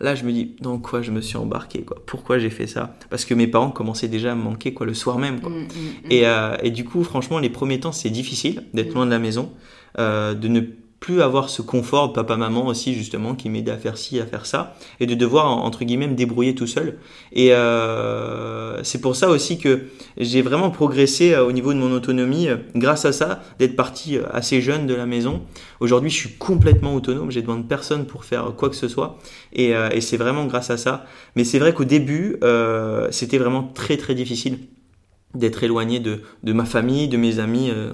là, 0.00 0.14
je 0.14 0.24
me 0.24 0.32
dis 0.32 0.54
dans 0.60 0.78
quoi 0.78 1.00
je 1.00 1.10
me 1.10 1.22
suis 1.22 1.38
embarqué, 1.38 1.82
quoi? 1.82 1.96
Pourquoi 2.04 2.38
j'ai 2.38 2.50
fait 2.50 2.66
ça? 2.66 2.94
Parce 3.08 3.24
que 3.24 3.32
mes 3.32 3.46
parents 3.46 3.70
commençaient 3.70 4.08
déjà 4.08 4.32
à 4.32 4.34
me 4.34 4.42
manquer, 4.42 4.74
quoi, 4.74 4.84
le 4.84 4.94
soir 4.94 5.18
même, 5.18 5.40
quoi. 5.40 5.50
Mmh, 5.50 5.54
mmh, 5.54 5.64
mmh. 5.64 6.10
Et, 6.12 6.26
euh, 6.26 6.56
et, 6.62 6.70
du 6.70 6.84
coup, 6.84 7.02
franchement, 7.02 7.38
les 7.38 7.50
premiers 7.50 7.80
temps, 7.80 7.92
c'est 7.92 8.10
difficile 8.10 8.64
d'être 8.74 8.94
loin 8.94 9.06
de 9.06 9.10
la 9.10 9.18
maison, 9.18 9.50
euh, 9.98 10.34
de 10.34 10.48
ne 10.48 10.60
plus 11.00 11.20
avoir 11.20 11.50
ce 11.50 11.62
confort 11.62 12.12
papa-maman 12.12 12.66
aussi 12.66 12.94
justement 12.94 13.34
qui 13.34 13.50
m'aidait 13.50 13.70
à 13.70 13.76
faire 13.76 13.98
ci, 13.98 14.18
à 14.18 14.26
faire 14.26 14.46
ça, 14.46 14.74
et 14.98 15.06
de 15.06 15.14
devoir 15.14 15.46
entre 15.46 15.84
guillemets 15.84 16.08
me 16.08 16.14
débrouiller 16.14 16.54
tout 16.54 16.66
seul. 16.66 16.98
Et 17.32 17.52
euh, 17.52 18.82
c'est 18.82 19.00
pour 19.00 19.14
ça 19.14 19.28
aussi 19.28 19.58
que 19.58 19.84
j'ai 20.16 20.42
vraiment 20.42 20.70
progressé 20.70 21.34
euh, 21.34 21.44
au 21.44 21.52
niveau 21.52 21.74
de 21.74 21.78
mon 21.78 21.92
autonomie 21.92 22.48
euh, 22.48 22.56
grâce 22.74 23.04
à 23.04 23.12
ça, 23.12 23.42
d'être 23.58 23.76
parti 23.76 24.18
assez 24.32 24.60
jeune 24.60 24.86
de 24.86 24.94
la 24.94 25.06
maison. 25.06 25.42
Aujourd'hui, 25.80 26.10
je 26.10 26.16
suis 26.16 26.32
complètement 26.32 26.94
autonome, 26.94 27.30
j'ai 27.30 27.40
besoin 27.40 27.58
de 27.58 27.66
personne 27.66 28.06
pour 28.06 28.24
faire 28.24 28.54
quoi 28.56 28.70
que 28.70 28.76
ce 28.76 28.88
soit, 28.88 29.18
et, 29.52 29.72
et 29.92 30.00
c'est 30.00 30.16
vraiment 30.16 30.46
grâce 30.46 30.70
à 30.70 30.76
ça. 30.76 31.04
Mais 31.34 31.44
c'est 31.44 31.58
vrai 31.58 31.74
qu'au 31.74 31.84
début, 31.84 32.36
c'était 33.10 33.38
vraiment 33.38 33.62
très 33.74 33.96
très 33.96 34.14
difficile 34.14 34.58
d'être 35.38 35.62
éloigné 35.62 36.00
de, 36.00 36.22
de, 36.42 36.52
ma 36.52 36.64
famille, 36.64 37.08
de 37.08 37.16
mes 37.16 37.38
amis 37.38 37.70
euh, 37.70 37.92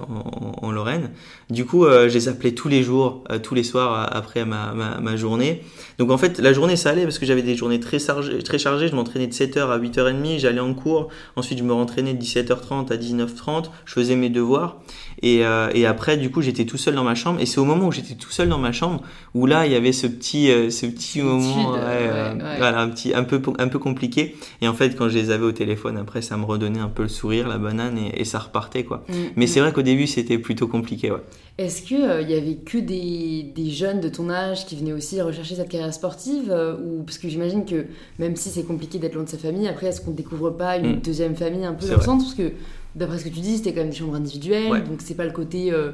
en, 0.61 0.71
Lorraine. 0.71 1.11
Du 1.49 1.65
coup, 1.65 1.85
euh, 1.85 2.09
je 2.09 2.13
les 2.13 2.27
appelais 2.27 2.53
tous 2.53 2.67
les 2.67 2.83
jours, 2.83 3.23
euh, 3.31 3.39
tous 3.39 3.55
les 3.55 3.63
soirs 3.63 4.09
après 4.15 4.45
ma, 4.45 4.73
ma, 4.73 4.99
ma, 4.99 5.15
journée. 5.15 5.61
Donc 5.97 6.11
en 6.11 6.17
fait, 6.17 6.39
la 6.39 6.53
journée 6.53 6.75
ça 6.75 6.89
allait 6.89 7.03
parce 7.03 7.19
que 7.19 7.25
j'avais 7.25 7.41
des 7.41 7.55
journées 7.55 7.79
très 7.79 7.99
chargées. 7.99 8.39
Très 8.39 8.57
chargées. 8.57 8.87
Je 8.87 8.95
m'entraînais 8.95 9.27
de 9.27 9.33
7h 9.33 9.69
à 9.69 9.79
8h30, 9.79 10.39
j'allais 10.39 10.59
en 10.59 10.73
cours. 10.73 11.09
Ensuite, 11.35 11.59
je 11.59 11.63
me 11.63 11.73
rentraînais 11.73 12.13
de 12.13 12.21
17h30 12.21 12.91
à 12.91 12.97
19h30. 12.97 13.65
Je 13.85 13.93
faisais 13.93 14.15
mes 14.15 14.29
devoirs. 14.29 14.81
Et, 15.21 15.45
euh, 15.45 15.69
et 15.73 15.85
après, 15.85 16.17
du 16.17 16.29
coup, 16.29 16.41
j'étais 16.41 16.65
tout 16.65 16.77
seul 16.77 16.95
dans 16.95 17.03
ma 17.03 17.15
chambre. 17.15 17.39
Et 17.39 17.45
c'est 17.45 17.59
au 17.59 17.65
moment 17.65 17.87
où 17.87 17.91
j'étais 17.91 18.15
tout 18.15 18.31
seul 18.31 18.49
dans 18.49 18.57
ma 18.57 18.71
chambre 18.71 19.01
où 19.33 19.45
là, 19.45 19.65
il 19.65 19.71
y 19.71 19.75
avait 19.75 19.93
ce 19.93 20.07
petit, 20.07 20.47
ce 20.69 20.85
petit 20.85 21.21
moment, 21.21 21.71
voilà, 22.57 22.79
un 22.79 22.89
petit, 22.89 23.13
un 23.13 23.23
peu, 23.23 23.41
un 23.57 23.67
peu 23.67 23.79
compliqué. 23.79 24.35
Et 24.61 24.67
en 24.67 24.73
fait, 24.73 24.95
quand 24.95 25.09
je 25.09 25.17
les 25.17 25.31
avais 25.31 25.45
au 25.45 25.51
téléphone, 25.51 25.97
après, 25.97 26.21
ça 26.21 26.37
me 26.37 26.45
redonnait 26.45 26.79
un 26.79 26.89
peu 26.89 27.03
le 27.03 27.09
sourire 27.09 27.47
la 27.47 27.57
banane, 27.57 27.97
et, 28.13 28.25
ça 28.25 28.39
repartait, 28.39 28.83
quoi. 28.83 29.03
Mm, 29.07 29.13
Mais 29.35 29.45
mm. 29.45 29.47
c'est 29.47 29.59
vrai 29.59 29.73
qu'au 29.73 29.81
début, 29.81 30.07
c'était 30.07 30.37
plutôt 30.37 30.67
compliqué, 30.67 31.11
ouais. 31.11 31.21
Est-ce 31.59 31.83
qu'il 31.83 31.99
il 31.99 32.03
euh, 32.03 32.21
y 32.21 32.33
avait 32.33 32.55
que 32.55 32.79
des, 32.79 33.43
des, 33.43 33.69
jeunes 33.69 34.01
de 34.01 34.09
ton 34.09 34.31
âge 34.31 34.65
qui 34.65 34.75
venaient 34.75 34.93
aussi 34.93 35.21
rechercher 35.21 35.53
cette 35.53 35.69
carrière 35.69 35.82
sportive 35.91 36.51
euh, 36.51 36.75
ou 36.75 37.03
Parce 37.03 37.17
que 37.17 37.27
j'imagine 37.29 37.65
que 37.65 37.85
même 38.19 38.35
si 38.35 38.49
c'est 38.49 38.63
compliqué 38.63 38.99
d'être 38.99 39.15
loin 39.15 39.23
de 39.23 39.29
sa 39.29 39.37
famille, 39.37 39.67
après, 39.67 39.87
est-ce 39.87 40.01
qu'on 40.01 40.11
ne 40.11 40.15
découvre 40.15 40.51
pas 40.51 40.77
une 40.77 40.97
mm. 40.97 41.01
deuxième 41.01 41.35
famille 41.35 41.65
un 41.65 41.73
peu 41.73 41.87
dans 41.87 41.97
le 41.97 42.01
centre 42.01 42.23
Parce 42.23 42.35
que 42.35 42.51
d'après 42.95 43.17
ce 43.17 43.25
que 43.25 43.29
tu 43.29 43.39
dis, 43.39 43.57
c'était 43.57 43.73
quand 43.73 43.81
même 43.81 43.89
des 43.89 43.95
chambres 43.95 44.15
individuelles, 44.15 44.83
donc 44.83 45.01
c'est 45.01 45.15
pas 45.15 45.25
le 45.25 45.31
côté... 45.31 45.71
Euh, 45.71 45.91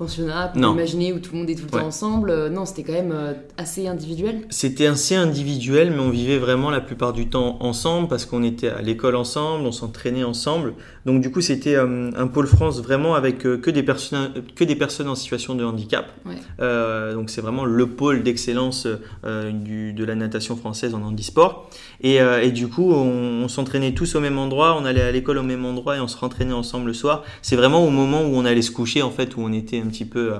pensionnat, 0.00 0.48
pour 0.48 0.62
imaginer 0.62 1.12
où 1.12 1.18
tout 1.18 1.32
le 1.34 1.40
monde 1.40 1.50
est 1.50 1.54
tout 1.56 1.64
le 1.64 1.70
temps 1.70 1.86
ensemble. 1.86 2.30
Euh, 2.30 2.48
non, 2.48 2.64
c'était 2.64 2.84
quand 2.84 2.94
même 2.94 3.12
euh, 3.12 3.34
assez 3.58 3.86
individuel. 3.86 4.40
C'était 4.48 4.86
assez 4.86 5.14
individuel, 5.14 5.92
mais 5.94 6.00
on 6.00 6.08
vivait 6.08 6.38
vraiment 6.38 6.70
la 6.70 6.80
plupart 6.80 7.12
du 7.12 7.28
temps 7.28 7.58
ensemble 7.60 8.08
parce 8.08 8.24
qu'on 8.24 8.42
était 8.42 8.70
à 8.70 8.80
l'école 8.80 9.14
ensemble, 9.14 9.66
on 9.66 9.72
s'entraînait 9.72 10.24
ensemble. 10.24 10.72
Donc 11.04 11.20
du 11.20 11.30
coup, 11.30 11.42
c'était 11.42 11.76
euh, 11.76 12.10
un 12.16 12.26
pôle 12.28 12.46
France 12.46 12.82
vraiment 12.82 13.14
avec 13.14 13.38
que 13.40 13.70
des 13.70 13.82
personnes 13.82 14.32
que 14.56 14.64
des 14.64 14.74
personnes 14.74 15.08
en 15.08 15.14
situation 15.14 15.54
de 15.54 15.64
handicap. 15.64 16.10
donc 16.58 17.28
c'est 17.28 17.42
vraiment 17.42 17.66
le 17.66 17.86
pôle 17.86 18.22
d'excellence 18.22 18.86
de 19.24 20.04
la 20.04 20.14
natation 20.14 20.56
française 20.56 20.94
en 20.94 21.02
handisport. 21.02 21.68
Et, 22.00 22.16
et 22.16 22.50
du 22.50 22.68
coup, 22.68 22.92
on, 22.92 23.44
on 23.44 23.48
s'entraînait 23.48 23.92
tous 23.92 24.14
au 24.14 24.20
même 24.20 24.38
endroit, 24.38 24.78
on 24.80 24.84
allait 24.86 25.02
à 25.02 25.12
l'école 25.12 25.38
au 25.38 25.42
même 25.42 25.64
endroit 25.66 25.96
et 25.96 26.00
on 26.00 26.08
se 26.08 26.16
rentraînait 26.16 26.54
ensemble 26.54 26.86
le 26.86 26.94
soir. 26.94 27.24
C'est 27.42 27.56
vraiment 27.56 27.84
au 27.86 27.90
moment 27.90 28.22
où 28.22 28.34
on 28.34 28.44
allait 28.46 28.62
se 28.62 28.70
coucher 28.70 29.02
en 29.02 29.10
fait, 29.10 29.36
où 29.36 29.40
on 29.40 29.52
était 29.52 29.80
un 29.80 29.89
petit 29.90 30.04
peu 30.04 30.34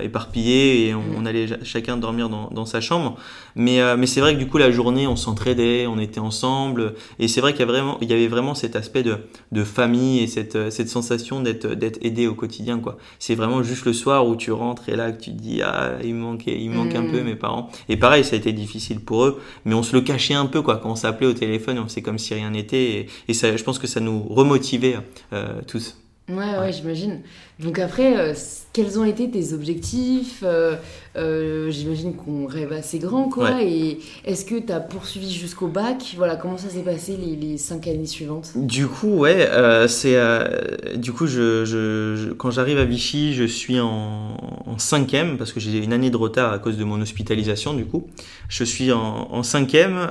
éparpillés 0.00 0.88
et 0.88 0.94
on, 0.94 1.24
allait 1.26 1.46
chacun 1.62 1.96
dormir 1.96 2.28
dans, 2.28 2.48
dans 2.48 2.66
sa 2.66 2.80
chambre. 2.80 3.16
Mais, 3.54 3.80
mais 3.96 4.06
c'est 4.06 4.20
vrai 4.20 4.34
que 4.34 4.38
du 4.38 4.46
coup, 4.46 4.58
la 4.58 4.70
journée, 4.70 5.06
on 5.06 5.16
s'entraidait, 5.16 5.86
on 5.86 5.98
était 5.98 6.20
ensemble. 6.20 6.94
Et 7.18 7.28
c'est 7.28 7.40
vrai 7.40 7.52
qu'il 7.52 7.60
y, 7.60 7.64
a 7.64 7.66
vraiment, 7.66 7.98
il 8.00 8.10
y 8.10 8.12
avait 8.12 8.26
vraiment 8.26 8.54
cet 8.54 8.76
aspect 8.76 9.02
de, 9.02 9.18
de 9.52 9.64
famille 9.64 10.20
et 10.20 10.26
cette, 10.26 10.70
cette 10.70 10.88
sensation 10.88 11.40
d'être, 11.40 11.68
d'être 11.74 11.98
aidé 12.02 12.26
au 12.26 12.34
quotidien. 12.34 12.78
quoi. 12.78 12.96
C'est 13.18 13.34
vraiment 13.34 13.62
juste 13.62 13.84
le 13.84 13.92
soir 13.92 14.26
où 14.26 14.36
tu 14.36 14.52
rentres 14.52 14.88
et 14.88 14.96
là 14.96 15.12
que 15.12 15.22
tu 15.22 15.30
te 15.30 15.40
dis, 15.40 15.62
ah, 15.62 15.92
il 16.02 16.14
me 16.14 16.20
manque, 16.20 16.46
il 16.46 16.70
manque 16.70 16.94
un 16.94 17.04
peu 17.04 17.20
mm. 17.20 17.24
mes 17.24 17.36
parents. 17.36 17.70
Et 17.88 17.96
pareil, 17.96 18.24
ça 18.24 18.36
a 18.36 18.38
été 18.38 18.52
difficile 18.52 19.00
pour 19.00 19.24
eux, 19.24 19.40
mais 19.64 19.74
on 19.74 19.82
se 19.82 19.94
le 19.94 20.02
cachait 20.02 20.34
un 20.34 20.46
peu, 20.46 20.62
quoi. 20.62 20.78
Quand 20.78 20.90
on 20.90 20.96
s'appelait 20.96 21.26
au 21.26 21.32
téléphone, 21.32 21.78
on 21.78 21.84
faisait 21.84 22.02
comme 22.02 22.18
si 22.18 22.34
rien 22.34 22.50
n'était. 22.50 23.06
Et, 23.28 23.34
ça, 23.34 23.56
je 23.56 23.64
pense 23.64 23.78
que 23.78 23.86
ça 23.86 24.00
nous 24.00 24.22
remotivait 24.22 24.96
euh, 25.32 25.60
tous. 25.66 25.96
Ouais, 26.28 26.58
ouais, 26.58 26.72
j'imagine. 26.72 27.20
Donc 27.60 27.78
après, 27.78 28.18
euh, 28.18 28.34
quels 28.72 28.98
ont 28.98 29.04
été 29.04 29.30
tes 29.30 29.52
objectifs 29.52 30.42
euh, 30.42 30.74
euh, 31.16 31.70
J'imagine 31.70 32.14
qu'on 32.16 32.46
rêve 32.46 32.72
assez 32.72 32.98
grand, 32.98 33.28
quoi. 33.28 33.62
Et 33.62 33.98
est-ce 34.24 34.44
que 34.44 34.56
tu 34.58 34.72
as 34.72 34.80
poursuivi 34.80 35.32
jusqu'au 35.32 35.68
bac? 35.68 36.14
Voilà, 36.16 36.34
comment 36.34 36.58
ça 36.58 36.68
s'est 36.68 36.82
passé 36.82 37.16
les, 37.16 37.36
les, 37.36 37.56
cinq 37.56 37.86
années 37.86 38.06
suivantes? 38.06 38.50
Du 38.56 38.88
coup, 38.88 39.18
ouais, 39.18 39.48
c'est 39.86 40.18
du 40.96 41.12
coup, 41.12 41.28
je, 41.28 41.64
je, 41.64 42.32
quand 42.32 42.50
j'arrive 42.50 42.78
à 42.78 42.84
Vichy, 42.84 43.34
je 43.34 43.44
suis 43.44 43.78
en, 43.78 44.36
en 44.66 44.78
cinquième 44.78 45.36
parce 45.38 45.52
que 45.52 45.60
j'ai 45.60 45.78
une 45.78 45.92
année 45.92 46.10
de 46.10 46.16
retard 46.16 46.52
à 46.52 46.58
cause 46.58 46.76
de 46.76 46.82
mon 46.82 47.00
hospitalisation. 47.00 47.74
Du 47.74 47.84
coup, 47.84 48.08
je 48.48 48.64
suis 48.64 48.90
en, 48.90 49.28
en 49.30 49.44
cinquième. 49.44 50.08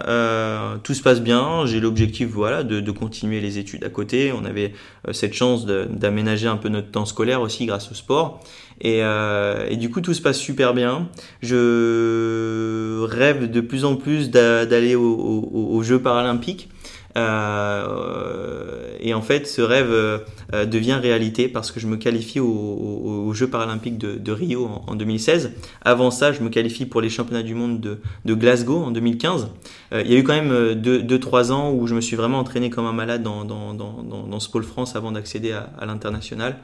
tout 0.84 0.94
se 0.94 1.04
passe 1.04 1.20
bien. 1.20 1.66
J'ai 1.66 1.82
l'objectif, 1.82 2.30
voilà, 2.30 2.64
de, 2.64 2.80
de, 2.80 2.92
continuer 2.92 3.42
les 3.42 3.58
études 3.58 3.84
à 3.84 3.90
côté. 3.90 4.32
On 4.32 4.46
avait 4.46 4.72
cette 5.12 5.34
chance 5.34 5.66
d'aménager 5.66 6.48
un 6.48 6.56
peu 6.56 6.70
notre 6.70 6.90
temps 6.90 7.06
scolaire 7.06 7.33
aussi 7.42 7.66
grâce 7.66 7.92
au 7.92 7.96
sport. 7.96 8.42
Euh, 8.86 9.68
et, 9.70 9.78
du 9.78 9.90
coup, 9.90 10.02
tout 10.02 10.14
se 10.14 10.22
passe 10.22 10.38
super 10.38 10.74
bien. 10.74 11.10
Je 11.42 13.04
rêve 13.06 13.50
de 13.50 13.62
plus 13.62 13.86
en 13.86 13.96
plus 13.96 14.30
d'aller 14.30 14.96
aux 14.96 15.82
Jeux 15.84 16.00
paralympiques. 16.00 16.70
Euh, 17.16 18.96
et 19.00 19.14
en 19.14 19.22
fait, 19.22 19.46
ce 19.46 19.62
rêve 19.62 19.92
euh, 19.92 20.18
devient 20.66 20.98
réalité 21.00 21.48
parce 21.48 21.72
que 21.72 21.80
je 21.80 21.86
me 21.86 21.96
qualifie 21.96 22.40
aux, 22.40 23.32
Jeux 23.34 23.50
paralympiques 23.50 23.98
de, 23.98 24.32
Rio 24.32 24.70
en, 24.88 24.96
2016. 24.96 25.52
Avant 25.84 26.12
ça, 26.12 26.32
je 26.32 26.42
me 26.42 26.50
qualifie 26.50 26.86
pour 26.86 27.02
les 27.02 27.10
championnats 27.10 27.44
du 27.44 27.54
monde 27.56 27.80
de, 28.26 28.34
Glasgow 28.34 28.78
en 28.78 28.92
2015. 28.92 29.50
il 29.92 30.12
y 30.12 30.16
a 30.16 30.18
eu 30.18 30.24
quand 30.24 30.34
même 30.34 30.74
2-3 30.74 31.52
ans 31.52 31.72
où 31.72 31.88
je 31.88 31.96
me 31.96 32.02
suis 32.02 32.16
vraiment 32.16 32.40
entraîné 32.40 32.70
comme 32.70 32.86
un 32.86 32.94
malade 32.94 33.24
dans, 33.24 33.46
dans, 33.46 34.40
ce 34.40 34.50
pôle 34.50 34.64
France 34.64 34.96
avant 34.96 35.12
d'accéder 35.12 35.52
à 35.52 35.86
l'international. 35.86 36.58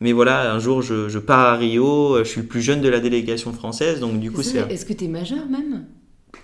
Mais 0.00 0.12
voilà, 0.12 0.52
un 0.52 0.58
jour, 0.58 0.80
je, 0.80 1.08
je, 1.08 1.18
pars 1.18 1.40
à 1.40 1.56
Rio, 1.56 2.18
je 2.18 2.24
suis 2.24 2.40
le 2.40 2.46
plus 2.46 2.62
jeune 2.62 2.80
de 2.80 2.88
la 2.88 3.00
délégation 3.00 3.52
française, 3.52 4.00
donc 4.00 4.18
du 4.18 4.30
coup, 4.30 4.42
c'est. 4.42 4.70
Est-ce 4.70 4.86
que 4.86 4.92
tu 4.92 5.04
es 5.04 5.08
majeur 5.08 5.46
même? 5.48 5.84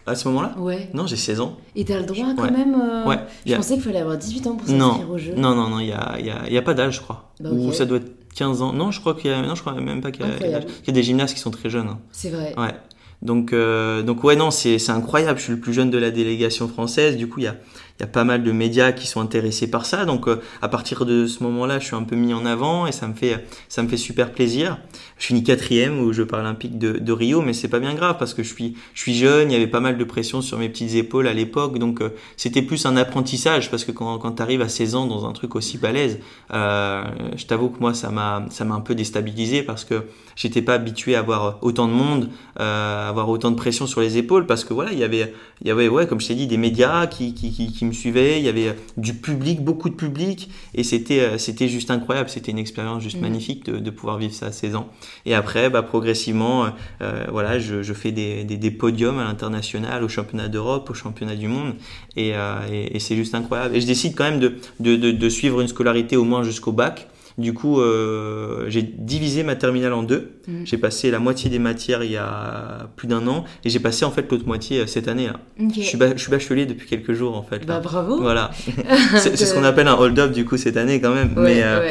À 0.07 0.15
ce 0.15 0.29
moment-là? 0.29 0.55
Ouais. 0.59 0.89
Non, 0.95 1.07
j'ai 1.07 1.17
16 1.17 1.41
ans. 1.41 1.57
Et 1.75 1.85
t'as 1.85 1.99
le 1.99 2.07
droit 2.07 2.29
quand 2.37 2.51
même 2.51 2.77
euh, 2.81 3.05
Ouais. 3.05 3.19
Je 3.45 3.55
pensais 3.57 3.75
qu'il 3.75 3.83
fallait 3.83 4.01
avoir 4.01 4.17
18 4.17 4.47
ans 4.47 4.57
pour 4.57 4.69
s'inscrire 4.69 5.11
au 5.11 5.19
jeu. 5.19 5.35
Non, 5.37 5.55
non, 5.55 5.69
non, 5.69 5.81
il 5.81 5.87
n'y 5.87 5.93
a, 5.93 6.19
y 6.21 6.31
a, 6.31 6.49
y 6.49 6.57
a, 6.57 6.63
pas 6.63 6.75
d'âge, 6.75 6.97
je 6.97 7.01
crois. 7.01 7.33
Bah, 7.41 7.51
Ou 7.51 7.73
ça 7.73 7.87
doit 7.87 7.99
être 7.99 8.13
15 8.35 8.63
ans. 8.63 8.73
Non, 8.73 8.93
je 8.93 9.01
crois 9.01 9.15
qu'il 9.15 9.31
y 9.31 9.35
a... 9.35 9.43
Non, 9.43 9.55
je 9.55 9.63
crois 9.63 9.75
même 9.81 10.01
pas 10.01 10.13
qu'il 10.13 10.25
y, 10.25 10.29
a... 10.29 10.61
y 10.61 10.91
a 10.91 10.93
des 10.93 11.03
gymnastes 11.03 11.35
qui 11.35 11.41
sont 11.41 11.51
très 11.51 11.71
jeunes. 11.71 11.89
Hein. 11.89 11.99
C'est 12.13 12.31
vrai. 12.31 12.55
Ouais. 12.57 12.75
Donc, 13.23 13.53
euh, 13.53 14.03
donc 14.03 14.23
ouais, 14.25 14.37
non, 14.37 14.51
c'est 14.51 14.91
incroyable. 14.91 15.39
Je 15.39 15.45
suis 15.45 15.53
le 15.53 15.61
plus 15.61 15.73
jeune 15.73 15.91
de 15.91 15.99
la 15.99 16.11
délégation 16.11 16.69
française. 16.69 17.17
Du 17.17 17.29
coup, 17.29 17.41
il 17.41 17.45
y 17.45 17.49
a, 17.49 17.57
y 18.01 18.03
a 18.05 18.07
pas 18.07 18.25
mal 18.25 18.43
de 18.43 18.53
médias 18.53 18.93
qui 18.93 19.07
sont 19.07 19.21
intéressés 19.21 19.71
par 19.71 19.87
ça. 19.87 20.05
Donc 20.05 20.29
euh, 20.29 20.41
à 20.63 20.69
partir 20.69 21.07
de 21.07 21.27
ce 21.27 21.43
moment-là, 21.45 21.79
je 21.79 21.87
suis 21.87 21.97
un 21.97 22.03
peu 22.03 22.17
mis 22.17 22.35
en 22.35 22.45
avant 22.45 22.87
et 22.87 22.93
ça 22.93 23.09
me 23.09 23.15
fait 23.15 23.47
ça 23.69 23.83
me 23.83 23.89
fait 23.89 23.97
super 23.97 24.33
plaisir. 24.33 24.79
Je 25.19 25.27
finis 25.27 25.43
quatrième 25.43 26.01
aux 26.01 26.13
Jeux 26.13 26.27
paralympiques 26.27 26.79
de, 26.79 26.93
de 26.93 27.13
Rio, 27.13 27.41
mais 27.41 27.53
c'est 27.53 27.69
pas 27.69 27.79
bien 27.79 27.95
grave 27.95 28.17
parce 28.19 28.35
que 28.35 28.43
je 28.43 28.53
suis 28.53 28.77
je 28.95 29.01
suis 29.01 29.15
jeune. 29.15 29.51
Il 29.51 29.55
y 29.55 29.57
avait 29.57 29.67
pas 29.67 29.81
mal 29.81 29.97
de 29.97 30.05
pression 30.05 30.43
sur 30.43 30.59
mes 30.59 30.69
petites 30.69 30.95
épaules 30.95 31.27
à 31.27 31.33
l'époque, 31.33 31.79
donc 31.79 32.01
euh, 32.03 32.11
c'était 32.37 32.63
plus 32.63 32.85
un 32.87 32.97
apprentissage 32.97 33.71
parce 33.71 33.85
que 33.85 33.93
quand 33.93 34.19
quand 34.19 34.33
t'arrives 34.33 34.63
à 34.63 34.69
16 34.69 34.95
ans 34.95 35.07
dans 35.07 35.27
un 35.27 35.33
truc 35.33 35.55
aussi 35.55 35.79
balèze, 35.79 36.19
euh, 36.53 37.05
je 37.37 37.47
t'avoue 37.47 37.71
que 37.71 37.81
moi 37.81 37.95
ça 37.95 38.11
m'a 38.11 38.45
ça 38.51 38.65
m'a 38.65 38.75
un 38.75 38.81
peu 38.81 38.95
déstabilisé 38.95 39.63
parce 39.63 39.85
que 39.85 40.05
j'étais 40.35 40.63
pas 40.63 40.75
habitué 40.75 41.17
à 41.17 41.21
avoir 41.21 41.59
autant 41.63 41.89
de 41.89 41.93
monde, 41.93 42.29
euh, 42.61 43.09
avoir 43.09 43.29
autant 43.31 43.51
de 43.51 43.57
pression 43.57 43.87
sur 43.87 44.01
les 44.01 44.19
épaules 44.19 44.47
parce 44.47 44.65
que 44.65 44.75
voilà 44.75 44.93
il 44.93 44.99
y 44.99 45.05
avait 45.05 45.33
il 45.63 45.69
y 45.69 45.71
avait 45.71 45.89
ouais 45.89 46.07
comme 46.07 46.21
je 46.21 46.29
t'ai 46.29 46.35
dit 46.35 46.47
des 46.47 46.59
médias 46.59 47.07
qui, 47.07 47.33
qui, 47.33 47.53
qui 47.53 47.86
me 47.87 47.93
suivait, 47.93 48.39
il 48.39 48.45
y 48.45 48.49
avait 48.49 48.69
euh, 48.69 48.73
du 48.97 49.15
public, 49.15 49.63
beaucoup 49.63 49.89
de 49.89 49.95
public, 49.95 50.51
et 50.75 50.83
c'était 50.83 51.21
euh, 51.21 51.39
c'était 51.39 51.69
juste 51.69 51.91
incroyable, 51.91 52.29
c'était 52.29 52.53
une 52.53 52.59
expérience 52.59 53.03
juste 53.03 53.19
mm. 53.19 53.23
magnifique 53.23 53.65
de, 53.65 53.79
de, 53.79 53.91
pouvoir 53.91 54.19
vivre 54.19 54.35
ça 54.35 54.47
à 54.47 54.53
16 54.53 54.77
ans. 54.77 54.89
Et 55.25 55.35
après, 55.35 55.71
bah, 55.71 55.83
progressivement, 55.83 56.67
euh, 57.01 57.27
voilà, 57.31 57.59
je, 57.59 57.83
je 57.83 57.93
fais 57.93 58.13
des, 58.13 58.45
des, 58.45 58.57
des, 58.57 58.71
podiums 58.71 59.19
à 59.19 59.25
l'international, 59.25 60.05
au 60.05 60.09
championnat 60.09 60.49
d'Europe, 60.49 60.91
au 60.91 60.95
championnat 60.95 61.37
du 61.37 61.49
monde, 61.49 61.75
et, 62.17 62.31
et, 62.71 62.97
et 62.97 62.99
c'est 62.99 63.17
juste 63.17 63.35
incroyable. 63.35 63.77
Et 63.77 63.81
je 63.81 63.87
décide 63.87 64.15
quand 64.15 64.25
même 64.25 64.41
de, 64.41 64.57
de, 64.81 64.97
de, 64.97 65.11
de 65.11 65.29
suivre 65.29 65.61
une 65.61 65.69
scolarité 65.69 66.17
au 66.17 66.25
moins 66.25 66.43
jusqu'au 66.43 66.73
bac. 66.73 67.09
Du 67.39 67.53
coup, 67.53 67.81
euh, 67.81 68.65
j'ai 68.69 68.83
divisé 68.83 69.43
ma 69.43 69.57
terminale 69.57 69.93
en 69.93 70.03
deux. 70.03 70.33
Mm. 70.49 70.65
J'ai 70.65 70.79
passé 70.79 71.11
la 71.11 71.19
moitié 71.19 71.51
des 71.51 71.59
matières 71.59 72.03
il 72.03 72.11
y 72.11 72.17
a 72.17 72.89
plus 72.97 73.09
d'un 73.09 73.27
an 73.29 73.45
et 73.63 73.69
j'ai 73.69 73.79
passé 73.79 74.07
en 74.07 74.11
fait 74.11 74.31
l'autre 74.31 74.47
moitié 74.47 74.81
euh, 74.81 74.87
cette 74.87 75.07
année. 75.07 75.27
Là. 75.27 75.41
Je, 75.59 75.83
suis 75.83 75.99
je, 75.99 76.17
suis 76.17 76.31
bachelier 76.31 76.65
depuis 76.65 76.89
quelques 76.89 77.13
jours 77.13 77.37
en 77.37 77.43
fait. 77.43 77.67
Bah 77.67 77.81
bravo. 77.81 78.21
Voilà. 78.21 78.51
c'est 79.19 79.37
ce 79.37 79.53
qu'on 79.53 79.65
appelle 79.65 79.89
un 79.89 79.95
hold-up 79.95 80.33
du 80.33 80.47
coup 80.47 80.57
cette 80.57 80.79
année 80.79 80.99
quand 81.01 81.15
même. 81.15 81.35
mais 81.37 81.63
euh, 81.63 81.91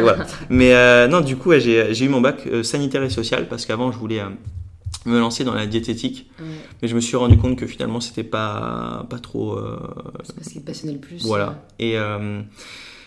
voilà. 0.00 0.26
mais 0.48 0.74
euh, 0.74 1.08
non, 1.08 1.20
du 1.20 1.36
coup, 1.36 1.52
j'ai 1.58 2.04
eu 2.04 2.08
mon 2.08 2.22
bac 2.22 2.48
sanitaire 2.62 3.02
et 3.02 3.10
social 3.10 3.48
parce 3.48 3.66
qu'avant 3.66 3.92
je 3.92 3.98
voulais 3.98 4.22
me 5.04 5.18
lancer 5.18 5.44
dans 5.44 5.54
la 5.54 5.66
diététique. 5.66 6.30
Mais 6.82 6.88
je 6.88 6.94
me 6.94 7.00
suis 7.00 7.16
rendu 7.16 7.36
compte 7.36 7.56
que 7.56 7.66
finalement, 7.66 8.00
c'était 8.00 8.24
pas, 8.24 9.06
pas 9.08 9.18
trop. 9.18 9.54
Euh... 9.54 9.78
C'est 10.24 10.44
ce 10.44 10.50
qui 10.50 10.60
passionnait 10.60 10.94
le 10.94 11.00
plus. 11.00 11.22
Voilà. 11.24 11.66
Et, 11.78 11.98
euh, 11.98 12.40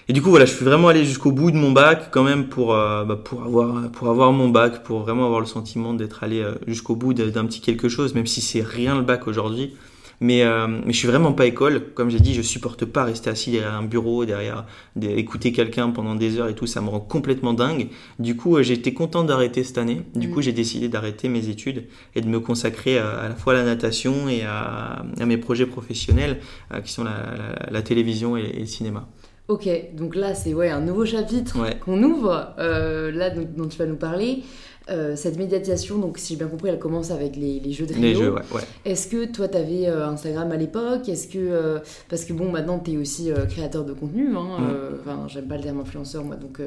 et 0.09 0.13
du 0.13 0.23
coup, 0.23 0.31
voilà, 0.31 0.45
je 0.45 0.55
suis 0.55 0.65
vraiment 0.65 0.87
allé 0.87 1.05
jusqu'au 1.05 1.31
bout 1.31 1.51
de 1.51 1.55
mon 1.55 1.71
bac 1.71 2.09
quand 2.09 2.23
même 2.23 2.47
pour, 2.47 2.73
euh, 2.73 3.05
bah, 3.05 3.15
pour, 3.15 3.43
avoir, 3.43 3.91
pour 3.91 4.09
avoir 4.09 4.31
mon 4.31 4.49
bac, 4.49 4.81
pour 4.81 5.01
vraiment 5.01 5.25
avoir 5.25 5.39
le 5.39 5.45
sentiment 5.45 5.93
d'être 5.93 6.23
allé 6.23 6.41
euh, 6.41 6.55
jusqu'au 6.65 6.95
bout 6.95 7.13
d'un 7.13 7.45
petit 7.45 7.61
quelque 7.61 7.89
chose, 7.89 8.15
même 8.15 8.25
si 8.25 8.41
c'est 8.41 8.63
rien 8.63 8.95
le 8.95 9.03
bac 9.03 9.27
aujourd'hui. 9.27 9.75
Mais, 10.19 10.41
euh, 10.41 10.65
mais 10.67 10.93
je 10.93 10.97
suis 10.97 11.07
vraiment 11.07 11.31
pas 11.31 11.45
école. 11.45 11.93
Comme 11.93 12.09
j'ai 12.09 12.19
dit, 12.19 12.33
je 12.33 12.41
supporte 12.41 12.85
pas 12.85 13.03
rester 13.03 13.29
assis 13.29 13.51
derrière 13.51 13.75
un 13.75 13.83
bureau, 13.83 14.25
derrière 14.25 14.65
écouter 14.99 15.51
quelqu'un 15.51 15.91
pendant 15.91 16.15
des 16.15 16.39
heures 16.39 16.49
et 16.49 16.55
tout. 16.55 16.65
Ça 16.65 16.81
me 16.81 16.89
rend 16.89 17.01
complètement 17.01 17.53
dingue. 17.53 17.89
Du 18.17 18.35
coup, 18.35 18.57
euh, 18.57 18.63
été 18.63 18.95
content 18.95 19.23
d'arrêter 19.23 19.63
cette 19.63 19.77
année. 19.77 20.01
Du 20.15 20.27
mm. 20.27 20.31
coup, 20.31 20.41
j'ai 20.41 20.53
décidé 20.53 20.89
d'arrêter 20.89 21.29
mes 21.29 21.49
études 21.49 21.85
et 22.15 22.21
de 22.21 22.27
me 22.27 22.39
consacrer 22.39 22.97
à, 22.97 23.29
la 23.29 23.35
fois 23.35 23.53
à 23.53 23.57
la 23.57 23.63
natation 23.63 24.27
et 24.27 24.41
à, 24.41 25.05
à 25.19 25.25
mes 25.27 25.37
projets 25.37 25.67
professionnels, 25.67 26.39
qui 26.83 26.91
sont 26.91 27.03
la, 27.03 27.11
la, 27.11 27.71
la 27.71 27.81
télévision 27.83 28.37
et, 28.37 28.41
et 28.55 28.61
le 28.61 28.65
cinéma. 28.65 29.07
Ok, 29.49 29.67
donc 29.93 30.15
là 30.15 30.35
c'est 30.35 30.53
ouais, 30.53 30.69
un 30.69 30.79
nouveau 30.79 31.05
chapitre 31.05 31.57
qu'on 31.79 32.03
ouvre, 32.03 32.53
euh, 32.59 33.11
là 33.11 33.31
dont, 33.31 33.67
tu 33.67 33.79
vas 33.79 33.87
nous 33.87 33.95
parler. 33.95 34.43
Euh, 34.89 35.15
cette 35.15 35.37
médiatisation, 35.37 35.97
donc 35.97 36.17
si 36.17 36.33
j'ai 36.33 36.39
bien 36.39 36.47
compris, 36.47 36.69
elle 36.69 36.79
commence 36.79 37.11
avec 37.11 37.35
les, 37.35 37.61
jeux 37.71 37.85
de 37.85 37.93
Rio. 37.93 38.01
Les 38.01 38.15
jeux, 38.15 38.33
ouais. 38.33 38.61
Est-ce 38.85 39.07
que 39.07 39.25
toi, 39.25 39.47
tu 39.47 39.57
avais 39.57 39.87
euh, 39.87 40.07
Instagram 40.07 40.51
à 40.51 40.57
l'époque? 40.57 41.07
Est-ce 41.07 41.27
que 41.27 41.79
parce 42.09 42.25
que 42.25 42.33
bon, 42.33 42.51
maintenant, 42.51 42.79
tu 42.79 42.91
es 42.91 42.97
aussi 42.97 43.31
créateur 43.49 43.85
de 43.85 43.93
contenu. 43.93 44.35
Hein, 44.35 44.59
mm. 44.59 44.99
Enfin, 45.01 45.27
j'aime 45.27 45.47
pas 45.47 45.57
le 45.57 45.63
terme 45.63 45.79
influenceur, 45.79 46.23
moi. 46.23 46.35
Donc, 46.35 46.61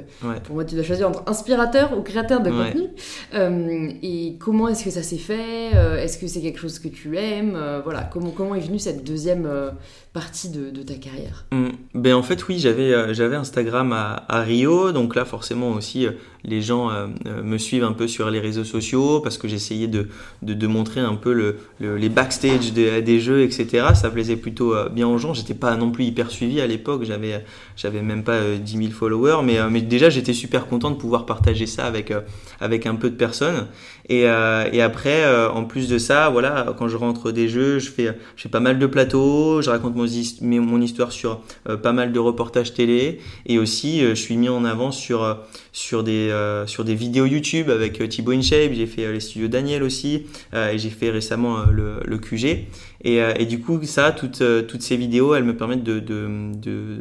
pour 0.45 0.55
moi, 0.55 0.65
tu 0.65 0.75
dois 0.75 0.85
choisir 0.85 1.09
entre 1.09 1.23
inspirateur 1.27 1.97
ou 1.97 2.03
créateur 2.03 2.43
de 2.43 2.51
contenu. 2.51 3.99
et 4.03 4.37
comment 4.39 4.69
est-ce 4.69 4.85
que 4.85 4.91
ça 4.91 5.03
s'est 5.03 5.17
fait? 5.17 5.71
Est-ce 5.99 6.19
que 6.19 6.27
c'est 6.27 6.41
quelque 6.41 6.59
chose 6.59 6.79
que 6.79 6.89
tu 6.89 7.17
aimes? 7.17 7.59
Voilà, 7.85 8.03
comment 8.05 8.31
comment 8.31 8.55
est 8.55 8.61
venue 8.61 8.79
cette 8.79 9.05
deuxième 9.05 9.49
partie 10.13 10.51
de, 10.51 10.83
ta 10.83 10.95
carrière? 10.95 11.47
Mm. 11.51 11.69
Ben 11.95 12.15
en 12.15 12.23
fait, 12.23 12.47
oui, 12.49 12.59
j'avais 12.59 13.15
j'avais 13.15 13.37
Instagram 13.37 13.93
à, 13.93 14.25
à, 14.29 14.43
Rio, 14.43 14.93
donc 14.93 15.17
là, 15.17 15.25
forcément 15.25 15.71
aussi 15.71 16.07
les 16.45 16.61
gens 16.61 16.91
euh, 16.91 17.07
euh, 17.27 17.43
me 17.43 17.59
suivent 17.59 17.85
un 17.85 17.93
peu 17.93 18.07
sur 18.13 18.31
les 18.31 18.41
réseaux 18.41 18.65
sociaux 18.65 19.21
parce 19.21 19.39
que 19.39 19.49
j'essayais 19.49 19.89
de, 19.89 20.09
de, 20.43 20.67
montrer 20.67 21.01
un 21.01 21.15
peu 21.15 21.33
le, 21.33 21.57
les 21.81 22.09
backstage 22.09 22.73
des 22.73 23.21
jeux, 23.21 23.43
etc. 23.43 23.89
Ça 23.95 24.11
plaisait 24.11 24.37
plutôt 24.37 24.75
euh, 24.75 24.89
bien 24.89 25.09
aux 25.09 25.19
gens. 25.19 25.35
J'étais 25.35 25.55
pas 25.55 25.75
non 25.77 25.91
plus 25.91 26.05
hyper 26.05 26.31
suivi 26.31 26.61
à 26.61 26.67
l'époque. 26.67 27.05
J'avais, 27.05 27.45
j'avais 27.77 28.03
même 28.03 28.23
pas 28.23 28.41
10 28.57 28.77
000 28.77 28.91
followers, 28.91 29.43
mais, 29.45 29.59
mais 29.71 29.81
déjà 29.81 30.11
j'étais 30.11 30.33
super 30.33 30.67
content 30.67 30.91
de 30.91 30.97
pouvoir 30.97 31.27
partager 31.27 31.67
ça 31.67 31.87
avec, 31.87 32.13
avec 32.61 32.87
un 32.87 32.95
peu 32.95 33.11
de 33.11 33.17
personnes. 33.17 33.69
Et, 34.09 34.23
et 34.23 34.83
après, 34.83 35.25
en 35.49 35.65
plus 35.65 35.89
de 35.89 35.99
ça, 35.99 36.29
voilà, 36.29 36.75
quand 36.79 36.89
je 36.89 36.97
rentre 36.97 37.31
des 37.31 37.49
jeux, 37.49 37.79
je 37.79 37.91
fais, 37.91 38.17
je 38.37 38.43
fais 38.43 38.49
pas 38.49 38.61
mal 38.61 38.79
de 38.79 38.87
plateaux, 38.87 39.63
je 39.63 39.71
raconte 39.71 39.95
mon, 39.95 40.07
mon 40.61 40.81
histoire 40.81 41.13
sur 41.13 41.41
pas 41.83 41.93
mal 41.93 42.13
de 42.13 42.19
reportages 42.19 42.75
télé, 42.75 43.21
et 43.47 43.59
aussi 43.59 44.01
je 44.01 44.15
suis 44.15 44.37
mis 44.37 44.49
en 44.49 44.65
avant 44.65 44.91
sur, 44.91 45.39
sur 45.73 46.03
des 46.03 46.31
euh, 46.31 46.67
sur 46.67 46.85
des 46.85 46.95
vidéos 46.95 47.27
YouTube 47.27 47.71
avec 47.71 48.02
avec 48.03 48.13
Thibaut 48.13 48.33
InShape, 48.33 48.73
j'ai 48.73 48.87
fait 48.87 49.13
les 49.13 49.21
studios 49.21 49.49
Daniel 49.49 49.83
aussi, 49.83 50.27
et 50.55 50.79
j'ai 50.79 50.91
fait 50.91 51.11
récemment 51.11 51.65
le, 51.71 52.01
le, 52.05 52.19
QG. 52.19 52.67
Et, 53.05 53.17
et, 53.17 53.47
du 53.47 53.61
coup, 53.61 53.81
ça, 53.83 54.13
toutes, 54.13 54.43
toutes 54.69 54.83
ces 54.83 54.97
vidéos, 54.97 55.35
elles 55.35 55.45
me 55.45 55.57
permettent 55.57 55.83
de, 55.83 55.99
de, 55.99 56.53
de 56.55 57.01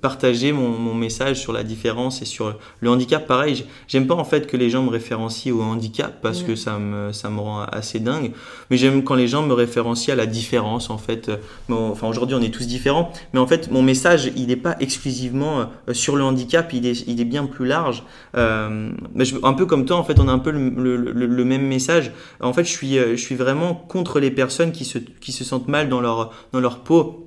partager 0.00 0.52
mon, 0.52 0.70
mon, 0.70 0.94
message 0.94 1.40
sur 1.40 1.52
la 1.52 1.62
différence 1.62 2.22
et 2.22 2.24
sur 2.24 2.58
le 2.80 2.90
handicap. 2.90 3.26
Pareil, 3.26 3.64
j'aime 3.88 4.06
pas 4.06 4.14
en 4.14 4.24
fait 4.24 4.46
que 4.46 4.56
les 4.56 4.70
gens 4.70 4.82
me 4.82 4.90
référencient 4.90 5.54
au 5.54 5.60
handicap 5.62 6.20
parce 6.22 6.42
que 6.42 6.54
ça 6.54 6.78
me, 6.78 7.12
ça 7.12 7.30
me 7.30 7.40
rend 7.40 7.62
assez 7.62 8.00
dingue. 8.00 8.32
Mais 8.70 8.76
j'aime 8.76 9.04
quand 9.04 9.14
les 9.14 9.28
gens 9.28 9.42
me 9.42 9.52
référencient 9.52 10.14
à 10.14 10.16
la 10.16 10.26
différence 10.26 10.90
en 10.90 10.98
fait. 10.98 11.30
enfin, 11.68 12.08
aujourd'hui, 12.08 12.36
on 12.36 12.42
est 12.42 12.54
tous 12.54 12.66
différents, 12.66 13.12
mais 13.32 13.40
en 13.40 13.46
fait, 13.46 13.70
mon 13.70 13.82
message, 13.82 14.30
il 14.36 14.46
n'est 14.46 14.56
pas 14.56 14.76
exclusivement 14.80 15.70
sur 15.92 16.16
le 16.16 16.24
handicap, 16.24 16.72
il 16.72 16.86
est, 16.86 17.04
il 17.06 17.20
est 17.20 17.24
bien 17.24 17.46
plus 17.46 17.66
large. 17.66 18.04
Euh, 18.36 18.90
mais 19.14 19.24
je, 19.24 19.36
un 19.42 19.52
peu 19.52 19.66
comme 19.66 19.84
toi, 19.84 19.96
en 19.96 20.04
fait, 20.04 20.18
on 20.18 20.28
a 20.28 20.32
un 20.34 20.38
peu 20.38 20.50
le, 20.50 21.44
même 21.44 21.66
message. 21.66 22.12
En 22.40 22.52
fait, 22.52 22.64
je 22.64 22.70
suis, 22.70 22.96
je 22.96 23.16
suis 23.16 23.34
vraiment 23.34 23.74
contre 23.74 24.20
les 24.20 24.30
personnes 24.30 24.72
qui 24.72 24.84
se, 24.84 24.98
qui 24.98 25.32
se 25.32 25.44
sentent 25.44 25.68
mal 25.68 25.88
dans 25.88 26.00
leur, 26.00 26.32
dans 26.52 26.60
leur 26.60 26.80
peau 26.80 27.23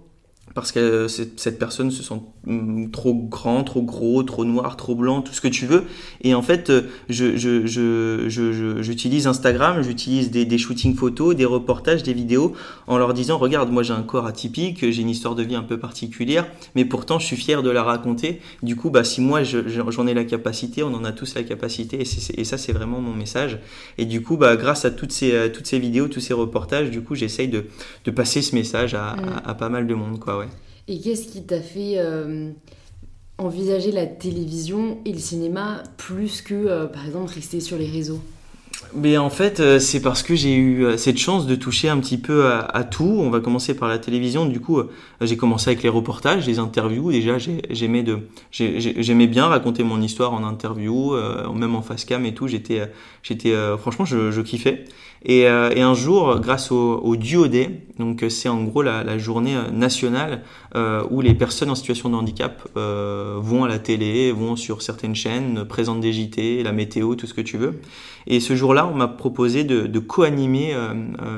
parce 0.58 0.72
que 0.72 1.08
cette 1.08 1.60
personne 1.60 1.91
se 1.91 2.02
sent 2.02 2.20
mm, 2.48 2.89
trop 2.89 3.13
grand, 3.13 3.63
trop 3.63 3.84
gros, 3.84 4.24
trop 4.24 4.43
noir, 4.43 4.76
trop 4.76 4.96
blanc, 4.96 5.22
tout 5.22 5.32
ce 5.32 5.39
que 5.39 5.48
tu 5.48 5.67
veux. 5.67 5.84
Et 6.24 6.34
en 6.34 6.41
fait, 6.41 6.72
euh, 6.72 6.89
je, 7.10 7.38
je, 7.38 7.67
je, 7.67 8.82
j'utilise 8.82 9.28
Instagram, 9.28 9.84
j'utilise 9.84 10.32
des, 10.32 10.46
des 10.46 10.58
shootings 10.58 10.96
photos, 10.96 11.36
des 11.36 11.46
reportages, 11.46 12.02
des 12.02 12.13
vidéos, 12.13 12.54
en 12.88 12.98
leur 12.98 13.13
disant, 13.13 13.38
regarde, 13.38 13.70
moi 13.70 13.84
j'ai 13.84 13.93
un 13.93 14.02
corps 14.02 14.26
atypique, 14.26 14.80
j'ai 14.89 15.04
une 15.04 15.12
histoire 15.12 15.36
de 15.36 15.43
vie 15.43 15.54
un 15.54 15.62
peu 15.62 15.78
particulière, 15.78 16.48
mais 16.74 16.86
pourtant 16.86 17.20
je 17.20 17.28
suis 17.28 17.38
fier 17.38 17.62
de 17.62 17.70
la 17.70 17.84
raconter. 17.84 18.41
Du 18.63 18.76
coup, 18.76 18.89
bah, 18.89 19.04
si 19.04 19.22
moi 19.22 19.43
j'en 19.43 20.08
ai 20.08 20.15
la 20.15 20.24
capacité, 20.24 20.82
on 20.82 20.91
en 20.96 21.04
a 21.06 21.12
tous 21.12 21.36
la 21.36 21.43
capacité, 21.43 22.02
et, 22.02 22.41
et 22.41 22.43
ça 22.46 22.58
c'est 22.58 22.74
vraiment 22.74 23.00
mon 23.00 23.13
message. 23.13 23.60
Et 24.00 24.06
du 24.06 24.24
coup, 24.24 24.38
bah, 24.38 24.56
grâce 24.56 24.86
à 24.86 24.89
toutes 24.89 25.12
ces, 25.12 25.34
euh, 25.34 25.50
toutes 25.50 25.67
ces 25.67 25.78
vidéos, 25.78 26.08
tous 26.08 26.20
ces 26.20 26.34
reportages, 26.34 26.89
du 26.89 27.04
coup, 27.04 27.13
j'essaye 27.13 27.48
de, 27.48 27.65
de 28.06 28.10
passer 28.10 28.41
ce 28.41 28.56
message 28.56 28.96
à, 28.96 29.15
mm. 29.15 29.20
à, 29.46 29.50
à, 29.52 29.54
pas 29.54 29.70
mal 29.70 29.86
de 29.86 29.93
monde, 29.93 30.17
quoi, 30.17 30.39
ouais. 30.39 30.47
Et 30.89 31.00
qu'est-ce 31.02 31.28
qui 31.28 31.43
t'a 31.43 31.60
fait 31.60 31.95
euh, 31.97 32.52
envisager 33.38 33.91
la 33.91 34.06
télévision 34.06 35.00
et 35.04 35.12
le 35.12 35.19
cinéma 35.19 35.84
plus 35.97 36.41
que, 36.41 36.54
euh, 36.54 36.86
par 36.86 37.06
exemple, 37.06 37.32
rester 37.34 37.60
sur 37.60 37.78
les 37.78 37.89
réseaux? 37.89 38.21
Mais 38.93 39.17
en 39.17 39.30
fait, 39.30 39.60
euh, 39.60 39.80
c'est 39.80 40.02
parce 40.02 40.23
que 40.23 40.36
j'ai 40.36 40.56
eu 40.56 40.97
cette 40.97 41.17
chance 41.17 41.45
de 41.45 41.56
toucher 41.56 41.89
un 41.89 41.97
petit 42.00 42.17
peu 42.17 42.45
à, 42.45 42.84
tout. 42.86 43.04
On 43.04 43.30
va 43.30 43.41
commencer 43.41 43.76
par 43.76 43.89
la 43.89 43.97
télévision. 43.97 44.45
Du 44.45 44.62
coup, 44.62 44.82
j'ai 45.19 45.36
commencé 45.36 45.71
avec 45.71 45.84
les 45.84 45.89
reportages, 45.89 46.47
les 46.47 46.58
interviews. 46.58 47.12
Déjà, 47.12 47.38
j'aimais 47.38 48.04
de, 48.04 48.19
j'aimais 48.52 49.28
bien 49.28 49.47
raconter 49.47 49.84
mon 49.84 50.02
histoire 50.02 50.34
en 50.34 50.43
interview, 50.45 51.15
même 51.54 51.76
en 51.76 51.82
face 51.82 52.06
cam 52.06 52.26
et 52.26 52.34
tout. 52.34 52.47
J'étais, 52.47 52.84
j'étais, 53.23 53.54
franchement, 53.80 54.06
je, 54.06 54.41
kiffais. 54.41 54.86
Et, 55.26 55.47
un 55.47 55.93
jour, 55.95 56.39
grâce 56.39 56.71
au, 56.71 57.02
au 57.04 57.15
donc 57.17 58.23
c'est 58.30 58.50
en 58.50 58.63
gros 58.63 58.84
la, 58.84 59.17
journée 59.17 59.56
nationale 59.73 60.43
euh, 60.78 61.04
où 61.10 61.22
les 61.22 61.34
personnes 61.34 61.70
en 61.70 61.76
situation 61.76 62.10
de 62.10 62.16
handicap 62.16 62.68
euh, 62.78 63.38
vont 63.40 63.63
à 63.63 63.68
la 63.68 63.80
télé, 63.80 64.32
vont 64.32 64.56
sur 64.56 64.82
certaines 64.82 65.16
chaînes, 65.16 65.66
présentent 65.66 66.02
des 66.02 66.13
JT, 66.13 66.62
la 66.63 66.72
météo, 66.72 67.16
tout 67.16 67.26
ce 67.26 67.34
que 67.34 67.42
tu 67.42 67.58
veux. 67.58 67.82
Et 68.28 68.40
ce 68.40 68.56
jour-là, 68.56 68.88
on 68.88 68.96
m'a 68.96 69.08
proposé 69.08 69.63
de, 69.63 69.88
de 69.88 70.00
co-animer 70.00 70.76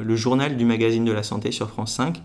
le 0.03 0.15
journal 0.15 0.57
du 0.57 0.65
magazine 0.65 1.05
de 1.05 1.11
la 1.11 1.23
santé 1.23 1.51
sur 1.51 1.69
France 1.69 1.93
5. 1.93 2.19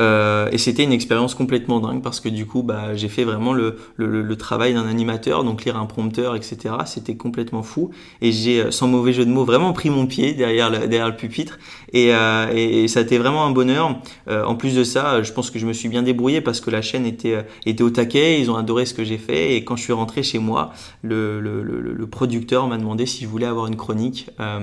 Euh, 0.00 0.48
et 0.50 0.58
c'était 0.58 0.84
une 0.84 0.92
expérience 0.92 1.34
complètement 1.34 1.80
dingue 1.80 2.02
parce 2.02 2.20
que 2.20 2.28
du 2.28 2.46
coup, 2.46 2.62
bah, 2.62 2.94
j'ai 2.94 3.08
fait 3.08 3.24
vraiment 3.24 3.52
le, 3.52 3.76
le, 3.96 4.22
le 4.22 4.36
travail 4.36 4.74
d'un 4.74 4.86
animateur, 4.86 5.44
donc 5.44 5.64
lire 5.64 5.76
un 5.76 5.86
prompteur, 5.86 6.36
etc. 6.36 6.74
C'était 6.86 7.16
complètement 7.16 7.62
fou. 7.62 7.90
Et 8.20 8.32
j'ai, 8.32 8.60
euh, 8.60 8.70
sans 8.70 8.88
mauvais 8.88 9.12
jeu 9.12 9.24
de 9.24 9.30
mots, 9.30 9.44
vraiment 9.44 9.72
pris 9.72 9.90
mon 9.90 10.06
pied 10.06 10.34
derrière 10.34 10.70
le, 10.70 10.78
derrière 10.86 11.08
le 11.08 11.16
pupitre. 11.16 11.58
Et, 11.92 12.12
euh, 12.12 12.52
et, 12.52 12.88
ça 12.88 13.00
a 13.00 13.02
été 13.02 13.18
vraiment 13.18 13.46
un 13.46 13.50
bonheur. 13.50 14.00
Euh, 14.28 14.44
en 14.44 14.56
plus 14.56 14.74
de 14.74 14.84
ça, 14.84 15.22
je 15.22 15.32
pense 15.32 15.50
que 15.50 15.58
je 15.58 15.66
me 15.66 15.72
suis 15.72 15.88
bien 15.88 16.02
débrouillé 16.02 16.40
parce 16.40 16.60
que 16.60 16.70
la 16.70 16.82
chaîne 16.82 17.06
était, 17.06 17.34
euh, 17.34 17.42
était 17.66 17.82
au 17.82 17.90
taquet. 17.90 18.40
Ils 18.40 18.50
ont 18.50 18.56
adoré 18.56 18.84
ce 18.84 18.94
que 18.94 19.04
j'ai 19.04 19.18
fait. 19.18 19.54
Et 19.54 19.64
quand 19.64 19.76
je 19.76 19.82
suis 19.82 19.92
rentré 19.92 20.22
chez 20.22 20.38
moi, 20.38 20.72
le, 21.02 21.40
le, 21.40 21.62
le 21.62 22.06
producteur 22.06 22.66
m'a 22.66 22.78
demandé 22.78 23.06
si 23.06 23.22
je 23.24 23.28
voulais 23.28 23.46
avoir 23.46 23.66
une 23.66 23.76
chronique 23.76 24.28
à 24.38 24.58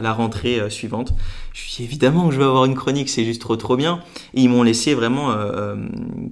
la 0.00 0.12
rentrée 0.12 0.70
suivante. 0.70 1.12
Je 1.52 1.60
lui 1.62 1.68
ai 1.68 1.76
dit 1.78 1.84
évidemment 1.84 2.28
que 2.28 2.34
je 2.34 2.38
veux 2.38 2.46
avoir 2.46 2.64
une 2.64 2.74
chronique, 2.74 3.08
c'est 3.08 3.24
juste 3.24 3.40
trop 3.40 3.56
trop 3.56 3.76
bien. 3.76 4.00
Et 4.34 4.42
ils 4.42 4.48
m'ont 4.48 4.62
laissé 4.62 4.94
vraiment 4.94 5.30
euh, 5.30 5.34
euh, 5.36 5.76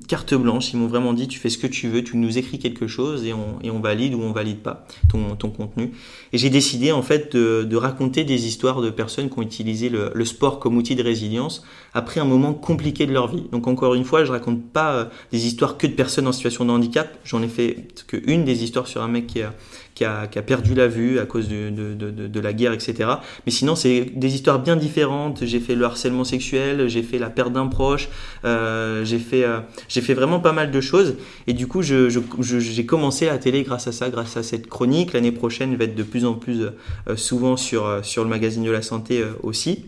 carte 0.09 0.35
blanche. 0.35 0.73
Ils 0.73 0.79
m'ont 0.79 0.87
vraiment 0.87 1.13
dit 1.13 1.29
tu 1.29 1.39
fais 1.39 1.51
ce 1.51 1.59
que 1.59 1.67
tu 1.67 1.89
veux, 1.89 2.03
tu 2.03 2.17
nous 2.17 2.39
écris 2.39 2.59
quelque 2.59 2.87
chose 2.87 3.25
et 3.25 3.33
on, 3.33 3.59
et 3.63 3.71
on 3.71 3.81
valide 3.81 4.15
ou 4.15 4.23
on 4.23 4.33
valide 4.33 4.59
pas 4.59 4.87
ton, 5.09 5.37
ton 5.37 5.51
contenu. 5.51 5.93
Et 6.33 6.39
j'ai 6.39 6.51
décidé 6.51 6.93
en 6.93 7.03
fait 7.03 7.37
de, 7.37 7.77
raconter 7.77 8.25
des 8.25 8.47
histoires 8.47 8.83
de 8.83 8.91
personnes 8.91 9.31
qui 9.31 9.39
ont 9.39 9.43
utilisé 9.43 9.89
le, 9.89 10.11
le, 10.15 10.25
sport 10.27 10.59
comme 10.59 10.77
outil 10.77 10.95
de 10.97 11.03
résilience 11.03 11.65
après 11.95 12.21
un 12.21 12.25
moment 12.25 12.53
compliqué 12.53 13.07
de 13.07 13.13
leur 13.13 13.29
vie. 13.29 13.45
Donc 13.53 13.67
encore 13.67 13.95
une 13.95 14.05
fois, 14.05 14.25
je 14.25 14.33
raconte 14.33 14.63
pas 14.63 14.93
euh, 14.93 15.05
des 15.33 15.47
histoires 15.47 15.79
que 15.79 15.87
de 15.87 15.93
personnes 15.93 16.27
en 16.27 16.33
situation 16.33 16.65
de 16.65 16.71
handicap. 16.71 17.19
J'en 17.25 17.43
ai 17.43 17.49
fait 17.49 17.89
que 18.07 18.19
une 18.27 18.45
des 18.45 18.63
histoires 18.65 18.87
sur 18.87 19.03
un 19.03 19.09
mec 19.09 19.27
qui 19.27 19.43
a 19.43 19.55
qui 20.01 20.07
a, 20.39 20.43
perdu 20.43 20.75
la 20.75 20.89
vue 20.89 21.19
à 21.19 21.27
cause 21.27 21.49
de, 21.49 22.41
la 22.41 22.53
guerre, 22.55 22.73
etc. 22.73 23.11
Mais 23.45 23.53
sinon, 23.53 23.75
c'est 23.75 24.07
des 24.15 24.35
histoires 24.35 24.59
bien 24.59 24.77
différentes. 24.77 25.45
J'ai 25.45 25.61
fait 25.61 25.75
le 25.75 25.85
harcèlement 25.85 26.25
sexuel, 26.25 26.89
j'ai 26.89 27.03
fait 27.03 27.19
la 27.19 27.29
perte 27.29 27.53
d'un 27.53 27.67
proche, 27.67 28.09
euh, 28.47 29.05
j'ai 29.05 29.19
fait, 29.19 29.45
euh, 29.45 29.59
j'ai 29.89 30.01
fait 30.01 30.15
vraiment 30.15 30.41
pas 30.41 30.53
mal 30.53 30.71
de 30.71 30.81
choses. 30.81 31.17
Et 31.47 31.53
du 31.53 31.67
coup, 31.67 31.83
j'ai 31.83 32.09
je, 32.09 32.21
je, 32.41 32.83
commencé 32.83 33.29
à 33.29 33.37
télé 33.37 33.63
grâce 33.63 33.89
à 33.89 33.93
ça, 33.93 34.09
grâce 34.09 34.39
à 34.39 34.43
cette 34.43 34.69
chronique. 34.69 35.13
L'année 35.13 35.33
prochaine, 35.33 35.77
va 35.77 35.85
être 35.85 35.95
de 35.95 36.03
plus 36.03 36.25
en 36.25 36.33
plus 36.33 36.63
euh, 36.63 37.17
souvent 37.17 37.59
sur, 37.59 37.85
le 37.85 38.25
magazine 38.25 38.65
de 38.65 38.71
la 38.71 38.81
santé 38.81 39.23
aussi. 39.43 39.85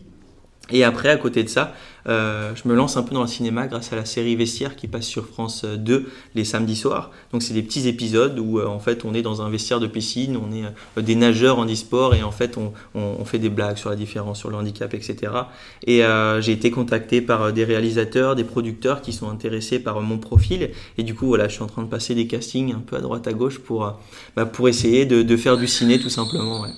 Et 0.70 0.84
après, 0.84 1.08
à 1.08 1.16
côté 1.16 1.42
de 1.42 1.48
ça, 1.48 1.74
euh, 2.08 2.52
je 2.54 2.68
me 2.68 2.74
lance 2.74 2.96
un 2.96 3.02
peu 3.02 3.14
dans 3.14 3.22
le 3.22 3.28
cinéma 3.28 3.66
grâce 3.66 3.92
à 3.92 3.96
la 3.96 4.04
série 4.04 4.34
Vestiaire 4.36 4.74
qui 4.74 4.88
passe 4.88 5.06
sur 5.06 5.26
France 5.26 5.64
2 5.64 6.10
les 6.34 6.44
samedis 6.44 6.76
soirs. 6.76 7.10
Donc 7.32 7.42
c'est 7.42 7.54
des 7.54 7.62
petits 7.62 7.86
épisodes 7.88 8.38
où 8.38 8.58
euh, 8.58 8.66
en 8.66 8.80
fait 8.80 9.04
on 9.04 9.14
est 9.14 9.22
dans 9.22 9.42
un 9.42 9.50
vestiaire 9.50 9.80
de 9.80 9.86
piscine, 9.86 10.36
on 10.36 10.52
est 10.52 10.64
euh, 10.64 11.02
des 11.02 11.14
nageurs 11.14 11.58
en 11.58 11.66
e-sport 11.66 12.14
et 12.14 12.22
en 12.22 12.32
fait 12.32 12.56
on, 12.56 12.72
on, 12.94 13.16
on, 13.20 13.24
fait 13.24 13.38
des 13.38 13.50
blagues 13.50 13.76
sur 13.76 13.90
la 13.90 13.96
différence, 13.96 14.38
sur 14.38 14.50
le 14.50 14.56
handicap, 14.56 14.94
etc. 14.94 15.32
Et 15.86 16.04
euh, 16.04 16.40
j'ai 16.40 16.52
été 16.52 16.70
contacté 16.70 17.20
par 17.20 17.52
des 17.52 17.64
réalisateurs, 17.64 18.34
des 18.34 18.44
producteurs 18.44 19.00
qui 19.00 19.12
sont 19.12 19.30
intéressés 19.30 19.78
par 19.78 20.00
mon 20.00 20.18
profil 20.18 20.70
et 20.98 21.02
du 21.02 21.14
coup 21.14 21.26
voilà, 21.26 21.48
je 21.48 21.54
suis 21.54 21.62
en 21.62 21.68
train 21.68 21.82
de 21.82 21.88
passer 21.88 22.14
des 22.14 22.26
castings 22.26 22.74
un 22.74 22.80
peu 22.80 22.96
à 22.96 23.00
droite 23.00 23.26
à 23.28 23.32
gauche 23.32 23.58
pour 23.58 23.92
bah, 24.36 24.46
pour 24.46 24.68
essayer 24.68 25.06
de, 25.06 25.22
de, 25.22 25.36
faire 25.36 25.56
du 25.56 25.66
ciné 25.66 26.00
tout 26.00 26.10
simplement. 26.10 26.62
Ouais. 26.62 26.70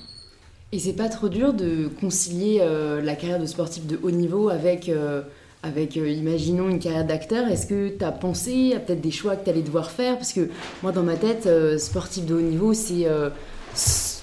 Et 0.71 0.79
c'est 0.79 0.93
pas 0.93 1.09
trop 1.09 1.29
dur 1.29 1.53
de 1.53 1.87
concilier 2.01 2.59
euh, 2.61 3.01
la 3.01 3.15
carrière 3.15 3.39
de 3.39 3.45
sportif 3.45 3.85
de 3.85 3.99
haut 4.01 4.11
niveau 4.11 4.49
avec, 4.49 4.89
euh, 4.89 5.21
avec 5.63 5.95
euh, 5.95 6.09
imaginons, 6.09 6.69
une 6.69 6.79
carrière 6.79 7.05
d'acteur 7.05 7.47
Est-ce 7.47 7.67
que 7.67 7.89
tu 7.89 8.03
as 8.03 8.11
pensé 8.11 8.73
à 8.75 8.79
peut-être 8.79 9.01
des 9.01 9.11
choix 9.11 9.35
que 9.35 9.45
tu 9.45 9.49
allais 9.51 9.61
devoir 9.61 9.91
faire? 9.91 10.17
Parce 10.17 10.33
que 10.33 10.49
moi, 10.83 10.91
dans 10.91 11.03
ma 11.03 11.15
tête, 11.15 11.47
sportif 11.79 12.25
de 12.25 12.35
haut 12.35 12.41
niveau, 12.41 12.73
c'est 12.73 13.05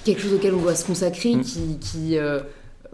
quelque 0.05 0.21
chose 0.21 0.35
auquel 0.35 0.55
on 0.55 0.61
doit 0.61 0.75
se 0.75 0.85
consacrer, 0.85 1.37
mmh. 1.37 1.43
qui, 1.43 1.79
qui 1.81 2.19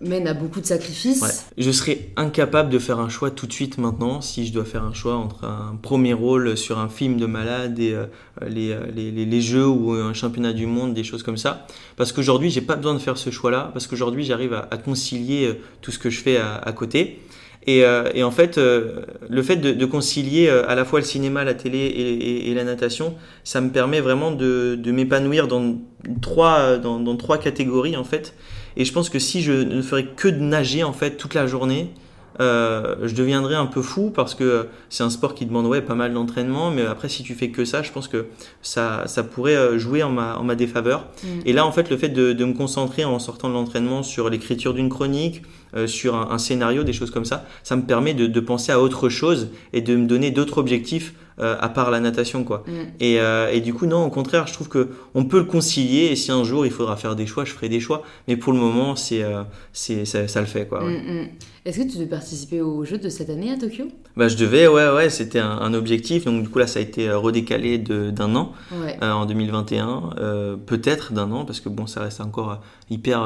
mène 0.01 0.29
à 0.29 0.35
beaucoup 0.35 0.61
de 0.61 0.67
sacrifices. 0.67 1.47
Je 1.57 1.71
serais 1.71 2.11
incapable 2.17 2.71
de 2.71 2.79
faire 2.79 3.01
un 3.01 3.09
choix 3.09 3.31
tout 3.31 3.47
de 3.47 3.53
suite 3.53 3.79
maintenant 3.79 4.21
si 4.21 4.47
je 4.47 4.53
dois 4.53 4.65
faire 4.65 4.85
un 4.85 4.93
choix 4.93 5.15
entre 5.15 5.45
un 5.45 5.77
premier 5.81 6.13
rôle 6.13 6.57
sur 6.57 6.79
un 6.79 6.89
film 6.89 7.17
de 7.17 7.27
malade 7.27 7.79
et 7.79 7.93
euh, 7.93 8.07
les, 8.47 8.71
euh, 8.71 8.87
les, 8.95 9.11
les, 9.11 9.25
les, 9.25 9.41
jeux 9.41 9.67
ou 9.67 9.93
un 9.93 10.13
championnat 10.13 10.53
du 10.53 10.67
monde, 10.67 10.95
des 10.95 11.05
choses 11.05 11.23
comme 11.23 11.37
ça. 11.37 11.67
Parce 11.97 12.13
qu'aujourd'hui, 12.13 12.51
j'ai 12.51 12.61
pas 12.61 12.77
besoin 12.77 12.95
de 12.95 13.01
faire 13.01 13.19
ce 13.19 13.31
choix-là 13.31 13.71
parce 13.73 13.87
qu'aujourd'hui, 13.87 14.25
j'arrive 14.25 14.55
à, 14.55 14.77
concilier 14.77 15.47
euh, 15.47 15.55
tout 15.83 15.91
ce 15.91 15.99
que 15.99 16.11
je 16.11 16.21
fais 16.21 16.37
à, 16.37 16.73
côté. 16.73 17.21
Et, 17.67 17.83
et, 18.15 18.23
en 18.23 18.31
fait, 18.31 18.57
le 18.57 19.43
fait 19.43 19.57
de, 19.57 19.85
concilier 19.85 20.49
à 20.49 20.75
la 20.75 20.87
fois 20.87 21.01
le 21.01 21.05
cinéma, 21.05 21.45
la 21.45 21.53
télé 21.53 21.79
et, 21.79 22.55
la 22.55 22.65
natation, 22.65 23.15
ça 23.45 23.61
me 23.61 23.69
permet 23.69 24.01
vraiment 24.01 24.31
de, 24.31 24.75
de 24.81 24.91
m'épanouir 24.91 25.49
dans 25.49 25.77
trois, 26.23 26.79
dans 26.79 27.17
trois 27.17 27.37
catégories 27.37 27.97
en 27.97 28.05
fait. 28.05 28.33
Et 28.79 28.85
je 28.85 28.93
pense 28.93 29.11
que 29.11 29.19
si 29.19 29.43
je 29.43 29.53
ne 29.53 29.83
ferais 29.83 30.07
que 30.07 30.29
de 30.29 30.39
nager 30.39 30.85
en 30.85 30.93
fait 30.95 31.17
toute 31.17 31.35
la 31.35 31.47
journée, 31.47 31.91
euh, 32.41 32.95
je 33.03 33.15
deviendrais 33.17 33.57
un 33.57 33.67
peu 33.67 33.83
fou 33.83 34.13
parce 34.15 34.37
que 34.37 34.69
c'est 34.89 35.03
un 35.03 35.11
sport 35.11 35.35
qui 35.35 35.45
demande 35.45 35.67
ouais, 35.67 35.83
pas 35.83 35.97
mal 35.97 36.15
d'entraînement, 36.15 36.71
mais 36.71 36.87
après 36.87 37.09
si 37.09 37.25
tu 37.25 37.35
fais 37.35 37.49
que 37.51 37.65
ça, 37.65 37.83
je 37.83 37.91
pense 37.91 38.07
que 38.07 38.27
ça, 38.63 39.03
ça 39.07 39.25
pourrait 39.25 39.57
euh, 39.57 39.79
jouer 39.79 40.05
en 40.05 40.11
ma, 40.11 40.39
en 40.39 40.45
ma 40.45 40.55
défaveur. 40.55 41.07
Mm. 41.25 41.27
Et 41.47 41.53
là, 41.53 41.67
en 41.67 41.73
fait, 41.73 41.91
le 41.91 41.97
fait 41.97 42.11
de, 42.11 42.33
de 42.33 42.45
me 42.45 42.55
concentrer 42.55 43.05
en 43.05 43.19
sortant 43.19 43.49
de 43.49 43.55
l'entraînement 43.55 44.05
sur 44.05 44.31
l'écriture 44.31 44.73
d'une 44.73 44.89
chronique, 44.89 45.43
euh, 45.75 45.89
sur 45.89 46.15
un, 46.15 46.31
un, 46.31 46.39
scénario, 46.39 46.85
des 46.85 46.93
choses 46.93 47.11
comme 47.11 47.25
ça, 47.25 47.45
ça 47.65 47.75
me 47.75 47.83
permet 47.83 48.15
de, 48.15 48.29
de 48.29 48.41
penser 48.41 48.71
à 48.71 48.81
autre 48.81 49.09
chose 49.09 49.49
et 49.73 49.81
de 49.81 49.97
me 49.97 50.07
donner 50.07 50.31
d'autres 50.31 50.59
objectifs 50.59 51.15
euh, 51.41 51.57
à 51.61 51.69
part 51.69 51.91
la 51.91 52.01
natation 52.01 52.45
quoi. 52.45 52.65
Mm. 52.67 52.73
Et, 53.01 53.21
euh, 53.21 53.51
et, 53.53 53.61
du 53.61 53.73
coup 53.75 53.87
non, 53.87 54.05
au 54.05 54.11
contraire, 54.11 54.47
je 54.47 54.53
trouve 54.53 54.69
que 54.69 54.91
on 55.15 55.25
peut 55.25 55.39
le 55.39 55.45
concilier 55.45 56.07
et 56.07 56.17
si 56.17 56.33
un 56.33 56.43
jour 56.45 56.67
il 56.67 56.73
faudra 56.73 56.97
faire 56.97 57.15
des 57.15 57.27
choix, 57.27 57.45
je 57.45 57.53
ferai 57.53 57.69
des 57.69 57.81
choix, 57.81 58.03
mais 58.27 58.37
pour 58.37 58.53
le 58.53 58.59
moment 58.59 58.97
c'est 58.97 59.23
euh, 59.23 59.43
c'est 59.73 60.05
ça, 60.05 60.27
ça, 60.27 60.41
le 60.41 60.47
fait 60.47 60.67
quoi. 60.67 60.85
Ouais. 60.85 60.99
Mm, 60.99 61.21
mm. 61.21 61.29
Est-ce 61.69 61.81
que 61.81 61.83
tu 61.83 61.99
devais 61.99 62.07
participer 62.07 62.63
aux 62.63 62.83
Jeux 62.87 62.97
de 62.97 63.11
cette 63.11 63.29
année 63.29 63.53
à 63.53 63.59
Tokyo? 63.59 63.89
Bah, 64.17 64.29
Je 64.29 64.39
devais, 64.39 64.67
ouais, 64.67 64.89
ouais, 64.89 65.11
c'était 65.11 65.39
un, 65.39 65.75
objectif. 65.75 66.25
Donc 66.25 66.43
du 66.43 66.49
coup 66.49 66.59
là, 66.59 66.67
ça 66.67 66.79
a 66.79 66.83
été 66.83 67.11
euh, 67.11 67.19
redécalé 67.19 67.77
d'un 67.77 68.37
an 68.37 68.53
euh, 68.73 69.13
en 69.13 69.27
2021, 69.27 70.15
euh, 70.19 70.57
peut-être 70.57 71.13
d'un 71.13 71.31
an, 71.31 71.45
parce 71.45 71.61
que 71.61 71.69
bon, 71.69 71.87
ça 71.87 72.01
reste 72.01 72.23
encore 72.23 72.63
hyper, 72.89 73.21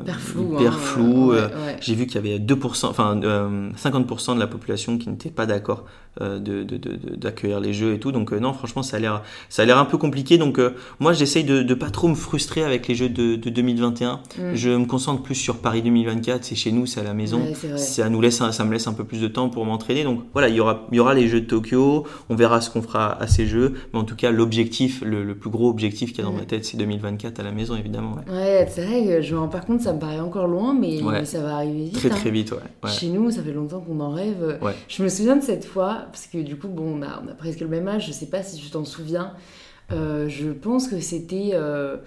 hyper 0.00 0.20
flou. 0.20 0.54
Hyper 0.54 0.72
hein, 0.72 0.78
flou. 0.78 1.32
J'ai 1.80 1.96
vu 1.96 2.06
qu'il 2.06 2.14
y 2.14 2.18
avait 2.18 2.38
2%, 2.38 2.86
enfin 2.86 3.16
50% 3.16 4.34
de 4.36 4.38
la 4.38 4.46
population 4.46 4.96
qui 4.96 5.08
n'était 5.08 5.30
pas 5.30 5.46
d'accord 5.46 5.84
d'accueillir 6.16 7.56
de, 7.56 7.62
de, 7.62 7.66
les 7.66 7.74
Jeux 7.74 7.94
et 7.94 7.98
tout. 7.98 8.12
Donc 8.12 8.30
non, 8.30 8.52
franchement, 8.52 8.84
ça 8.84 8.98
a 8.98 9.00
l'air, 9.00 9.24
ça 9.48 9.62
a 9.62 9.64
l'air 9.64 9.78
un 9.78 9.84
peu 9.84 9.98
compliqué. 9.98 10.38
Donc 10.38 10.60
moi, 11.00 11.12
j'essaye 11.12 11.42
de, 11.42 11.64
ne 11.64 11.74
pas 11.74 11.90
trop 11.90 12.06
me 12.06 12.14
frustrer 12.14 12.62
avec 12.62 12.86
les 12.86 12.94
Jeux 12.94 13.08
de, 13.08 13.34
2021. 13.34 14.12
Mm. 14.38 14.54
Je 14.54 14.70
me 14.70 14.86
concentre 14.86 15.24
plus 15.24 15.34
sur 15.34 15.56
Paris 15.56 15.82
2024. 15.82 16.44
C'est 16.44 16.54
chez 16.54 16.70
nous, 16.70 16.86
c'est 16.86 17.00
à 17.00 17.04
la 17.04 17.14
maison 17.14 17.42
ça 17.76 18.08
nous 18.08 18.20
laisse, 18.20 18.42
ça 18.50 18.64
me 18.64 18.72
laisse 18.72 18.86
un 18.86 18.92
peu 18.92 19.04
plus 19.04 19.20
de 19.20 19.28
temps 19.28 19.48
pour 19.48 19.64
m'entraîner. 19.64 20.04
Donc 20.04 20.20
voilà, 20.32 20.48
il 20.48 20.54
y 20.54 20.60
aura, 20.60 20.86
il 20.90 20.96
y 20.96 21.00
aura 21.00 21.14
les 21.14 21.28
Jeux 21.28 21.40
de 21.40 21.46
Tokyo. 21.46 22.06
On 22.28 22.34
verra 22.34 22.60
ce 22.60 22.70
qu'on 22.70 22.82
fera 22.82 23.20
à 23.20 23.26
ces 23.26 23.46
Jeux, 23.46 23.74
mais 23.92 23.98
en 23.98 24.04
tout 24.04 24.16
cas, 24.16 24.30
l'objectif, 24.30 25.02
le, 25.04 25.34
plus 25.34 25.50
gros 25.50 25.68
objectif 25.68 26.12
qu'il 26.12 26.24
y 26.24 26.26
a 26.26 26.30
dans 26.30 26.36
ma 26.36 26.44
tête, 26.44 26.64
c'est 26.64 26.76
2024 26.76 27.40
à 27.40 27.42
la 27.42 27.52
maison, 27.52 27.76
évidemment. 27.76 28.16
Ouais, 28.30 28.66
c'est 28.70 28.84
vrai. 28.84 29.22
Je, 29.22 29.34
par 29.46 29.64
contre, 29.66 29.82
ça 29.82 29.92
me 29.92 29.98
paraît 29.98 30.20
encore 30.20 30.46
loin, 30.46 30.74
mais, 30.74 31.00
ça 31.24 31.40
va 31.40 31.56
arriver 31.56 31.84
vite. 31.84 31.94
Très 31.94 32.08
très 32.08 32.28
hein. 32.28 32.32
vite, 32.32 32.52
ouais. 32.52 32.90
Chez 32.90 33.08
nous, 33.08 33.30
ça 33.30 33.42
fait 33.42 33.52
longtemps 33.52 33.80
qu'on 33.80 34.00
en 34.00 34.10
rêve. 34.10 34.58
Je 34.88 35.02
me 35.02 35.08
souviens 35.08 35.36
de 35.36 35.42
cette 35.42 35.64
fois, 35.64 36.06
parce 36.12 36.26
que 36.26 36.38
du 36.38 36.56
coup, 36.56 36.68
bon, 36.68 36.98
on 36.98 37.02
a, 37.02 37.22
on 37.24 37.28
a 37.28 37.34
presque 37.34 37.60
le 37.60 37.68
même 37.68 37.88
âge. 37.88 38.06
Je 38.06 38.12
sais 38.12 38.26
pas 38.26 38.42
si 38.42 38.60
tu 38.60 38.70
t'en 38.70 38.84
souviens. 38.84 39.32
Euh, 39.92 40.28
je 40.28 40.50
pense 40.50 40.88
que 40.88 40.98
c'était 41.00 41.50
euh, 41.52 41.98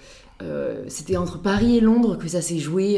euh, 0.42 0.84
c'était 0.88 1.18
entre 1.18 1.40
Paris 1.40 1.78
et 1.78 1.80
Londres 1.80 2.18
que 2.18 2.28
ça 2.28 2.42
s'est 2.42 2.58
joué 2.58 2.98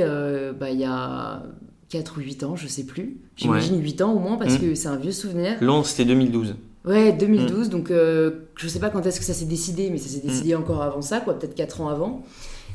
bah, 0.59 0.69
il 0.69 0.79
y 0.79 0.85
a 0.85 1.43
4 1.89 2.17
ou 2.17 2.21
8 2.21 2.43
ans, 2.43 2.55
je 2.55 2.67
sais 2.67 2.83
plus. 2.83 3.17
J'imagine 3.35 3.81
8 3.81 4.01
ans 4.01 4.13
au 4.13 4.19
moins 4.19 4.37
parce 4.37 4.55
mmh. 4.55 4.61
que 4.61 4.75
c'est 4.75 4.87
un 4.87 4.97
vieux 4.97 5.11
souvenir. 5.11 5.57
Londres, 5.61 5.85
c'était 5.85 6.05
2012. 6.05 6.55
Ouais, 6.85 7.11
2012. 7.11 7.67
Mmh. 7.67 7.69
Donc, 7.71 7.91
euh, 7.91 8.31
je 8.55 8.67
sais 8.67 8.79
pas 8.79 8.89
quand 8.89 9.05
est-ce 9.05 9.19
que 9.19 9.25
ça 9.25 9.33
s'est 9.33 9.45
décidé, 9.45 9.89
mais 9.89 9.97
ça 9.97 10.09
s'est 10.09 10.25
décidé 10.25 10.55
mmh. 10.55 10.59
encore 10.59 10.81
avant 10.81 11.01
ça, 11.01 11.19
quoi, 11.19 11.37
peut-être 11.37 11.55
4 11.55 11.81
ans 11.81 11.89
avant. 11.89 12.23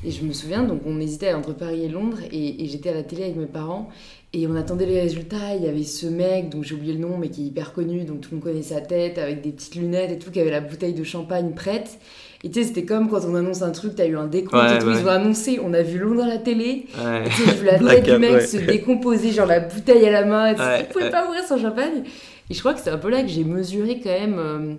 Et 0.05 0.11
je 0.11 0.23
me 0.25 0.33
souviens, 0.33 0.65
donc 0.65 0.83
on 0.85 1.01
hésitait 1.01 1.33
entre 1.33 1.55
Paris 1.55 1.85
et 1.85 1.89
Londres, 1.89 2.19
et, 2.31 2.67
j'étais 2.67 2.91
à 2.91 2.95
la 2.95 3.03
télé 3.03 3.23
avec 3.25 3.37
mes 3.37 3.47
parents, 3.47 3.89
et 4.35 4.47
on 4.47 4.55
attendait 4.55 4.85
les 4.85 5.01
résultats. 5.01 5.55
Il 5.57 5.63
y 5.63 5.69
avait 5.69 5.85
ce 5.85 6.07
mec, 6.07 6.51
dont 6.51 6.63
j'ai 6.63 6.75
oublié 6.75 6.93
le 6.93 6.99
nom, 6.99 7.17
mais 7.17 7.31
qui 7.31 7.43
est 7.43 7.47
hyper 7.47 7.73
connu, 7.73 8.05
donc 8.05 8.21
tout 8.21 8.31
le 8.33 8.37
monde 8.37 8.45
connaît 8.45 8.63
sa 8.63 8.81
tête, 8.83 9.17
avec 9.17 9.41
des 9.41 9.51
petites 9.51 9.77
lunettes 9.77 10.11
et 10.11 10.19
tout, 10.19 10.31
qui 10.31 10.41
avait 10.41 10.51
la 10.51 10.61
bouteille 10.61 10.93
de 10.93 11.05
champagne 11.05 11.53
prête. 11.55 11.99
Et 12.45 12.51
tu 12.51 12.61
sais, 12.61 12.69
c'était 12.69 12.85
comme 12.85 13.09
quand 13.09 13.25
on 13.27 13.35
annonce 13.35 13.63
un 13.63 13.71
truc, 13.71 13.95
t'as 13.97 14.07
eu 14.07 14.19
un 14.19 14.27
décompte 14.27 14.71
et 14.71 14.79
tout, 14.79 14.91
ils 14.91 15.07
ont 15.07 15.09
annoncé, 15.09 15.59
on 15.65 15.73
a 15.73 15.81
vu 15.81 15.99
Londres 15.99 16.25
à 16.25 16.29
la 16.29 16.37
télé, 16.37 16.85
ouais. 16.99 17.23
j'ai 17.25 17.53
vu 17.53 17.65
la 17.65 17.79
tête 17.79 18.05
du 18.05 18.19
mec 18.19 18.43
se 18.43 18.59
décomposer, 18.59 19.33
genre 19.33 19.47
la 19.47 19.61
bouteille 19.61 20.07
à 20.07 20.11
la 20.11 20.27
main, 20.27 20.53
et 20.53 20.57
il 20.81 20.87
pouvait 20.89 21.11
pas 21.11 21.27
ouvrir 21.27 21.43
son 21.43 21.57
champagne. 21.59 22.03
Et 22.51 22.55
je 22.55 22.61
crois 22.61 22.75
que 22.75 22.81
c'est 22.81 22.91
un 22.91 22.99
peu 22.99 23.09
là 23.09 23.23
que 23.23 23.29
j'ai 23.29 23.45
mesuré 23.45 23.99
quand 24.05 24.11
même 24.11 24.37
euh, 24.39 24.75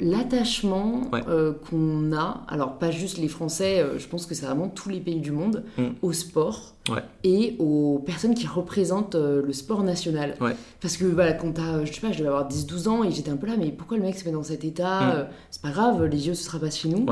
l'attachement 0.00 1.10
euh, 1.12 1.52
qu'on 1.52 2.12
a, 2.12 2.42
alors 2.48 2.78
pas 2.78 2.90
juste 2.90 3.18
les 3.18 3.28
Français, 3.28 3.80
euh, 3.80 3.98
je 3.98 4.06
pense 4.06 4.26
que 4.26 4.34
c'est 4.34 4.46
vraiment 4.46 4.68
tous 4.68 4.88
les 4.88 5.00
pays 5.00 5.20
du 5.20 5.32
monde, 5.32 5.64
mm. 5.76 5.88
au 6.02 6.12
sport 6.12 6.74
et 7.22 7.54
aux 7.58 8.02
personnes 8.06 8.34
qui 8.34 8.46
représentent 8.46 9.14
euh, 9.14 9.42
le 9.44 9.52
sport 9.52 9.82
national. 9.82 10.36
Parce 10.80 10.96
que 10.96 11.04
voilà, 11.04 11.32
quand 11.32 11.52
t'as, 11.52 11.84
je 11.84 11.92
sais 11.92 12.00
pas, 12.00 12.12
je 12.12 12.18
devais 12.18 12.28
avoir 12.28 12.48
10-12 12.48 12.88
ans 12.88 13.04
et 13.04 13.10
j'étais 13.10 13.30
un 13.30 13.36
peu 13.36 13.46
là, 13.46 13.54
mais 13.58 13.70
pourquoi 13.70 13.96
le 13.96 14.04
mec 14.04 14.16
se 14.16 14.24
met 14.24 14.32
dans 14.32 14.44
cet 14.44 14.64
état 14.64 15.00
mm. 15.00 15.26
C'est 15.50 15.62
pas 15.62 15.70
grave, 15.70 16.04
les 16.04 16.28
yeux 16.28 16.34
ce 16.34 16.44
sera 16.44 16.58
pas 16.58 16.70
chez 16.70 16.88
nous. 16.88 17.06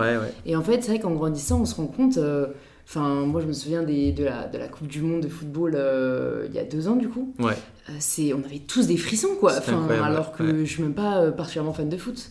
Et 0.45 0.57
en 0.57 0.63
fait, 0.63 0.83
c'est 0.83 0.93
vrai 0.93 1.01
qu'en 1.01 1.13
grandissant, 1.13 1.61
on 1.61 1.65
se 1.65 1.75
rend 1.75 1.87
compte. 1.87 2.19
Enfin, 2.89 3.27
moi, 3.27 3.41
je 3.41 3.47
me 3.47 3.53
souviens 3.53 3.83
des, 3.83 4.13
de, 4.13 4.25
la, 4.25 4.47
de 4.47 4.59
la 4.59 4.69
Coupe 4.69 4.87
du 4.87 5.03
Monde 5.03 5.23
de 5.23 5.29
football 5.29 5.73
il 6.49 6.55
y 6.55 6.59
a 6.59 6.65
deux 6.65 6.89
ans, 6.89 6.97
du 6.97 7.09
coup. 7.09 7.35
Ouais. 7.39 7.57
Euh, 7.89 7.93
c'est 8.01 8.33
on 8.33 8.43
avait 8.45 8.59
tous 8.59 8.87
des 8.87 8.97
frissons 8.97 9.37
quoi. 9.39 9.53
Enfin, 9.59 9.87
alors 10.03 10.33
que 10.33 10.65
je 10.65 10.71
suis 10.71 10.83
même 10.83 10.95
pas 10.95 11.21
euh, 11.21 11.31
particulièrement 11.31 11.73
fan 11.73 11.89
de 11.89 11.97
foot. 11.97 12.31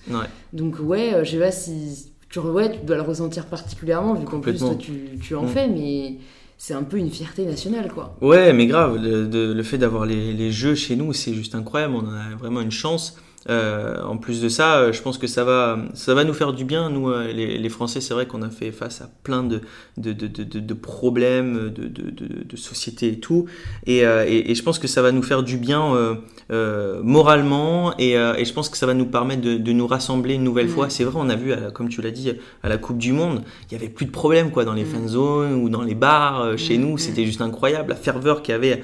Donc 0.54 0.78
ouais 0.80 1.14
euh, 1.14 1.24
je 1.24 1.32
sais 1.32 1.40
pas 1.40 1.52
si 1.52 2.12
tu, 2.30 2.40
ouais, 2.40 2.72
tu 2.72 2.86
dois 2.86 2.98
le 2.98 3.02
ressentir 3.02 3.46
particulièrement 3.46 4.14
vu 4.16 4.26
qu'en 4.26 4.42
plus 4.42 4.58
toi 4.58 4.76
tu, 4.76 5.18
tu 5.22 5.36
en 5.36 5.44
mm. 5.44 5.48
fais 5.48 5.68
mais 5.68 6.18
c'est 6.58 6.74
un 6.74 6.84
peu 6.84 6.98
une 6.98 7.10
fierté 7.10 7.46
nationale 7.46 7.92
quoi. 7.94 8.18
Ouais 8.22 8.52
mais 8.52 8.68
grave 8.68 8.98
le, 9.02 9.54
le 9.54 9.64
fait 9.64 9.78
d'avoir 9.78 10.06
les, 10.06 10.34
les, 10.34 10.52
jeux 10.52 10.76
chez 10.76 10.98
nous 10.98 11.14
c'est 11.14 11.34
juste 11.34 11.56
incroyable. 11.56 11.96
On 11.96 12.08
a 12.10 12.36
vraiment 12.36 12.62
une 12.62 12.72
chance 12.72 13.18
euh, 13.48 14.02
en 14.04 14.18
plus 14.18 14.42
de 14.42 14.50
ça, 14.50 14.78
euh, 14.78 14.92
je 14.92 15.02
pense 15.02 15.20
que 15.20 15.28
ça 15.28 15.44
va, 15.44 15.78
ça 15.94 16.16
va 16.16 16.24
nous 16.24 16.34
faire 16.34 16.52
du 16.54 16.66
bien. 16.66 16.90
Nous, 16.90 17.10
euh, 17.10 17.32
les, 17.32 17.58
les 17.60 17.70
Français, 17.70 18.02
c'est 18.02 18.14
vrai 18.14 18.26
qu'on 18.26 18.42
a 18.42 18.50
fait 18.50 18.72
face 18.72 19.02
à 19.02 19.10
plein 19.24 19.44
de, 19.44 19.62
de, 19.98 20.14
de, 20.14 20.28
de, 20.28 20.60
de 20.60 20.74
problèmes 20.74 21.70
de, 21.70 21.88
de, 21.88 22.56
société 22.56 23.10
et 23.10 23.20
tout. 23.20 23.46
Et, 23.86 24.00
et, 24.00 24.52
et, 24.52 24.56
je 24.56 24.64
pense 24.64 24.80
que 24.80 24.88
ça 24.88 25.02
va 25.02 25.12
nous 25.12 25.22
faire 25.22 25.44
du 25.44 25.58
bien 25.58 25.94
moralement 26.50 27.98
et, 28.00 28.12
et, 28.12 28.46
je 28.46 28.54
pense 28.54 28.70
que 28.70 28.78
ça 28.78 28.86
va 28.86 28.94
nous 28.94 29.06
permettre 29.06 29.42
de, 29.42 29.72
nous 29.72 29.88
rassembler 29.88 30.36
une 30.36 30.44
nouvelle 30.44 30.70
fois. 30.70 30.90
C'est 30.90 31.04
vrai, 31.04 31.16
on 31.18 31.30
a 31.30 31.36
vu, 31.36 31.54
comme 31.74 31.90
tu 31.90 32.02
l'as 32.02 32.12
dit, 32.12 32.32
à 32.64 32.70
la 32.70 32.78
Coupe 32.78 32.98
du 32.98 33.12
Monde, 33.12 33.44
il 33.70 33.74
y 33.74 33.76
avait 33.76 33.90
plus 33.90 34.06
de 34.06 34.12
problèmes 34.12 34.52
quoi, 34.52 34.64
dans 34.64 34.74
les 34.74 34.86
fan 34.86 35.08
zones 35.08 35.54
ou 35.54 35.70
dans 35.70 35.82
les 35.82 35.96
bars. 35.96 36.58
chez 36.58 36.78
nous, 36.78 36.98
c'était 36.98 37.26
juste 37.26 37.42
incroyable. 37.42 37.90
La 37.90 37.96
ferveur 37.96 38.42
qu'il 38.42 38.54
y 38.54 38.56
avait 38.56 38.82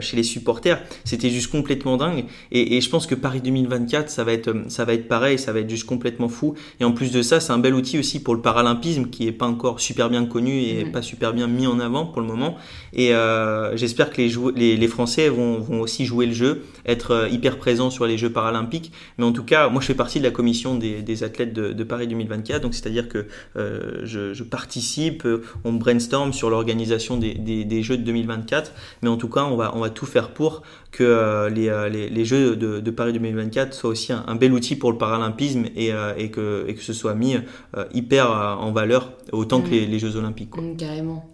chez 0.00 0.16
les 0.16 0.24
supporters, 0.24 0.82
c'était 1.04 1.30
juste 1.30 1.50
complètement 1.50 1.96
dingue. 1.96 2.24
Et, 2.50 2.76
et 2.76 2.80
je 2.80 2.90
pense 2.90 3.06
que 3.06 3.14
Paris 3.14 3.40
2024, 3.40 3.93
ça 4.06 4.24
va 4.24 4.32
être, 4.32 4.52
ça 4.68 4.84
va 4.84 4.94
être 4.94 5.08
pareil, 5.08 5.38
ça 5.38 5.52
va 5.52 5.60
être 5.60 5.70
juste 5.70 5.86
complètement 5.86 6.28
fou. 6.28 6.54
Et 6.80 6.84
en 6.84 6.92
plus 6.92 7.12
de 7.12 7.22
ça, 7.22 7.40
c'est 7.40 7.52
un 7.52 7.58
bel 7.58 7.74
outil 7.74 7.98
aussi 7.98 8.22
pour 8.22 8.34
le 8.34 8.40
paralympisme 8.40 9.06
qui 9.06 9.26
est 9.26 9.32
pas 9.32 9.46
encore 9.46 9.80
super 9.80 10.10
bien 10.10 10.26
connu 10.26 10.62
et 10.62 10.84
pas 10.84 11.02
super 11.02 11.32
bien 11.32 11.46
mis 11.46 11.66
en 11.66 11.80
avant 11.80 12.06
pour 12.06 12.20
le 12.20 12.26
moment. 12.26 12.56
Et 12.92 13.14
euh, 13.14 13.76
j'espère 13.76 14.10
que 14.10 14.22
les, 14.54 14.76
les, 14.76 14.88
Français 14.88 15.28
vont, 15.28 15.58
vont, 15.58 15.80
aussi 15.80 16.04
jouer 16.04 16.26
le 16.26 16.32
jeu, 16.32 16.62
être 16.86 17.12
euh, 17.12 17.28
hyper 17.28 17.58
présents 17.58 17.90
sur 17.90 18.06
les 18.06 18.18
Jeux 18.18 18.30
paralympiques. 18.30 18.92
Mais 19.18 19.24
en 19.24 19.32
tout 19.32 19.44
cas, 19.44 19.68
moi 19.68 19.80
je 19.80 19.86
fais 19.86 19.94
partie 19.94 20.18
de 20.18 20.24
la 20.24 20.30
commission 20.30 20.74
des, 20.74 21.02
des 21.02 21.22
athlètes 21.22 21.52
de, 21.52 21.72
de, 21.72 21.84
Paris 21.84 22.08
2024, 22.08 22.62
donc 22.62 22.74
c'est-à-dire 22.74 23.08
que 23.08 23.26
euh, 23.56 24.00
je, 24.04 24.34
je, 24.34 24.42
participe, 24.42 25.26
on 25.64 25.72
brainstorm 25.72 26.32
sur 26.32 26.50
l'organisation 26.50 27.16
des, 27.16 27.34
des, 27.34 27.64
des, 27.64 27.82
Jeux 27.82 27.96
de 27.96 28.02
2024. 28.02 28.72
Mais 29.02 29.08
en 29.08 29.16
tout 29.16 29.28
cas, 29.28 29.44
on 29.44 29.56
va, 29.56 29.76
on 29.76 29.80
va 29.80 29.90
tout 29.90 30.06
faire 30.06 30.30
pour 30.30 30.62
que 30.90 31.48
les, 31.52 31.88
les, 31.90 32.08
les, 32.08 32.24
Jeux 32.24 32.56
de, 32.56 32.80
de 32.80 32.90
Paris 32.90 33.12
2024 33.12 33.74
aussi 33.84 34.12
un, 34.12 34.34
bel 34.34 34.52
outil 34.52 34.76
pour 34.76 34.92
le 34.92 34.98
paralympisme 34.98 35.66
et, 35.76 35.92
euh, 35.92 36.14
et, 36.16 36.30
que, 36.30 36.64
et 36.68 36.74
que 36.74 36.82
ce 36.82 36.92
soit 36.92 37.14
mis 37.14 37.36
euh, 37.76 37.84
hyper 37.92 38.30
euh, 38.30 38.54
en 38.54 38.72
valeur 38.72 39.12
autant 39.32 39.60
que 39.60 39.68
les, 39.68 39.98
Jeux 39.98 40.16
olympiques. 40.16 40.56
Mm, 40.56 40.76
carrément. 40.76 41.33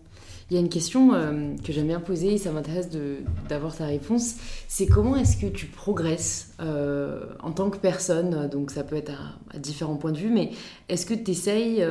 Il 0.50 0.54
y 0.54 0.56
a 0.56 0.60
une 0.60 0.68
question 0.68 1.12
que 1.64 1.72
j'aime 1.72 1.86
bien 1.86 2.00
poser 2.00 2.34
et 2.34 2.38
ça 2.38 2.50
m'intéresse 2.50 2.88
d'avoir 3.48 3.76
ta 3.76 3.86
réponse. 3.86 4.34
C'est 4.66 4.86
comment 4.86 5.14
est-ce 5.14 5.36
que 5.36 5.46
tu 5.46 5.66
progresses 5.66 6.54
en 6.58 7.52
tant 7.52 7.70
que 7.70 7.78
personne? 7.78 8.48
Donc 8.50 8.72
ça 8.72 8.82
peut 8.82 8.96
être 8.96 9.12
à, 9.54 9.58
différents 9.58 9.94
points 9.94 10.10
de 10.10 10.18
vue, 10.18 10.30
mais 10.30 10.50
est-ce 10.88 11.06
que 11.06 11.14
tu 11.14 11.30
essayes 11.30 11.86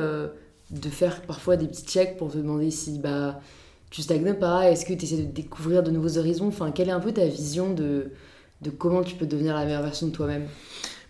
de 0.70 0.88
faire 0.88 1.22
parfois 1.22 1.56
des 1.56 1.66
petits 1.66 1.86
checks 1.86 2.18
pour 2.18 2.30
te 2.32 2.36
demander 2.36 2.70
si 2.70 2.98
bah, 2.98 3.40
tu 3.90 4.02
stagnes 4.02 4.34
pas? 4.34 4.70
Est-ce 4.70 4.84
que 4.84 4.92
tu 4.92 5.04
essaies 5.04 5.22
de 5.22 5.32
découvrir 5.32 5.82
de 5.82 5.90
nouveaux 5.90 6.18
horizons? 6.18 6.48
Enfin, 6.48 6.70
quelle 6.70 6.88
est 6.88 6.92
un 6.92 7.00
peu 7.00 7.12
ta 7.12 7.26
vision 7.26 7.72
de, 7.72 8.10
de 8.62 8.70
comment 8.70 9.02
tu 9.02 9.16
peux 9.16 9.26
devenir 9.26 9.54
la 9.54 9.64
meilleure 9.64 9.82
version 9.82 10.06
de 10.06 10.12
toi-même? 10.12 10.46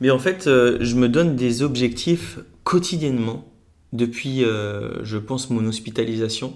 Mais 0.00 0.10
en 0.10 0.18
fait, 0.18 0.46
euh, 0.46 0.78
je 0.80 0.96
me 0.96 1.08
donne 1.08 1.36
des 1.36 1.62
objectifs 1.62 2.38
quotidiennement 2.64 3.44
depuis, 3.92 4.44
euh, 4.44 5.04
je 5.04 5.18
pense, 5.18 5.50
mon 5.50 5.66
hospitalisation. 5.66 6.54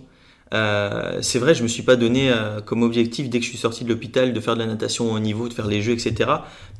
Euh, 0.52 1.18
c'est 1.22 1.38
vrai, 1.38 1.54
je 1.54 1.62
me 1.62 1.68
suis 1.68 1.82
pas 1.82 1.96
donné 1.96 2.32
comme 2.66 2.82
objectif 2.82 3.30
dès 3.30 3.38
que 3.38 3.44
je 3.44 3.50
suis 3.50 3.58
sorti 3.58 3.84
de 3.84 3.88
l'hôpital 3.88 4.32
de 4.32 4.40
faire 4.40 4.54
de 4.54 4.60
la 4.60 4.66
natation 4.66 5.12
au 5.12 5.18
niveau, 5.18 5.48
de 5.48 5.54
faire 5.54 5.66
les 5.66 5.82
jeux, 5.82 5.92
etc. 5.92 6.30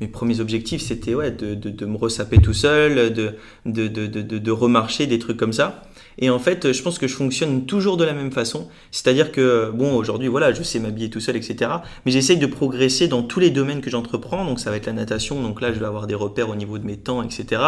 Mes 0.01 0.09
premiers 0.09 0.41
objectifs, 0.41 0.83
c'était 0.83 1.15
ouais, 1.15 1.31
de, 1.31 1.87
me 1.87 1.97
ressaper 1.97 2.39
tout 2.39 2.53
seul, 2.53 3.13
de, 3.13 3.35
de, 3.67 3.89
de, 3.89 4.51
remarcher, 4.51 5.07
des 5.07 5.19
trucs 5.19 5.37
comme 5.37 5.53
ça. 5.53 5.83
Et 6.19 6.31
en 6.31 6.39
fait, 6.39 6.73
je 6.73 6.83
pense 6.83 6.99
que 6.99 7.07
je 7.07 7.15
fonctionne 7.15 7.67
toujours 7.67 7.97
de 7.97 8.05
la 8.05 8.13
même 8.13 8.33
façon. 8.33 8.69
C'est-à-dire 8.91 9.33
que, 9.33 9.71
bon, 9.73 9.95
aujourd'hui, 9.97 10.29
voilà, 10.29 10.53
je 10.53 10.63
sais 10.63 10.79
m'habiller 10.79 11.11
tout 11.11 11.21
seul, 11.21 11.37
etc. 11.37 11.71
Mais 12.07 12.13
j'essaye 12.13 12.37
de 12.37 12.47
progresser 12.47 13.09
dans 13.09 13.23
tous 13.23 13.41
les 13.41 13.51
domaines 13.51 13.81
que 13.81 13.91
j'entreprends. 13.91 14.45
Donc, 14.45 14.61
ça 14.61 14.71
va 14.71 14.77
être 14.77 14.87
la 14.87 14.93
natation. 14.93 15.43
Donc 15.43 15.61
là, 15.61 15.73
je 15.73 15.79
vais 15.79 15.87
avoir 15.87 16.07
des 16.07 16.15
repères 16.15 16.49
au 16.51 16.57
niveau 16.57 16.79
de 16.79 16.87
mes 16.87 16.97
temps, 16.97 17.23
etc. 17.23 17.63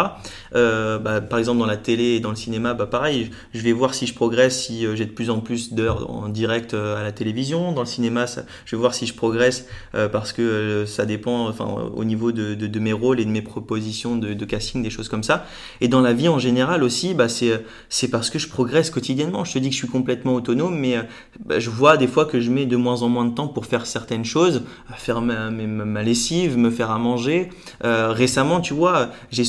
Euh, 0.55 0.99
bah, 0.99 1.20
par 1.20 1.38
exemple, 1.38 1.59
dans 1.59 1.66
la 1.66 1.76
télé 1.76 2.16
et 2.16 2.20
dans 2.20 2.30
le 2.30 2.36
cinéma, 2.36 2.74
bah, 2.74 2.86
pareil, 2.86 3.30
je 3.53 3.61
vais 3.61 3.72
voir 3.72 3.94
si 3.94 4.07
je 4.07 4.14
progresse, 4.14 4.64
si 4.64 4.86
euh, 4.86 4.97
j'ai 4.97 5.07
de 5.07 5.11
plus 5.11 5.30
en 5.30 5.40
plus 5.40 5.72
d'heures 5.72 6.11
en 6.11 6.28
direct 6.28 6.74
euh, 6.74 6.97
à 6.97 7.03
la 7.03 7.12
télévision. 7.12 7.72
Dans 7.72 7.82
le 7.82 7.86
cinéma, 7.86 8.26
je 8.64 8.76
vais 8.76 8.80
voir 8.80 8.94
si 8.94 9.07
je 9.07 9.14
progresse 9.14 9.66
euh, 9.94 10.09
parce 10.09 10.32
que 10.32 10.84
ça 10.86 11.07
dépend, 11.07 11.49
enfin, 11.49 11.66
au 11.94 12.05
niveau 12.05 12.32
de, 12.32 12.78
mes 12.78 12.92
rôles 12.92 13.20
et 13.20 13.24
de 13.24 13.30
mes 13.30 13.42
propositions 13.42 14.16
de, 14.16 14.34
de 14.34 14.44
casting, 14.44 14.82
des 14.82 14.90
choses 14.90 15.09
comme 15.09 15.22
ça. 15.22 15.47
Et 15.80 15.88
dans 15.88 16.01
la 16.01 16.12
vie 16.12 16.28
en 16.28 16.38
général 16.38 16.82
aussi, 16.82 17.14
bah, 17.14 17.26
c'est 17.28 18.09
parce 18.09 18.30
que 18.30 18.36
je 18.39 18.49
progresse 18.49 18.91
quotidiennement. 18.91 19.45
Je 19.45 19.53
te 19.53 19.59
dis 19.59 19.68
que 19.68 19.74
je 19.74 19.78
suis 19.78 19.89
complètement 19.89 20.34
autonome, 20.34 20.78
mais 20.78 20.97
bah, 21.45 21.59
je 21.59 21.70
vois 21.70 21.97
des 21.97 22.07
fois 22.07 22.24
que 22.24 22.41
je 22.41 22.51
mets 22.51 22.66
de 22.66 22.76
moins 22.76 23.03
en 23.03 23.09
moins 23.09 23.24
de 23.24 23.34
temps 23.34 23.49
pour 23.49 23.66
faire 23.66 23.87
certaines 23.87 24.24
choses, 24.24 24.62
faire 24.97 25.20
ma, 25.20 25.51
ma, 25.51 26.03
lessive, 26.03 26.57
me 26.59 26.70
faire 26.70 26.91
à 26.91 26.99
manger. 26.99 27.51
récemment, 27.82 28.61
tu 28.61 28.74
vois, 28.74 29.11
j'ai 29.30 29.45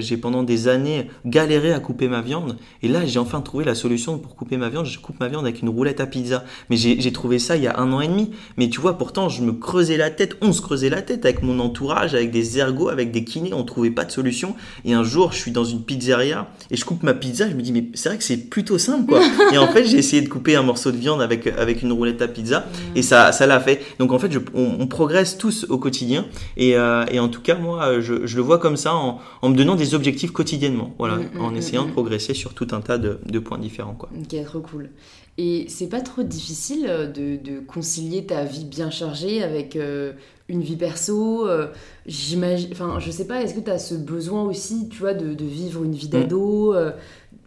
j'ai 0.00 0.16
pendant 0.16 0.42
des 0.42 0.68
années 0.68 1.08
galéré 1.24 1.72
à 1.72 1.80
couper 1.80 2.08
ma 2.08 2.20
viande, 2.20 2.56
et 2.82 2.88
là 2.88 3.04
j'ai 3.06 3.18
enfin 3.18 3.40
trouvé 3.40 3.64
la 3.64 3.74
solution 3.74 4.18
pour 4.18 4.36
couper 4.36 4.56
ma 4.56 4.68
viande. 4.68 4.86
Je 4.86 4.98
coupe 4.98 5.20
ma 5.20 5.28
viande 5.28 5.44
avec 5.44 5.62
une 5.62 5.68
roulette 5.68 6.00
à 6.00 6.06
pizza. 6.06 6.44
Mais 6.70 6.76
j'ai 6.76 7.12
trouvé 7.12 7.38
ça 7.38 7.56
il 7.56 7.62
y 7.62 7.66
a 7.66 7.78
un 7.78 7.92
an 7.92 8.00
et 8.00 8.08
demi. 8.08 8.30
Mais 8.56 8.68
tu 8.68 8.80
vois, 8.80 8.98
pourtant, 8.98 9.28
je 9.28 9.42
me 9.42 9.52
creusais 9.52 9.96
la 9.96 10.10
tête, 10.10 10.36
on 10.40 10.52
se 10.52 10.62
creusait 10.62 10.90
la 10.90 11.02
tête 11.02 11.24
avec 11.24 11.42
mon 11.42 11.58
entourage, 11.58 12.14
avec 12.14 12.30
des 12.30 12.58
ergots, 12.58 12.88
avec 12.88 13.10
des 13.10 13.24
kinés, 13.24 13.52
on 13.52 13.64
trouvait 13.64 13.90
pas 13.90 14.04
de 14.04 14.12
solution. 14.12 14.54
Et 14.84 14.94
un 14.94 15.04
jour, 15.04 15.32
je 15.32 15.38
suis 15.38 15.50
dans 15.50 15.64
une 15.64 15.82
pizzeria 15.82 16.48
et 16.70 16.76
je 16.76 16.84
coupe 16.84 17.02
ma 17.02 17.14
pizza, 17.14 17.43
je 17.48 17.54
me 17.54 17.62
dis, 17.62 17.72
mais 17.72 17.86
c'est 17.94 18.08
vrai 18.08 18.18
que 18.18 18.24
c'est 18.24 18.36
plutôt 18.36 18.78
simple, 18.78 19.06
quoi. 19.06 19.20
et 19.52 19.58
en 19.58 19.68
fait, 19.68 19.84
j'ai 19.84 19.98
essayé 19.98 20.22
de 20.22 20.28
couper 20.28 20.56
un 20.56 20.62
morceau 20.62 20.92
de 20.92 20.96
viande 20.96 21.22
avec, 21.22 21.46
avec 21.46 21.82
une 21.82 21.92
roulette 21.92 22.22
à 22.22 22.28
pizza 22.28 22.66
et 22.94 23.02
ça 23.02 23.32
ça 23.32 23.46
l'a 23.46 23.60
fait. 23.60 23.82
Donc 23.98 24.12
en 24.12 24.18
fait, 24.18 24.30
je, 24.32 24.38
on, 24.54 24.86
progresse 24.86 25.38
tous 25.38 25.66
au 25.68 25.78
quotidien. 25.78 26.26
Et, 26.56 26.76
euh, 26.76 27.04
et 27.10 27.18
en 27.18 27.28
tout 27.28 27.40
cas, 27.40 27.56
moi, 27.56 28.00
je, 28.00 28.26
je, 28.26 28.36
le 28.36 28.42
vois 28.42 28.58
comme 28.58 28.76
ça 28.76 28.94
en, 28.94 29.20
en 29.42 29.48
me 29.48 29.56
donnant 29.56 29.74
des 29.74 29.94
objectifs 29.94 30.30
quotidiennement. 30.30 30.94
Voilà, 30.98 31.16
mm, 31.16 31.30
mm, 31.34 31.40
en 31.40 31.50
mm, 31.50 31.56
essayant 31.56 31.84
de 31.86 31.90
progresser 31.92 32.34
sur 32.34 32.54
tout 32.54 32.68
un 32.72 32.80
tas 32.80 32.98
de, 32.98 33.18
de 33.24 33.38
points 33.38 33.58
différents, 33.58 33.94
quoi. 33.94 34.10
Ok, 34.16 34.44
trop 34.44 34.60
cool. 34.60 34.90
Et 35.36 35.66
c'est 35.68 35.88
pas 35.88 36.00
trop 36.00 36.22
difficile 36.22 36.86
euh, 36.88 37.06
de, 37.06 37.36
de, 37.36 37.58
concilier 37.58 38.24
ta 38.24 38.44
vie 38.44 38.64
bien 38.64 38.90
chargée 38.90 39.42
avec 39.42 39.74
euh, 39.74 40.12
une 40.48 40.62
vie 40.62 40.76
perso 40.76 41.48
euh, 41.48 41.66
J'imagine, 42.06 42.68
enfin, 42.70 43.00
je 43.00 43.10
sais 43.10 43.26
pas, 43.26 43.42
est-ce 43.42 43.54
que 43.54 43.60
tu 43.60 43.70
as 43.70 43.78
ce 43.78 43.96
besoin 43.96 44.44
aussi, 44.44 44.88
tu 44.88 44.98
vois, 44.98 45.14
de, 45.14 45.34
de 45.34 45.44
vivre 45.44 45.82
une 45.82 45.94
vie 45.94 46.08
d'ado 46.08 46.74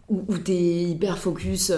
où, 0.08 0.24
où 0.28 0.38
tu 0.38 0.52
es 0.52 0.82
hyper 0.84 1.18
focus 1.18 1.72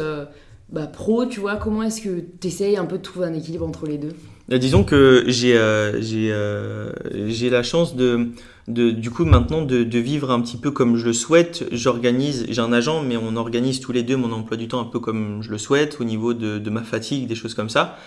bah, 0.70 0.86
pro, 0.86 1.26
tu 1.26 1.40
vois 1.40 1.56
Comment 1.56 1.82
est-ce 1.82 2.00
que 2.00 2.20
tu 2.40 2.46
essayes 2.46 2.76
un 2.76 2.86
peu 2.86 2.98
de 2.98 3.02
trouver 3.02 3.26
un 3.26 3.34
équilibre 3.34 3.66
entre 3.66 3.86
les 3.86 3.98
deux? 3.98 4.12
Disons 4.48 4.82
que 4.82 5.24
j'ai 5.28 5.56
j'ai 6.00 7.50
la 7.50 7.62
chance 7.62 7.94
de 7.94 8.30
du 8.70 9.10
coup 9.10 9.24
maintenant 9.24 9.62
de, 9.62 9.98
vivre 9.98 10.30
un 10.30 10.40
petit 10.40 10.56
peu 10.56 10.70
comme 10.70 10.96
je 10.96 11.06
le 11.06 11.12
souhaite. 11.12 11.64
J'organise, 11.72 12.46
j'ai 12.48 12.60
un 12.60 12.72
agent, 12.72 13.02
mais 13.02 13.16
on 13.16 13.36
organise 13.36 13.80
tous 13.80 13.92
les 13.92 14.02
deux 14.02 14.16
mon 14.16 14.32
emploi 14.32 14.56
du 14.56 14.68
temps 14.68 14.80
un 14.80 14.84
peu 14.84 15.00
comme 15.00 15.42
je 15.42 15.50
le 15.50 15.58
souhaite 15.58 15.98
au 16.00 16.04
niveau 16.04 16.34
de, 16.34 16.70
ma 16.70 16.82
fatigue, 16.82 17.26
des 17.26 17.34
choses 17.34 17.54
comme 17.54 17.68
ça. 17.68 17.98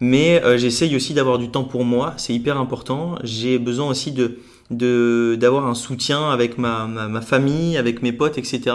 Mais 0.00 0.42
euh, 0.44 0.56
j'essaye 0.58 0.94
aussi 0.96 1.14
d'avoir 1.14 1.38
du 1.38 1.50
temps 1.50 1.64
pour 1.64 1.84
moi, 1.84 2.14
c'est 2.16 2.34
hyper 2.34 2.58
important. 2.58 3.16
J'ai 3.22 3.58
besoin 3.58 3.88
aussi 3.88 4.12
de 4.12 4.38
de 4.70 5.36
d'avoir 5.38 5.66
un 5.66 5.74
soutien 5.74 6.30
avec 6.30 6.56
ma, 6.56 6.86
ma, 6.86 7.20
famille, 7.20 7.76
avec 7.76 8.02
mes 8.02 8.12
potes, 8.12 8.38
etc. 8.38 8.74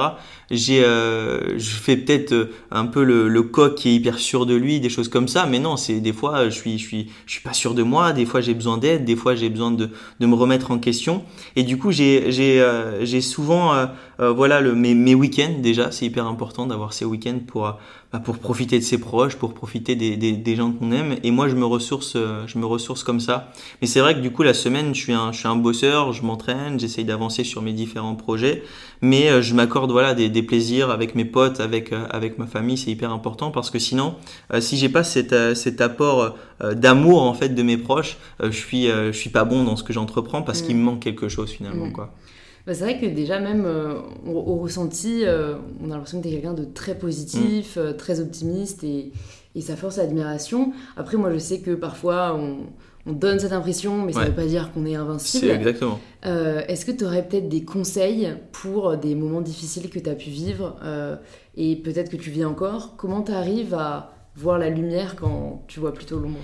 J'ai, 0.50 0.84
euh, 0.84 1.60
je 1.60 1.70
fais 1.76 1.98
peut-être 1.98 2.32
euh, 2.32 2.54
un 2.72 2.86
peu 2.86 3.04
le, 3.04 3.28
le, 3.28 3.44
coq 3.44 3.76
qui 3.76 3.90
est 3.90 3.94
hyper 3.96 4.18
sûr 4.18 4.46
de 4.46 4.56
lui, 4.56 4.80
des 4.80 4.90
choses 4.90 5.10
comme 5.10 5.28
ça, 5.28 5.46
mais 5.46 5.60
non, 5.60 5.76
c'est 5.76 6.00
des 6.00 6.14
fois 6.14 6.46
je 6.46 6.56
suis, 6.56 6.78
je 6.78 6.88
suis, 6.88 7.10
je 7.26 7.34
suis 7.34 7.42
pas 7.42 7.52
sûr 7.52 7.74
de 7.74 7.84
moi, 7.84 8.14
des 8.14 8.26
fois 8.26 8.40
j'ai 8.40 8.54
besoin 8.54 8.78
d'aide, 8.78 9.04
des 9.04 9.18
fois 9.18 9.36
j'ai 9.36 9.50
besoin 9.50 9.72
de, 9.72 9.90
de 10.20 10.26
me 10.26 10.36
remettre 10.36 10.72
en 10.72 10.80
question, 10.80 11.24
et 11.58 11.64
du 11.64 11.78
coup 11.78 11.92
j'ai, 11.92 12.32
j'ai, 12.32 12.62
euh, 12.62 13.04
j'ai 13.04 13.20
souvent, 13.20 13.74
voilà, 14.20 14.62
le, 14.62 14.74
mes, 14.74 14.96
mes 14.96 15.16
week-ends 15.16 15.56
déjà, 15.60 15.92
c'est 15.92 16.06
hyper 16.06 16.26
important 16.26 16.66
d'avoir 16.66 16.94
ces 16.94 17.06
week-ends 17.06 17.40
pour 17.46 17.78
bah, 18.14 18.20
pour 18.20 18.38
profiter 18.38 18.80
de 18.80 18.84
ses 18.86 19.00
proches, 19.00 19.36
pour 19.36 19.54
profiter 19.54 19.96
des, 19.96 20.16
des, 20.16 20.56
gens 20.56 20.72
qu'on 20.72 20.94
aime. 20.94 21.18
Et 21.24 21.32
moi, 21.32 21.50
je 21.50 21.56
me 21.56 21.66
ressource, 21.66 22.16
je 22.16 22.58
me 22.58 22.66
ressource 22.66 23.04
comme 23.04 23.20
ça. 23.20 23.52
Mais 23.82 23.88
c'est 23.88 24.00
vrai 24.00 24.16
que 24.16 24.22
du 24.22 24.32
coup, 24.32 24.44
la 24.44 24.54
semaine, 24.54 24.96
je 24.96 25.02
suis 25.02 25.12
un, 25.12 25.34
je 25.34 25.40
suis 25.40 25.48
un 25.50 25.58
bosseur, 25.58 26.14
je 26.14 26.24
m'entraîne, 26.24 26.80
j'essaye 26.80 27.04
d'avancer 27.04 27.44
sur 27.44 27.62
mes 27.62 27.74
différents 27.74 28.16
projets, 28.16 28.64
mais 29.02 29.30
euh, 29.30 29.42
je 29.42 29.54
m'accorde 29.54 29.92
voilà 29.92 30.14
des, 30.14 30.37
plaisirs 30.44 30.90
avec 30.90 31.16
mes 31.16 31.26
potes, 31.26 31.60
avec 31.60 31.94
euh, 31.94 32.06
avec 32.10 32.38
ma 32.38 32.48
famille, 32.48 32.78
c'est 32.78 32.92
hyper 32.92 33.12
important 33.12 33.52
parce 33.52 33.70
que 33.70 33.80
sinon, 33.80 34.16
euh, 34.54 34.62
si 34.62 34.78
j'ai 34.78 34.90
pas 34.90 35.04
cet, 35.04 35.36
cet 35.56 35.82
apport 35.82 36.38
d'amour 36.74 37.22
en 37.22 37.34
fait 37.34 37.50
de 37.50 37.64
mes 37.64 37.78
proches, 37.78 38.18
je 38.42 38.50
suis 38.50 38.88
je 38.88 39.12
suis 39.12 39.30
pas 39.30 39.44
bon 39.44 39.64
dans 39.64 39.76
ce 39.76 39.84
que 39.84 39.94
j'entreprends 39.94 40.42
parce 40.42 40.62
qu'il 40.62 40.76
me 40.76 40.82
manque 40.82 41.02
quelque 41.02 41.30
chose 41.30 41.52
finalement 41.52 41.92
quoi. 41.92 42.14
Bah, 42.66 42.74
c'est 42.74 42.84
vrai 42.84 43.00
que 43.00 43.06
déjà 43.06 43.40
même 43.40 43.66
au, 44.26 44.56
ressenti, 44.56 45.24
on 45.26 45.86
a 45.86 45.94
l'impression 45.94 46.18
que 46.20 46.24
tu 46.24 46.30
es 46.30 46.36
quelqu'un 46.36 46.54
de 46.54 46.66
très 46.66 46.98
positif, 46.98 47.78
mm. 47.78 47.96
très 47.96 48.20
optimiste 48.20 48.84
et, 48.84 49.12
et 49.56 49.62
ça 49.62 49.76
force 49.76 49.98
l'admiration. 49.98 50.74
Après 50.96 51.18
moi 51.18 51.32
je 51.32 51.38
sais 51.38 51.60
que 51.60 51.72
parfois 51.76 52.36
on 52.36 52.58
on 53.08 53.14
donne 53.14 53.40
cette 53.40 53.54
impression, 53.54 54.04
mais 54.04 54.12
ça 54.12 54.22
ne 54.22 54.28
veut 54.28 54.36
pas 54.36 54.46
dire 54.46 54.72
qu'on 54.74 54.86
est 54.86 54.96
invincible. 54.96 55.48
C'est 55.48 55.56
exactement. 55.56 56.00
Euh, 56.26 56.62
est-ce 56.68 56.86
que 56.86 56.92
tu 56.92 57.06
aurais 57.06 57.26
peut-être 57.28 57.48
des 57.48 57.64
conseils 57.64 58.34
pour 58.52 58.98
des 58.98 59.16
moments 59.16 59.42
difficiles 59.42 59.90
que 59.90 60.00
tu 60.00 60.10
as 60.10 60.16
pu 60.16 60.30
vivre 60.30 60.76
euh, 60.84 61.16
et 61.56 61.78
peut-être 61.78 62.12
que 62.12 62.18
tu 62.18 62.30
vis 62.30 62.44
encore? 62.44 62.96
Comment 62.98 63.22
tu 63.22 63.32
arrives 63.32 63.74
à 63.74 64.14
voir 64.36 64.60
la 64.60 64.70
lumière 64.70 65.16
quand 65.16 65.64
tu 65.68 65.80
vois 65.80 65.94
plutôt 65.94 66.20
l'ombre? 66.20 66.40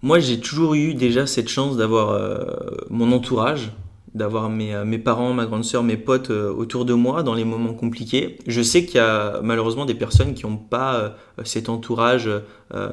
Moi, 0.00 0.20
j'ai 0.20 0.38
toujours 0.38 0.74
eu 0.74 0.94
déjà 0.94 1.26
cette 1.26 1.48
chance 1.48 1.76
d'avoir 1.76 2.10
euh, 2.10 2.44
mon 2.88 3.10
entourage, 3.10 3.72
d'avoir 4.14 4.50
mes, 4.50 4.84
mes, 4.84 4.98
parents, 4.98 5.32
ma 5.32 5.46
grande 5.46 5.64
sœur, 5.64 5.82
mes 5.82 5.96
potes 5.96 6.30
autour 6.30 6.84
de 6.84 6.94
moi 6.94 7.22
dans 7.22 7.34
les 7.34 7.44
moments 7.44 7.74
compliqués. 7.74 8.38
Je 8.46 8.62
sais 8.62 8.84
qu'il 8.84 8.96
y 8.96 9.00
a 9.00 9.40
malheureusement 9.42 9.84
des 9.84 9.94
personnes 9.94 10.34
qui 10.34 10.46
n'ont 10.46 10.56
pas 10.56 11.14
cet 11.44 11.68
entourage 11.68 12.28
euh, 12.74 12.90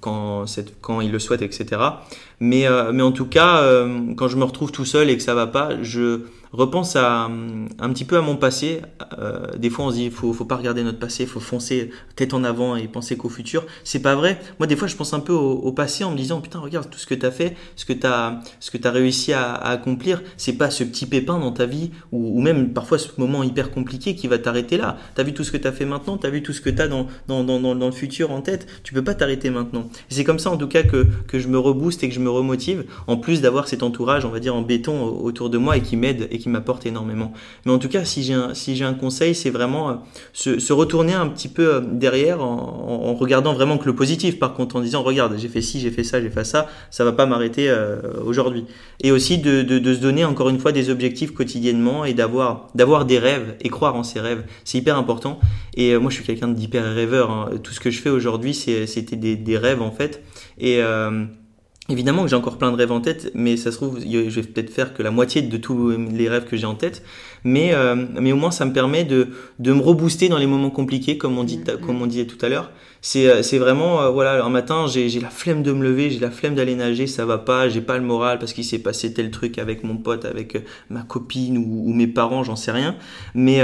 quand, 0.00 0.46
ils 1.00 1.12
le 1.12 1.18
souhaitent, 1.18 1.42
etc. 1.42 1.80
Mais, 2.40 2.66
euh, 2.66 2.92
mais 2.92 3.02
en 3.02 3.12
tout 3.12 3.26
cas, 3.26 3.58
euh, 3.58 4.14
quand 4.16 4.28
je 4.28 4.36
me 4.36 4.44
retrouve 4.44 4.72
tout 4.72 4.84
seul 4.84 5.10
et 5.10 5.16
que 5.16 5.22
ça 5.22 5.34
va 5.34 5.46
pas, 5.46 5.80
je 5.82 6.22
repense 6.56 6.96
à, 6.96 7.24
un 7.78 7.92
petit 7.92 8.04
peu 8.04 8.16
à 8.16 8.22
mon 8.22 8.36
passé. 8.36 8.82
des 9.58 9.70
fois, 9.70 9.86
on 9.86 9.90
se 9.90 9.96
dit, 9.96 10.10
faut, 10.10 10.32
faut 10.32 10.44
pas 10.44 10.56
regarder 10.56 10.82
notre 10.82 10.98
passé, 10.98 11.26
faut 11.26 11.40
foncer 11.40 11.90
tête 12.14 12.34
en 12.34 12.44
avant 12.44 12.76
et 12.76 12.88
penser 12.88 13.16
qu'au 13.16 13.28
futur. 13.28 13.64
C'est 13.84 14.00
pas 14.00 14.14
vrai. 14.14 14.40
Moi, 14.58 14.66
des 14.66 14.76
fois, 14.76 14.88
je 14.88 14.96
pense 14.96 15.12
un 15.12 15.20
peu 15.20 15.32
au, 15.32 15.72
passé 15.72 16.04
en 16.04 16.10
me 16.10 16.16
disant, 16.16 16.40
putain, 16.40 16.58
regarde 16.58 16.88
tout 16.90 16.98
ce 16.98 17.06
que 17.06 17.14
tu 17.14 17.26
as 17.26 17.30
fait, 17.30 17.56
ce 17.76 17.84
que 17.84 17.92
tu 17.92 18.06
as, 18.06 18.40
ce 18.60 18.70
que 18.70 18.78
as 18.86 18.90
réussi 18.90 19.32
à, 19.32 19.54
accomplir. 19.54 20.22
C'est 20.36 20.54
pas 20.54 20.70
ce 20.70 20.84
petit 20.84 21.06
pépin 21.06 21.38
dans 21.38 21.52
ta 21.52 21.66
vie 21.66 21.90
ou, 22.12 22.40
même 22.40 22.72
parfois 22.72 22.98
ce 22.98 23.08
moment 23.18 23.42
hyper 23.42 23.70
compliqué 23.70 24.14
qui 24.14 24.28
va 24.28 24.38
t'arrêter 24.38 24.76
là. 24.76 24.96
Tu 25.14 25.20
as 25.20 25.24
vu 25.24 25.34
tout 25.34 25.44
ce 25.44 25.52
que 25.52 25.56
tu 25.56 25.66
as 25.66 25.72
fait 25.72 25.84
maintenant, 25.84 26.16
tu 26.16 26.26
as 26.26 26.30
vu 26.30 26.42
tout 26.42 26.52
ce 26.52 26.60
que 26.60 26.70
tu 26.70 26.80
as 26.80 26.88
dans, 26.88 27.06
dans, 27.28 27.44
dans, 27.44 27.60
dans, 27.60 27.86
le 27.86 27.92
futur 27.92 28.30
en 28.30 28.40
tête. 28.40 28.66
Tu 28.82 28.94
peux 28.94 29.04
pas 29.04 29.14
t'arrêter 29.14 29.50
maintenant. 29.50 29.88
C'est 30.08 30.24
comme 30.24 30.38
ça 30.38 30.50
en 30.50 30.56
tout 30.56 30.68
cas 30.68 30.82
que, 30.82 31.06
que 31.26 31.38
je 31.38 31.48
me 31.48 31.58
rebooste 31.58 32.02
et 32.04 32.08
que 32.08 32.14
je 32.14 32.20
me 32.20 32.30
remotive, 32.30 32.84
en 33.06 33.16
plus 33.16 33.40
d'avoir 33.40 33.68
cet 33.68 33.82
entourage, 33.82 34.24
on 34.24 34.30
va 34.30 34.40
dire, 34.40 34.54
en 34.54 34.62
béton 34.62 35.04
autour 35.04 35.50
de 35.50 35.58
moi 35.58 35.76
et 35.76 35.82
qui 35.82 35.96
m'aide 35.96 36.28
et 36.30 36.38
qui 36.38 36.45
m'apporte 36.48 36.86
énormément. 36.86 37.32
Mais 37.64 37.72
en 37.72 37.78
tout 37.78 37.88
cas, 37.88 38.04
si 38.04 38.22
j'ai 38.22 38.84
un, 38.84 38.94
conseil, 38.94 39.34
c'est 39.34 39.50
vraiment 39.50 39.90
euh, 39.90 39.94
se, 40.32 40.72
retourner 40.72 41.12
un 41.12 41.28
petit 41.28 41.48
peu 41.48 41.74
euh, 41.74 41.80
derrière 41.80 42.42
en, 42.42 43.14
regardant 43.14 43.54
vraiment 43.54 43.78
que 43.78 43.86
le 43.86 43.94
positif, 43.94 44.38
par 44.38 44.54
contre, 44.54 44.76
en 44.76 44.80
disant, 44.80 45.02
regarde, 45.02 45.36
j'ai 45.38 45.48
fait 45.48 45.62
ci, 45.62 45.80
j'ai 45.80 45.90
fait 45.90 46.04
ça, 46.04 46.20
j'ai 46.20 46.30
fait 46.30 46.44
ça, 46.44 46.68
ça 46.90 47.04
va 47.04 47.12
pas 47.12 47.26
m'arrêter 47.26 47.68
euh, 47.68 48.00
aujourd'hui. 48.24 48.66
Et 49.02 49.10
aussi 49.10 49.38
de, 49.38 49.64
se 49.66 50.00
donner 50.00 50.24
encore 50.24 50.48
une 50.48 50.58
fois 50.58 50.72
des 50.72 50.90
objectifs 50.90 51.32
quotidiennement 51.32 52.04
et 52.04 52.14
d'avoir, 52.14 52.68
des 53.06 53.18
rêves 53.18 53.56
et 53.60 53.68
croire 53.68 53.96
en 53.96 54.02
ses 54.02 54.20
rêves. 54.20 54.44
C'est 54.64 54.78
hyper 54.78 54.96
important. 54.96 55.40
Et 55.74 55.96
moi, 55.96 56.10
je 56.10 56.16
suis 56.16 56.24
quelqu'un 56.24 56.48
d'hyper 56.48 56.84
rêveur. 56.94 57.30
Hein. 57.30 57.50
Tout 57.62 57.72
ce 57.72 57.80
que 57.80 57.90
je 57.90 58.00
fais 58.00 58.10
aujourd'hui, 58.10 58.54
c'était 58.54 59.16
des, 59.16 59.36
des, 59.36 59.58
rêves 59.58 59.82
en 59.82 59.90
fait. 59.90 60.22
Et 60.58 60.80
Évidemment 61.88 62.24
que 62.24 62.28
j'ai 62.28 62.36
encore 62.36 62.58
plein 62.58 62.72
de 62.72 62.76
rêves 62.76 62.90
en 62.90 63.00
tête, 63.00 63.30
mais 63.34 63.56
ça 63.56 63.70
se 63.70 63.76
trouve, 63.76 64.00
je 64.00 64.28
vais 64.28 64.42
peut-être 64.42 64.70
faire 64.70 64.92
que 64.92 65.04
la 65.04 65.12
moitié 65.12 65.42
de 65.42 65.56
tous 65.56 65.90
les 65.90 66.28
rêves 66.28 66.44
que 66.44 66.56
j'ai 66.56 66.66
en 66.66 66.74
tête. 66.74 67.02
Mais, 67.44 67.74
euh, 67.74 67.94
mais 68.20 68.32
au 68.32 68.36
moins, 68.36 68.50
ça 68.50 68.64
me 68.64 68.72
permet 68.72 69.04
de, 69.04 69.28
de 69.60 69.72
me 69.72 69.80
rebooster 69.80 70.28
dans 70.28 70.38
les 70.38 70.48
moments 70.48 70.70
compliqués, 70.70 71.16
comme 71.16 71.38
on, 71.38 71.44
dit, 71.44 71.58
mm, 71.58 71.80
comme 71.80 71.98
mm. 71.98 72.02
on 72.02 72.06
disait 72.06 72.26
tout 72.26 72.44
à 72.44 72.48
l'heure. 72.48 72.72
C'est, 73.06 73.28
euh, 73.28 73.40
c'est 73.44 73.58
vraiment, 73.58 74.02
euh, 74.02 74.10
voilà, 74.10 74.44
un 74.44 74.48
matin, 74.48 74.88
j'ai, 74.88 75.08
la 75.20 75.30
flemme 75.30 75.62
de 75.62 75.70
me 75.70 75.84
lever, 75.84 76.10
j'ai 76.10 76.18
la 76.18 76.32
flemme 76.32 76.56
d'aller 76.56 76.74
nager, 76.74 77.06
ça 77.06 77.24
va 77.24 77.38
pas, 77.38 77.68
j'ai 77.68 77.80
pas 77.80 77.98
le 77.98 78.02
moral 78.02 78.40
parce 78.40 78.52
qu'il 78.52 78.64
s'est 78.64 78.80
passé 78.80 79.12
tel 79.12 79.30
truc 79.30 79.58
avec 79.58 79.84
mon 79.84 79.96
pote, 79.96 80.24
avec 80.24 80.58
ma 80.90 81.02
copine 81.02 81.56
ou, 81.56 81.92
mes 81.92 82.08
parents, 82.08 82.42
j'en 82.42 82.56
sais 82.56 82.72
rien. 82.72 82.96
Mais 83.36 83.62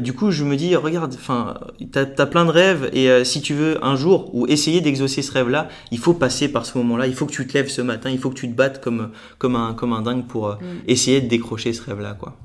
du 0.00 0.12
coup, 0.12 0.32
je 0.32 0.42
me 0.42 0.56
dis, 0.56 0.74
regarde, 0.74 1.14
enfin, 1.14 1.54
t'as, 1.92 2.06
as 2.18 2.26
plein 2.26 2.44
de 2.44 2.50
rêves 2.50 2.90
et 2.92 3.24
si 3.24 3.40
tu 3.40 3.54
veux 3.54 3.78
un 3.84 3.94
jour 3.94 4.34
ou 4.34 4.48
essayer 4.48 4.80
d'exaucer 4.80 5.22
ce 5.22 5.30
rêve-là, 5.30 5.68
il 5.92 5.98
faut 5.98 6.14
passer 6.14 6.48
par 6.48 6.66
ce 6.66 6.76
moment-là, 6.78 7.06
il 7.06 7.14
faut 7.14 7.26
que 7.26 7.32
tu 7.32 7.46
te 7.46 7.56
lèves 7.56 7.68
ce 7.68 7.80
matin, 7.80 8.10
il 8.10 8.18
faut 8.18 8.30
que 8.30 8.38
tu 8.38 8.48
te 8.48 8.56
battes 8.56 8.80
comme, 8.80 9.10
comme, 9.38 9.54
un, 9.54 9.74
comme 9.74 9.92
un 9.92 10.02
dingue 10.02 10.26
pour 10.26 10.48
mm. 10.48 10.58
essayer 10.88 11.20
de 11.20 11.28
décrocher 11.28 11.72
ce 11.72 11.82
rêve-là, 11.82 12.16
quoi 12.18 12.36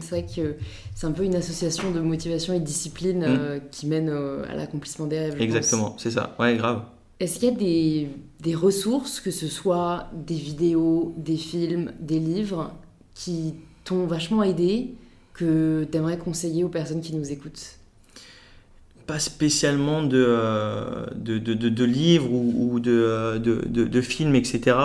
c'est 0.00 0.10
vrai 0.10 0.26
que 0.26 0.54
c'est 0.94 1.06
un 1.06 1.12
peu 1.12 1.24
une 1.24 1.34
association 1.34 1.90
de 1.90 2.00
motivation 2.00 2.54
et 2.54 2.60
de 2.60 2.64
discipline 2.64 3.20
mm. 3.20 3.24
euh, 3.26 3.58
qui 3.70 3.86
mène 3.86 4.10
euh, 4.10 4.44
à 4.50 4.54
l'accomplissement 4.54 5.06
des 5.06 5.18
rêves. 5.18 5.40
Exactement, 5.40 5.71
c'est 5.98 6.10
ça. 6.10 6.34
Ouais, 6.38 6.56
grave. 6.56 6.82
Est-ce 7.20 7.38
qu'il 7.38 7.48
y 7.50 7.52
a 7.52 7.54
des, 7.54 8.08
des, 8.40 8.54
ressources, 8.56 9.20
que 9.20 9.30
ce 9.30 9.46
soit 9.46 10.08
des 10.12 10.34
vidéos, 10.34 11.14
des 11.16 11.36
films, 11.36 11.92
des 12.00 12.18
livres, 12.18 12.72
qui 13.14 13.54
t'ont 13.84 14.06
vachement 14.06 14.42
aidé, 14.42 14.94
que 15.32 15.86
tu 15.90 15.96
aimerais 15.96 16.18
conseiller 16.18 16.64
aux 16.64 16.68
personnes 16.68 17.00
qui 17.00 17.14
nous 17.14 17.30
écoutent? 17.30 17.76
Pas 19.06 19.20
spécialement 19.20 20.02
de, 20.02 20.24
euh, 20.26 21.06
de, 21.14 21.38
de, 21.38 21.54
de, 21.54 21.84
livres 21.84 22.32
ou, 22.32 22.74
ou 22.74 22.80
de, 22.80 23.38
de, 23.38 24.00
films, 24.00 24.34
etc. 24.34 24.76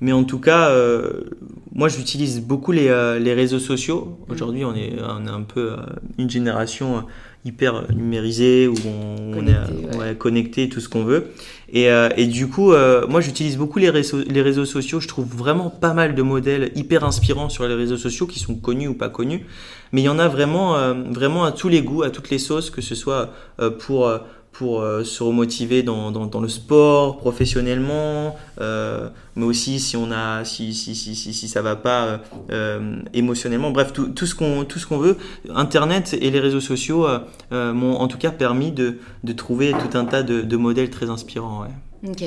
Mais 0.00 0.12
en 0.12 0.22
tout 0.22 0.38
cas, 0.38 0.70
euh, 0.70 1.24
moi 1.72 1.88
j'utilise 1.88 2.40
beaucoup 2.40 2.70
les, 2.70 2.88
euh, 2.88 3.18
les, 3.18 3.34
réseaux 3.34 3.60
sociaux. 3.60 4.18
Aujourd'hui, 4.28 4.64
on 4.64 4.74
est, 4.74 4.94
on 5.00 5.26
est 5.26 5.30
un 5.30 5.42
peu 5.42 5.76
une 6.18 6.28
génération 6.28 7.04
hyper 7.44 7.92
numérisée 7.92 8.68
où 8.68 8.74
on, 8.84 9.46
est 9.46 10.16
connecté, 10.16 10.68
tout 10.68 10.80
ce 10.80 10.88
qu'on 10.88 11.04
veut. 11.04 11.32
Et, 11.72 11.88
et, 12.16 12.26
du 12.26 12.48
coup, 12.48 12.72
moi 13.08 13.20
j'utilise 13.20 13.56
beaucoup 13.56 13.78
les 13.78 13.90
réseaux, 13.90 14.20
les 14.20 14.42
réseaux 14.42 14.64
sociaux. 14.64 15.00
Je 15.00 15.08
trouve 15.08 15.26
vraiment 15.26 15.70
pas 15.70 15.92
mal 15.94 16.14
de 16.14 16.22
modèles 16.22 16.70
hyper 16.76 17.02
inspirants 17.04 17.48
sur 17.48 17.66
les 17.66 17.74
réseaux 17.74 17.96
sociaux 17.96 18.26
qui 18.26 18.38
sont 18.38 18.54
connus 18.54 18.88
ou 18.88 18.94
pas 18.94 19.08
connus. 19.08 19.46
Mais 19.90 20.02
il 20.02 20.04
y 20.04 20.08
en 20.08 20.18
a 20.18 20.28
vraiment, 20.28 20.94
vraiment 21.10 21.44
à 21.44 21.52
tous 21.52 21.68
les 21.68 21.82
goûts, 21.82 22.02
à 22.02 22.10
toutes 22.10 22.30
les 22.30 22.38
sauces, 22.38 22.70
que 22.70 22.80
ce 22.80 22.94
soit 22.94 23.32
pour 23.80 24.08
pour 24.52 24.80
euh, 24.80 25.02
se 25.02 25.22
remotiver 25.22 25.82
dans, 25.82 26.10
dans, 26.10 26.40
le 26.40 26.48
sport, 26.48 27.16
professionnellement, 27.16 28.36
euh, 28.60 29.08
mais 29.34 29.44
aussi 29.44 29.80
si 29.80 29.96
on 29.96 30.12
a, 30.12 30.44
si, 30.44 30.74
si, 30.74 30.94
si, 30.94 31.14
si, 31.14 31.48
ça 31.48 31.62
va 31.62 31.74
pas 31.74 32.20
euh, 32.50 32.96
émotionnellement. 33.14 33.70
Bref, 33.70 33.92
tout, 33.92 34.08
tout 34.08 34.26
ce 34.26 34.34
qu'on 34.34 34.64
tout 34.64 34.78
veut. 34.98 35.16
Internet 35.54 36.14
et 36.20 36.30
les 36.30 36.40
réseaux 36.40 36.60
sociaux 36.60 37.06
m'ont 37.50 37.96
en 37.96 38.08
tout 38.08 38.18
cas 38.18 38.30
permis 38.30 38.72
de, 38.72 38.98
de, 39.24 39.32
trouver 39.32 39.72
tout 39.72 39.96
un 39.96 40.04
tas 40.04 40.22
de, 40.22 40.42
de 40.42 40.56
modèles 40.56 40.90
très 40.90 41.08
inspirants. 41.08 41.62
Ouais. 41.62 42.10
Ok. 42.10 42.22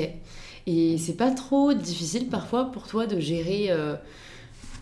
Et 0.66 0.98
c'est 0.98 1.16
pas 1.16 1.30
trop 1.30 1.74
difficile 1.74 2.28
parfois 2.28 2.72
pour 2.72 2.88
toi 2.88 3.06
de 3.06 3.20
gérer 3.20 3.70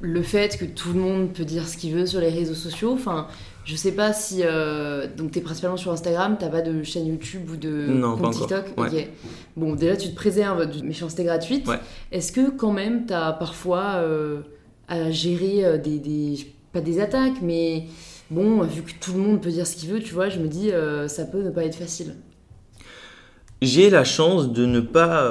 le 0.01 0.23
fait 0.23 0.57
que 0.59 0.65
tout 0.65 0.93
le 0.93 1.01
monde 1.01 1.33
peut 1.33 1.45
dire 1.45 1.69
ce 1.69 1.77
qu'il 1.77 1.95
veut 1.95 2.07
sur 2.07 2.21
les 2.21 2.31
réseaux 2.31 2.55
sociaux? 2.55 2.93
Enfin, 2.93 3.29
je 3.65 3.77
sais 3.77 3.93
pas 3.93 4.13
si. 4.13 4.41
Euh, 4.43 5.07
donc, 5.17 5.33
tu 5.33 5.39
es 5.39 5.43
principalement 5.43 5.77
sur 5.77 5.91
Instagram, 5.91 6.37
t'as 6.39 6.49
pas 6.49 6.61
de 6.61 6.83
chaîne 6.83 7.07
YouTube 7.07 7.51
ou 7.51 7.57
de 7.57 7.87
non, 7.89 8.17
TikTok 8.31 8.67
Ok. 8.77 9.09
Bon, 9.57 9.75
déjà, 9.75 9.97
tu 9.97 10.11
te 10.11 10.15
préserves 10.15 10.71
d'une 10.71 10.87
méchanceté 10.87 11.25
gratuite. 11.25 11.67
Est-ce 12.13 12.33
que, 12.33 12.51
quand 12.51 12.73
même, 12.73 13.07
tu 13.07 13.15
as 13.15 13.33
parfois 13.33 13.95
euh, 13.97 14.43
à 14.89 15.11
gérer 15.11 15.65
euh, 15.65 15.79
des, 15.79 16.47
Pas 16.73 16.81
des 16.81 17.01
attaques, 17.01 17.41
mais 17.43 17.87
bon, 18.31 18.63
vu 18.63 18.83
que 18.83 18.93
tout 19.01 19.13
le 19.15 19.21
monde 19.21 19.41
peut 19.41 19.51
dire 19.51 19.67
ce 19.67 19.77
qu'il 19.77 19.91
veut, 19.91 20.01
tu 20.01 20.13
vois, 20.15 20.29
je 20.29 20.39
me 20.39 20.49
dis, 20.49 20.71
ça 21.09 21.25
peut 21.25 21.43
ne 21.43 21.51
pas 21.51 21.65
être 21.65 21.77
facile. 21.77 22.15
J'ai 23.63 23.89
la 23.89 24.05
chance 24.05 24.53
de 24.53 24.67
ne 24.67 24.81
pas 24.81 25.31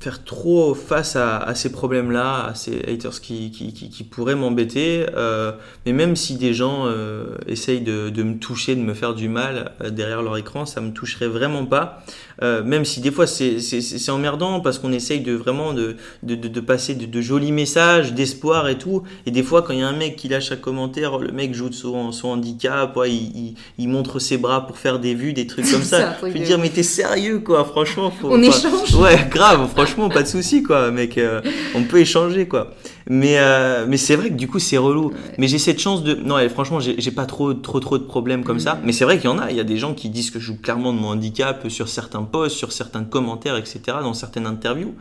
faire 0.00 0.24
trop 0.24 0.74
face 0.74 1.14
à, 1.14 1.54
ces 1.54 1.70
problèmes-là, 1.70 2.46
à 2.46 2.54
ces 2.54 2.78
haters 2.88 3.20
qui, 3.20 3.50
qui, 3.50 3.72
qui, 3.72 4.04
pourraient 4.04 4.34
m'embêter. 4.34 5.06
Euh, 5.14 5.52
mais 5.84 5.92
même 5.92 6.16
si 6.16 6.36
des 6.36 6.54
gens 6.54 6.86
euh, 6.86 7.36
essayent 7.46 7.82
de, 7.82 8.08
de, 8.08 8.22
me 8.22 8.38
toucher, 8.38 8.74
de 8.74 8.80
me 8.80 8.94
faire 8.94 9.14
du 9.14 9.28
mal 9.28 9.72
euh, 9.82 9.90
derrière 9.90 10.22
leur 10.22 10.38
écran, 10.38 10.64
ça 10.64 10.80
me 10.80 10.92
toucherait 10.92 11.28
vraiment 11.28 11.66
pas. 11.66 12.02
Euh, 12.42 12.64
même 12.64 12.86
si 12.86 13.00
des 13.00 13.10
fois 13.10 13.26
c'est 13.26 14.08
emmerdant 14.08 14.60
parce 14.60 14.78
qu'on 14.78 14.92
essaye 14.92 15.20
de 15.20 15.34
vraiment 15.34 15.74
de, 15.74 15.96
de, 16.22 16.34
de 16.34 16.60
passer 16.60 16.94
de, 16.94 17.20
jolis 17.20 17.52
messages, 17.52 18.14
d'espoir 18.14 18.68
et 18.68 18.78
tout. 18.78 19.02
Et 19.26 19.30
des 19.30 19.42
fois, 19.42 19.60
quand 19.60 19.74
il 19.74 19.80
y 19.80 19.82
a 19.82 19.88
un 19.88 19.96
mec 19.96 20.16
qui 20.16 20.28
lâche 20.28 20.50
un 20.52 20.56
commentaire, 20.56 21.18
le 21.18 21.32
mec 21.32 21.54
joue 21.54 21.68
de 21.68 21.74
son, 21.74 22.12
son 22.12 22.28
handicap, 22.28 22.96
ouais, 22.96 23.12
il, 23.12 23.54
il, 23.76 23.88
montre 23.88 24.18
ses 24.18 24.38
bras 24.38 24.66
pour 24.66 24.78
faire 24.78 24.98
des 24.98 25.14
vues, 25.14 25.34
des 25.34 25.46
trucs 25.46 25.66
comme 25.70 25.82
ça. 25.82 26.16
Je 26.22 26.28
veux 26.28 26.38
dire, 26.38 26.58
mais 26.58 26.70
t'es 26.70 26.82
sérieux 26.82 27.39
quoi, 27.42 27.64
franchement. 27.64 28.10
Faut, 28.10 28.28
on 28.30 28.42
échange. 28.42 28.94
Ouais, 28.94 29.26
grave, 29.30 29.68
franchement, 29.70 30.08
pas 30.08 30.22
de 30.22 30.28
souci 30.28 30.62
quoi, 30.62 30.90
mec. 30.90 31.18
Euh, 31.18 31.40
on 31.74 31.82
peut 31.84 31.98
échanger 31.98 32.46
quoi. 32.46 32.72
Mais, 33.08 33.38
euh, 33.38 33.86
mais 33.88 33.96
c'est 33.96 34.16
vrai 34.16 34.28
que 34.28 34.34
du 34.34 34.46
coup, 34.46 34.58
c'est 34.58 34.76
relou. 34.76 35.12
Mais 35.38 35.48
j'ai 35.48 35.58
cette 35.58 35.80
chance 35.80 36.02
de. 36.02 36.14
Non, 36.14 36.36
franchement, 36.48 36.80
j'ai 36.80 37.10
pas 37.10 37.26
trop, 37.26 37.54
trop, 37.54 37.80
trop 37.80 37.98
de 37.98 38.04
problèmes 38.04 38.44
comme 38.44 38.60
ça. 38.60 38.74
Mm. 38.74 38.80
Mais 38.84 38.92
c'est 38.92 39.04
vrai 39.04 39.18
qu'il 39.18 39.30
y 39.30 39.32
en 39.32 39.38
a. 39.38 39.50
Il 39.50 39.56
y 39.56 39.60
a 39.60 39.64
des 39.64 39.78
gens 39.78 39.94
qui 39.94 40.08
disent 40.08 40.30
que 40.30 40.38
je 40.38 40.46
joue 40.46 40.60
clairement 40.60 40.92
de 40.92 40.98
mon 40.98 41.08
handicap 41.08 41.68
sur 41.68 41.88
certains 41.88 42.22
posts, 42.22 42.56
sur 42.56 42.72
certains 42.72 43.04
commentaires, 43.04 43.56
etc., 43.56 43.80
dans 44.02 44.14
certaines 44.14 44.46
interviews. 44.46 44.94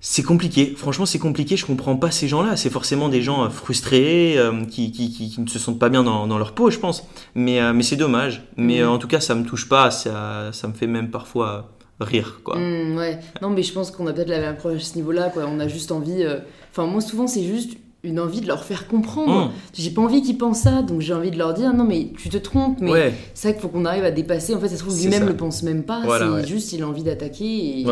C'est 0.00 0.22
compliqué, 0.22 0.74
franchement 0.76 1.06
c'est 1.06 1.18
compliqué, 1.18 1.56
je 1.56 1.66
comprends 1.66 1.96
pas 1.96 2.10
ces 2.10 2.26
gens-là, 2.26 2.56
c'est 2.56 2.70
forcément 2.70 3.08
des 3.08 3.20
gens 3.20 3.44
euh, 3.44 3.48
frustrés, 3.50 4.38
euh, 4.38 4.64
qui, 4.64 4.92
qui, 4.92 5.10
qui, 5.10 5.40
ne 5.40 5.46
se 5.46 5.58
sentent 5.58 5.78
pas 5.78 5.90
bien 5.90 6.02
dans, 6.02 6.26
dans 6.26 6.38
leur 6.38 6.52
peau 6.52 6.70
je 6.70 6.78
pense, 6.78 7.04
mais, 7.34 7.60
mais 7.74 7.82
c'est 7.82 7.96
dommage, 7.96 8.42
mais 8.56 8.82
mm. 8.82 8.88
en 8.88 8.98
tout 8.98 9.08
cas 9.08 9.20
ça 9.20 9.34
me 9.34 9.44
touche 9.44 9.68
pas, 9.68 9.90
ça, 9.90 10.50
ça 10.52 10.68
me 10.68 10.72
fait 10.72 10.86
même 10.86 11.10
parfois 11.10 11.70
rire 12.00 12.40
quoi. 12.42 12.58
Mm, 12.58 12.96
ouais, 12.96 13.20
non 13.42 13.50
mais 13.50 13.62
je 13.62 13.74
pense 13.74 13.90
qu'on 13.90 14.06
a 14.06 14.14
peut-être 14.14 14.30
la 14.30 14.38
même 14.38 14.54
approche 14.54 14.80
à 14.80 14.84
ce 14.84 14.96
niveau-là, 14.96 15.28
quoi. 15.28 15.44
on 15.46 15.60
a 15.60 15.68
juste 15.68 15.92
envie, 15.92 16.24
Enfin, 16.72 16.86
moi, 16.86 17.00
souvent, 17.00 17.26
c'est 17.26 17.42
juste 17.42 17.76
une 18.02 18.18
envie 18.18 18.40
de 18.40 18.46
leur 18.46 18.64
faire 18.64 18.88
comprendre. 18.88 19.48
Mmh. 19.48 19.52
J'ai 19.74 19.90
pas 19.90 20.00
envie 20.00 20.22
qu'ils 20.22 20.38
pensent 20.38 20.60
ça, 20.60 20.82
donc 20.82 21.00
j'ai 21.00 21.12
envie 21.12 21.30
de 21.30 21.36
leur 21.36 21.52
dire 21.52 21.74
non, 21.74 21.84
mais 21.84 22.08
tu 22.16 22.30
te 22.30 22.38
trompes, 22.38 22.78
mais 22.80 23.12
c'est 23.34 23.48
ça 23.48 23.52
qu'il 23.52 23.60
faut 23.60 23.68
qu'on 23.68 23.84
arrive 23.84 24.04
à 24.04 24.10
dépasser. 24.10 24.54
En 24.54 24.60
fait, 24.60 24.68
ça 24.68 24.76
se 24.76 24.82
trouve, 24.82 24.98
lui-même 24.98 25.26
le 25.26 25.36
pense 25.36 25.62
même 25.62 25.82
pas, 25.82 26.02
c'est 26.18 26.48
juste 26.48 26.72
il 26.72 26.82
a 26.82 26.88
envie 26.88 27.02
d'attaquer 27.02 27.44
et 27.44 27.86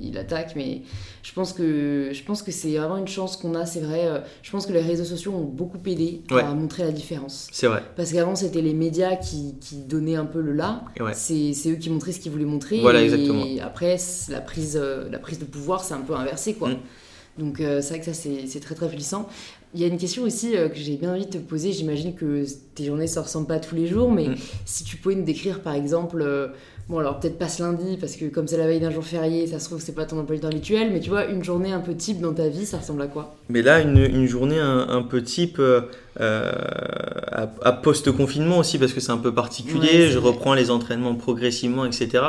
il, 0.00 0.18
attaque, 0.18 0.54
mais 0.56 0.82
je 1.22 1.32
pense 1.32 1.52
que, 1.52 2.10
je 2.12 2.22
pense 2.24 2.42
que 2.42 2.50
c'est 2.50 2.76
vraiment 2.76 2.96
une 2.96 3.08
chance 3.08 3.36
qu'on 3.36 3.54
a, 3.54 3.64
c'est 3.64 3.80
vrai. 3.80 4.22
Je 4.42 4.50
pense 4.50 4.66
que 4.66 4.72
les 4.72 4.80
réseaux 4.80 5.04
sociaux 5.04 5.32
ont 5.32 5.44
beaucoup 5.44 5.78
aidé 5.86 6.22
à 6.30 6.54
montrer 6.54 6.82
la 6.82 6.90
différence. 6.90 7.48
C'est 7.52 7.68
vrai. 7.68 7.82
Parce 7.96 8.12
qu'avant, 8.12 8.34
c'était 8.34 8.60
les 8.60 8.74
médias 8.74 9.16
qui, 9.16 9.54
qui, 9.60 9.76
donnaient 9.76 10.16
un 10.16 10.24
peu 10.24 10.40
le 10.40 10.52
là, 10.52 10.84
c'est 11.12 11.52
eux 11.66 11.76
qui 11.76 11.90
montraient 11.90 12.12
ce 12.12 12.20
qu'ils 12.20 12.32
voulaient 12.32 12.44
montrer. 12.44 12.80
Voilà, 12.80 13.02
et 13.02 13.04
exactement. 13.04 13.44
après, 13.62 13.96
la 14.28 14.40
prise, 14.40 14.78
euh, 14.80 15.08
la 15.10 15.18
prise 15.18 15.38
de 15.38 15.44
pouvoir, 15.44 15.84
c'est 15.84 15.94
un 15.94 16.00
peu 16.00 16.14
inversé, 16.14 16.54
quoi. 16.54 16.70
Mmh. 16.70 16.78
Donc 17.38 17.60
euh, 17.60 17.80
c'est 17.80 17.90
vrai 17.90 17.98
que 18.00 18.04
ça 18.04 18.14
c'est 18.14 18.60
très 18.60 18.74
très 18.74 18.88
puissant. 18.88 19.28
Il 19.74 19.80
y 19.80 19.84
a 19.84 19.86
une 19.86 19.96
question 19.96 20.22
aussi 20.22 20.54
euh, 20.54 20.68
que 20.68 20.76
j'ai 20.76 20.96
bien 20.96 21.12
envie 21.12 21.24
de 21.24 21.30
te 21.30 21.38
poser, 21.38 21.72
j'imagine 21.72 22.14
que 22.14 22.44
tes 22.74 22.84
journées 22.84 23.04
ne 23.04 23.10
se 23.10 23.18
ressemblent 23.18 23.46
pas 23.46 23.58
tous 23.58 23.74
les 23.74 23.86
jours, 23.86 24.12
mais 24.12 24.28
mm. 24.28 24.36
si 24.66 24.84
tu 24.84 24.98
pouvais 24.98 25.14
nous 25.14 25.24
décrire 25.24 25.62
par 25.62 25.74
exemple, 25.74 26.20
euh, 26.20 26.48
bon 26.88 26.98
alors 26.98 27.20
peut-être 27.20 27.38
pas 27.38 27.48
ce 27.48 27.62
lundi, 27.62 27.96
parce 27.98 28.16
que 28.16 28.26
comme 28.26 28.48
c'est 28.48 28.56
la 28.56 28.66
veille 28.66 28.80
d'un 28.80 28.90
jour 28.90 29.04
férié, 29.04 29.46
ça 29.46 29.58
se 29.58 29.66
trouve 29.66 29.80
c'est 29.80 29.94
pas 29.94 30.04
ton 30.04 30.18
emploi 30.18 30.36
du 30.36 30.42
temps 30.42 30.48
habituel, 30.48 30.90
mais 30.92 31.00
tu 31.00 31.10
vois, 31.10 31.26
une 31.26 31.44
journée 31.44 31.72
un 31.72 31.80
peu 31.80 31.94
type 31.94 32.20
dans 32.20 32.34
ta 32.34 32.48
vie, 32.48 32.66
ça 32.66 32.78
ressemble 32.78 33.02
à 33.02 33.06
quoi? 33.06 33.34
Mais 33.48 33.62
là, 33.62 33.80
une, 33.80 33.98
une 33.98 34.26
journée 34.26 34.58
un, 34.58 34.88
un, 34.88 35.02
peu 35.02 35.22
type, 35.22 35.60
euh, 36.20 36.52
à, 37.62 37.72
post-confinement 37.72 38.58
aussi 38.58 38.78
parce 38.78 38.92
que 38.92 39.00
c'est 39.00 39.12
un 39.12 39.18
peu 39.18 39.32
particulier. 39.32 40.10
je 40.10 40.18
reprends 40.18 40.52
les 40.52 40.70
entraînements 40.70 41.14
progressivement, 41.14 41.86
etc. 41.86 42.22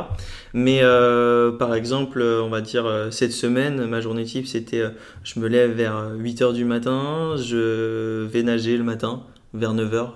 Mais 0.54 0.80
euh, 0.82 1.52
par 1.52 1.76
exemple, 1.76 2.22
on 2.22 2.50
va 2.50 2.62
dire 2.62 2.86
euh, 2.86 3.12
cette 3.12 3.34
semaine, 3.34 3.86
ma 3.86 4.00
journée 4.00 4.24
type, 4.24 4.48
c'était 4.48 4.84
je 5.24 5.40
me 5.42 5.48
lève 5.48 5.72
vers 5.72 6.12
8 6.18 6.42
h 6.42 6.54
du 6.54 6.64
matin, 6.64 7.36
je 7.38 8.24
vais 8.26 8.44
nager 8.44 8.78
le 8.78 8.84
matin 8.84 9.24
vers 9.54 9.76
9h, 9.76 10.08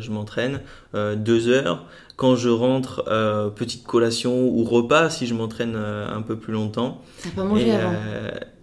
je 0.00 0.10
m'entraîne, 0.10 0.60
2 0.94 1.48
heures. 1.48 1.86
Quand 2.16 2.36
je 2.36 2.48
rentre, 2.48 3.04
petite 3.56 3.84
collation 3.84 4.46
ou 4.48 4.64
repas 4.64 5.10
si 5.10 5.26
je 5.26 5.34
m'entraîne 5.34 5.76
un 5.76 6.22
peu 6.22 6.36
plus 6.36 6.52
longtemps. 6.52 7.00
T'as 7.22 7.30
pas 7.30 7.44
mangé 7.44 7.72
avant? 7.72 7.94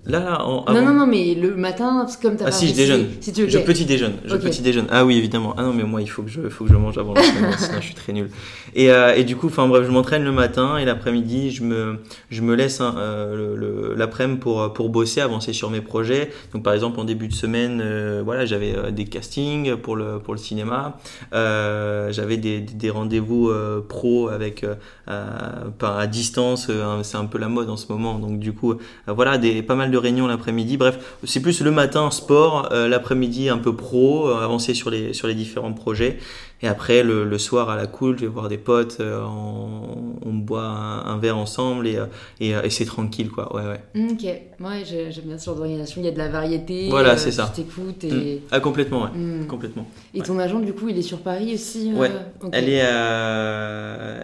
Là, 0.05 0.39
Non, 0.67 0.81
non, 0.81 0.93
non, 0.93 1.05
mais 1.05 1.35
le 1.35 1.55
matin, 1.55 2.05
comme 2.21 2.35
t'as 2.35 2.45
Ah 2.47 2.51
si, 2.51 2.69
je 2.69 2.73
déjeune. 2.73 3.07
Si 3.19 3.33
tu 3.33 3.43
veux, 3.43 3.49
je 3.49 3.59
petit 3.59 3.85
déjeune. 3.85 4.13
Je 4.25 4.35
petit 4.37 4.61
déjeune. 4.61 4.87
Ah 4.89 5.05
oui, 5.05 5.17
évidemment. 5.17 5.53
Ah 5.57 5.63
non, 5.63 5.73
mais 5.73 5.83
moi, 5.83 6.01
il 6.01 6.09
faut 6.09 6.23
que 6.23 6.29
je, 6.29 6.47
faut 6.49 6.65
que 6.65 6.71
je 6.71 6.75
mange 6.75 6.97
avant 6.97 7.13
l'entraînement, 7.13 7.51
sinon 7.57 7.79
je 7.79 7.85
suis 7.85 7.93
très 7.95 8.13
nul. 8.13 8.29
Et, 8.75 8.91
euh, 8.91 9.15
et 9.15 9.23
du 9.23 9.35
coup, 9.35 9.47
enfin 9.47 9.67
bref, 9.67 9.85
je 9.85 9.91
m'entraîne 9.91 10.23
le 10.23 10.31
matin 10.31 10.77
et 10.77 10.85
l'après-midi, 10.85 11.51
je 11.51 11.63
me, 11.63 11.99
je 12.29 12.41
me 12.41 12.55
laisse 12.55 12.81
hein, 12.81 12.95
euh, 12.97 13.93
l'après-midi 13.95 14.39
pour, 14.39 14.73
pour 14.73 14.89
bosser, 14.89 15.21
avancer 15.21 15.53
sur 15.53 15.69
mes 15.69 15.81
projets. 15.81 16.31
Donc 16.53 16.63
par 16.63 16.73
exemple, 16.73 16.99
en 16.99 17.03
début 17.03 17.27
de 17.27 17.33
semaine, 17.33 17.81
euh, 17.83 18.21
voilà, 18.23 18.45
j'avais 18.45 18.91
des 18.91 19.05
castings 19.05 19.75
pour 19.75 19.95
le, 19.95 20.19
pour 20.19 20.33
le 20.33 20.39
cinéma. 20.39 20.97
J'avais 21.31 22.37
des, 22.37 22.61
des 22.61 22.89
rendez-vous 22.89 23.51
pro 23.87 24.29
avec, 24.29 24.65
à 25.07 26.07
distance. 26.07 26.69
c'est 27.03 27.17
un 27.17 27.25
peu 27.25 27.37
la 27.37 27.49
mode 27.49 27.69
en 27.69 27.77
ce 27.77 27.91
moment. 27.91 28.19
Donc 28.19 28.39
du 28.39 28.53
coup, 28.53 28.75
voilà, 29.07 29.37
des, 29.37 29.61
pas 29.61 29.75
mal 29.75 29.88
de 29.89 29.97
réunions 29.97 30.27
l'après-midi. 30.27 30.77
Bref, 30.77 31.17
c'est 31.23 31.41
plus 31.41 31.61
le 31.61 31.71
matin 31.71 32.11
sport, 32.11 32.69
euh, 32.71 32.87
l'après-midi 32.87 33.49
un 33.49 33.57
peu 33.57 33.75
pro, 33.75 34.29
euh, 34.29 34.43
avancer 34.43 34.73
sur 34.73 34.89
les, 34.89 35.13
sur 35.13 35.27
les 35.27 35.35
différents 35.35 35.73
projets. 35.73 36.17
Et 36.61 36.67
après, 36.67 37.03
le, 37.03 37.37
soir 37.37 37.69
à 37.69 37.75
la 37.75 37.87
cool, 37.87 38.17
je 38.17 38.21
vais 38.21 38.27
voir 38.27 38.49
des 38.49 38.57
potes, 38.57 38.97
euh, 38.99 39.23
on, 39.23 40.33
boit 40.33 40.63
un, 40.63 41.17
verre 41.17 41.37
ensemble 41.37 41.87
et, 41.87 41.99
et, 42.39 42.69
c'est 42.69 42.85
tranquille, 42.85 43.29
quoi. 43.29 43.55
Ouais, 43.55 43.63
ouais. 43.63 44.09
Ok, 44.11 44.23
ouais, 44.23 44.83
j'aime 44.85 45.25
bien 45.25 45.37
ce 45.37 45.45
genre 45.45 45.55
d'organisation. 45.55 46.01
Il 46.01 46.05
y 46.05 46.07
a 46.07 46.11
de 46.11 46.17
la 46.17 46.27
variété. 46.27 46.89
Voilà, 46.89 47.17
c'est 47.17 47.31
ça. 47.31 47.51
Tu 47.53 47.63
t'écoutes 47.63 48.03
et. 48.03 48.35
Mm. 48.35 48.39
Ah, 48.51 48.59
complètement, 48.59 49.03
ouais. 49.03 49.17
Mm. 49.17 49.47
Complètement. 49.47 49.87
Et 50.13 50.21
ton 50.21 50.37
agent, 50.39 50.59
du 50.59 50.73
coup, 50.73 50.89
il 50.89 50.97
est 50.97 51.03
sur 51.03 51.19
Paris 51.19 51.53
aussi 51.53 51.91
Ouais. 51.93 52.11
Elle 52.51 52.69
est, 52.69 52.83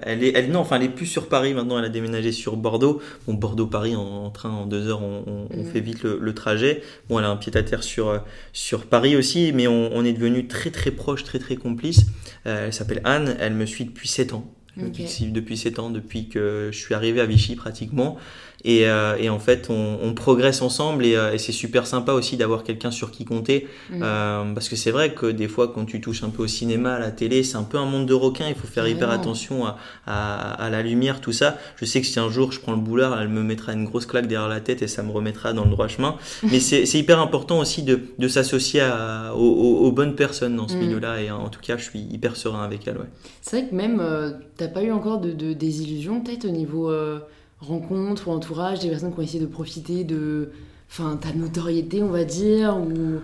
elle 0.03 0.23
est, 0.23 0.33
elle, 0.35 0.51
non, 0.51 0.59
enfin, 0.59 0.77
elle 0.77 0.83
est 0.83 0.89
plus 0.89 1.05
sur 1.05 1.27
Paris 1.27 1.53
maintenant. 1.53 1.79
Elle 1.79 1.85
a 1.85 1.89
déménagé 1.89 2.31
sur 2.31 2.57
Bordeaux. 2.57 3.01
Bon, 3.27 3.33
Bordeaux-Paris 3.33 3.95
en, 3.95 4.29
train 4.29 4.49
en 4.49 4.65
deux 4.65 4.87
heures, 4.87 5.01
on, 5.01 5.47
on, 5.49 5.63
fait 5.65 5.79
vite 5.79 6.03
le, 6.03 6.33
trajet. 6.33 6.81
Bon, 7.09 7.19
elle 7.19 7.25
a 7.25 7.29
un 7.29 7.37
pied 7.37 7.55
à 7.55 7.63
terre 7.63 7.83
sur, 7.83 8.09
euh, 8.09 8.19
sur 8.53 8.85
Paris 8.85 9.15
aussi, 9.15 9.51
mais 9.53 9.67
on, 9.67 10.03
est 10.03 10.13
devenu 10.13 10.47
très 10.47 10.69
très 10.69 10.91
proche, 10.91 11.23
très 11.23 11.39
très 11.39 11.55
complice. 11.55 12.05
Euh, 12.47 12.67
elle 12.67 12.73
s'appelle 12.73 13.01
Anne, 13.03 13.35
elle 13.39 13.53
me 13.53 13.65
suit 13.65 13.85
depuis 13.85 14.07
7 14.07 14.33
ans. 14.33 14.51
depuis, 14.77 15.05
depuis 15.31 15.57
7 15.57 15.79
ans, 15.79 15.89
depuis 15.89 16.27
que 16.27 16.69
je 16.71 16.77
suis 16.77 16.93
arrivé 16.93 17.21
à 17.21 17.25
Vichy 17.25 17.55
pratiquement. 17.55 18.17
Et, 18.63 18.87
euh, 18.87 19.15
et, 19.19 19.29
en 19.29 19.39
fait, 19.39 19.67
on, 19.69 19.99
on 20.01 20.13
progresse 20.13 20.61
ensemble 20.61 21.05
et, 21.05 21.15
euh, 21.15 21.33
et 21.33 21.37
c'est 21.37 21.51
super 21.51 21.85
sympa 21.85 22.13
aussi 22.13 22.37
d'avoir 22.37 22.63
quelqu'un 22.63 22.91
sur 22.91 23.11
qui 23.11 23.25
compter. 23.25 23.67
Mm. 23.91 24.01
Euh, 24.01 24.53
parce 24.53 24.69
que 24.69 24.75
c'est 24.75 24.91
vrai 24.91 25.13
que 25.13 25.27
des 25.27 25.47
fois, 25.47 25.67
quand 25.67 25.85
tu 25.85 26.01
touches 26.01 26.23
un 26.23 26.29
peu 26.29 26.43
au 26.43 26.47
cinéma, 26.47 26.93
à 26.93 26.99
la 26.99 27.11
télé, 27.11 27.43
c'est 27.43 27.57
un 27.57 27.63
peu 27.63 27.77
un 27.77 27.85
monde 27.85 28.07
de 28.07 28.13
requins. 28.13 28.47
Il 28.47 28.55
faut 28.55 28.67
faire 28.67 28.87
hyper 28.87 29.09
attention 29.09 29.65
à, 29.65 29.77
à, 30.07 30.53
à, 30.53 30.69
la 30.69 30.81
lumière, 30.81 31.21
tout 31.21 31.31
ça. 31.31 31.57
Je 31.75 31.85
sais 31.85 32.01
que 32.01 32.07
si 32.07 32.19
un 32.19 32.29
jour 32.29 32.51
je 32.51 32.59
prends 32.59 32.73
le 32.73 32.79
boulard, 32.79 33.19
elle 33.19 33.29
me 33.29 33.43
mettra 33.43 33.73
une 33.73 33.85
grosse 33.85 34.05
claque 34.05 34.27
derrière 34.27 34.49
la 34.49 34.61
tête 34.61 34.81
et 34.81 34.87
ça 34.87 35.03
me 35.03 35.11
remettra 35.11 35.53
dans 35.53 35.65
le 35.65 35.71
droit 35.71 35.87
chemin. 35.87 36.15
Mais 36.43 36.59
c'est 36.59 36.85
hyper 36.97 37.19
important 37.19 37.59
aussi 37.59 37.83
de, 37.83 37.99
de 38.17 38.27
s'associer 38.27 38.83
aux, 39.35 39.37
aux, 39.37 39.91
bonnes 39.91 40.15
personnes 40.15 40.55
dans 40.55 40.67
ce 40.67 40.75
mm. 40.75 40.79
milieu-là. 40.79 41.21
Et 41.21 41.31
en 41.31 41.49
tout 41.49 41.61
cas, 41.61 41.77
je 41.77 41.83
suis 41.83 41.99
hyper 41.99 42.35
serein 42.35 42.63
avec 42.63 42.87
elle. 42.87 42.97
Ouais. 42.97 43.09
C'est 43.41 43.59
vrai 43.59 43.69
que 43.69 43.75
même, 43.75 43.99
euh, 43.99 44.31
t'as 44.57 44.67
pas 44.67 44.81
eu 44.81 44.91
encore 44.91 45.19
de, 45.19 45.31
de 45.31 45.53
désillusion 45.53 46.21
peut-être 46.21 46.45
au 46.45 46.49
niveau 46.49 46.89
euh, 46.89 47.19
rencontre 47.67 48.27
ou 48.27 48.31
entourage, 48.31 48.79
des 48.79 48.89
personnes 48.89 49.13
qui 49.13 49.19
ont 49.19 49.23
essayé 49.23 49.39
de 49.39 49.45
profiter 49.45 50.03
de 50.03 50.51
ta 50.97 51.33
notoriété, 51.33 52.03
on 52.03 52.09
va 52.09 52.23
dire 52.23 52.77
ou... 52.77 53.19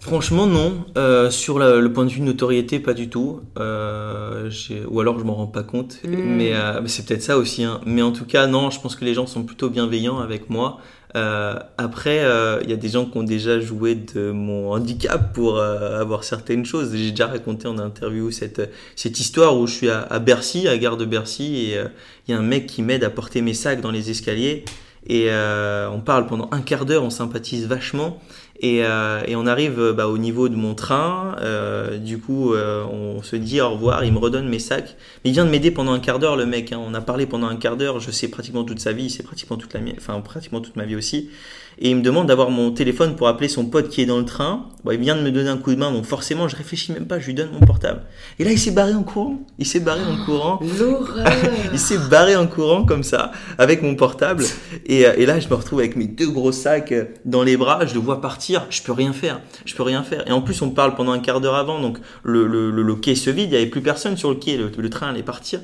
Franchement, 0.00 0.46
non. 0.46 0.86
Euh, 0.96 1.30
sur 1.30 1.58
le 1.58 1.92
point 1.92 2.06
de 2.06 2.10
vue 2.10 2.22
notoriété, 2.22 2.80
pas 2.80 2.94
du 2.94 3.10
tout. 3.10 3.40
Euh, 3.58 4.50
ou 4.88 5.00
alors 5.00 5.18
je 5.18 5.24
m'en 5.24 5.34
rends 5.34 5.46
pas 5.46 5.62
compte. 5.62 5.98
Hmm. 6.04 6.16
Mais, 6.16 6.54
euh, 6.54 6.80
mais 6.82 6.88
c'est 6.88 7.04
peut-être 7.04 7.22
ça 7.22 7.36
aussi. 7.36 7.64
Hein. 7.64 7.80
Mais 7.84 8.00
en 8.02 8.10
tout 8.10 8.24
cas, 8.24 8.46
non, 8.46 8.70
je 8.70 8.80
pense 8.80 8.96
que 8.96 9.04
les 9.04 9.14
gens 9.14 9.26
sont 9.26 9.42
plutôt 9.42 9.68
bienveillants 9.68 10.18
avec 10.18 10.48
moi. 10.48 10.78
Euh, 11.16 11.58
après, 11.76 12.24
il 12.62 12.70
y 12.70 12.72
a 12.72 12.76
des 12.76 12.88
gens 12.88 13.04
qui 13.04 13.18
ont 13.18 13.24
déjà 13.24 13.60
joué 13.60 13.94
de 13.94 14.30
mon 14.30 14.72
handicap 14.72 15.34
pour 15.34 15.58
euh, 15.58 16.00
avoir 16.00 16.24
certaines 16.24 16.64
choses. 16.64 16.94
J'ai 16.94 17.10
déjà 17.10 17.26
raconté 17.26 17.68
en 17.68 17.78
interview 17.78 18.30
cette, 18.30 18.70
cette 18.96 19.20
histoire 19.20 19.58
où 19.58 19.66
je 19.66 19.74
suis 19.74 19.90
à, 19.90 20.00
à 20.00 20.18
Bercy, 20.18 20.66
à 20.66 20.78
Gare 20.78 20.96
de 20.96 21.04
Bercy, 21.04 21.56
et 21.56 21.78
il 22.26 22.30
y 22.30 22.34
a 22.34 22.38
un 22.38 22.42
mec 22.42 22.66
qui 22.66 22.82
m'aide 22.82 23.04
à 23.04 23.10
porter 23.10 23.42
mes 23.42 23.54
sacs 23.54 23.82
dans 23.82 23.90
les 23.90 24.10
escaliers. 24.10 24.64
Et 25.06 25.28
on 25.30 26.00
parle 26.00 26.26
pendant 26.26 26.48
un 26.52 26.60
quart 26.60 26.86
d'heure, 26.86 27.02
on 27.02 27.10
sympathise 27.10 27.66
vachement. 27.66 28.18
Et, 28.62 28.84
euh, 28.84 29.22
et, 29.26 29.36
on 29.36 29.46
arrive 29.46 29.80
euh, 29.80 29.92
bah, 29.94 30.06
au 30.06 30.18
niveau 30.18 30.50
de 30.50 30.54
mon 30.54 30.74
train. 30.74 31.34
Euh, 31.40 31.96
du 31.96 32.18
coup, 32.18 32.54
on 32.54 33.22
se 33.22 33.36
dit 33.36 33.60
au 33.60 33.70
revoir. 33.70 34.04
Il 34.04 34.12
me 34.12 34.18
redonne 34.18 34.48
mes 34.48 34.58
sacs. 34.58 34.96
Mais 35.24 35.30
il 35.30 35.32
vient 35.32 35.46
de 35.46 35.50
m'aider 35.50 35.70
pendant 35.70 35.92
un 35.92 36.00
quart 36.00 36.18
d'heure, 36.18 36.36
le 36.36 36.46
mec. 36.46 36.72
Hein. 36.72 36.80
On 36.84 36.92
a 36.94 37.00
parlé 37.00 37.26
pendant 37.26 37.48
un 37.48 37.56
quart 37.56 37.76
d'heure. 37.76 38.00
Je 38.00 38.10
sais 38.10 38.28
pratiquement 38.28 38.64
toute 38.64 38.80
sa 38.80 38.92
vie. 38.92 39.08
C'est 39.08 39.22
pratiquement 39.22 39.56
toute 39.56 39.72
la. 39.72 39.80
Enfin, 39.96 40.20
pratiquement 40.20 40.60
toute 40.60 40.76
ma 40.76 40.84
vie 40.84 40.96
aussi 40.96 41.30
et 41.82 41.88
il 41.88 41.96
me 41.96 42.02
demande 42.02 42.26
d'avoir 42.26 42.50
mon 42.50 42.70
téléphone 42.72 43.16
pour 43.16 43.26
appeler 43.26 43.48
son 43.48 43.64
pote 43.64 43.88
qui 43.88 44.02
est 44.02 44.06
dans 44.06 44.18
le 44.18 44.26
train. 44.26 44.66
Bon, 44.84 44.90
il 44.90 44.98
vient 44.98 45.16
de 45.16 45.22
me 45.22 45.30
donner 45.30 45.48
un 45.48 45.56
coup 45.56 45.70
de 45.74 45.78
main, 45.78 45.90
donc 45.90 46.04
forcément, 46.04 46.46
je 46.46 46.54
réfléchis 46.54 46.92
même 46.92 47.06
pas, 47.06 47.18
je 47.18 47.26
lui 47.26 47.34
donne 47.34 47.48
mon 47.52 47.60
portable. 47.60 48.02
Et 48.38 48.44
là, 48.44 48.52
il 48.52 48.58
s'est 48.58 48.70
barré 48.70 48.92
en 48.92 49.02
courant. 49.02 49.40
Il 49.58 49.66
s'est 49.66 49.80
barré 49.80 50.02
en 50.02 50.22
courant. 50.26 50.60
L'horreur 50.78 51.26
Il 51.72 51.78
s'est 51.78 51.98
barré 52.10 52.36
en 52.36 52.46
courant 52.46 52.84
comme 52.84 53.02
ça, 53.02 53.32
avec 53.56 53.82
mon 53.82 53.94
portable. 53.94 54.44
Et, 54.84 55.06
euh, 55.06 55.14
et, 55.16 55.24
là, 55.24 55.40
je 55.40 55.48
me 55.48 55.54
retrouve 55.54 55.78
avec 55.78 55.96
mes 55.96 56.06
deux 56.06 56.30
gros 56.30 56.52
sacs 56.52 56.92
euh, 56.92 57.04
dans 57.24 57.42
les 57.42 57.56
bras. 57.56 57.86
Je 57.86 57.94
le 57.94 58.00
vois 58.00 58.20
partir. 58.20 58.66
Je 58.68 58.82
peux 58.82 58.92
rien 58.92 59.14
faire. 59.14 59.40
Je 59.64 59.74
peux 59.74 59.82
rien 59.82 60.02
faire. 60.02 60.28
Et 60.28 60.32
en 60.32 60.42
plus, 60.42 60.60
on 60.60 60.70
parle 60.70 60.94
pendant 60.94 61.12
un 61.12 61.20
quart 61.20 61.40
d'heure 61.40 61.54
avant, 61.54 61.80
donc 61.80 61.98
le, 62.22 62.46
le, 62.46 62.70
le, 62.70 62.94
quai 62.94 63.14
se 63.14 63.30
vide. 63.30 63.50
Il 63.50 63.54
y 63.54 63.56
avait 63.56 63.66
plus 63.66 63.82
personne 63.82 64.18
sur 64.18 64.28
le 64.28 64.36
quai. 64.36 64.58
Le, 64.58 64.70
le 64.76 64.90
train 64.90 65.08
allait 65.08 65.22
partir. 65.22 65.60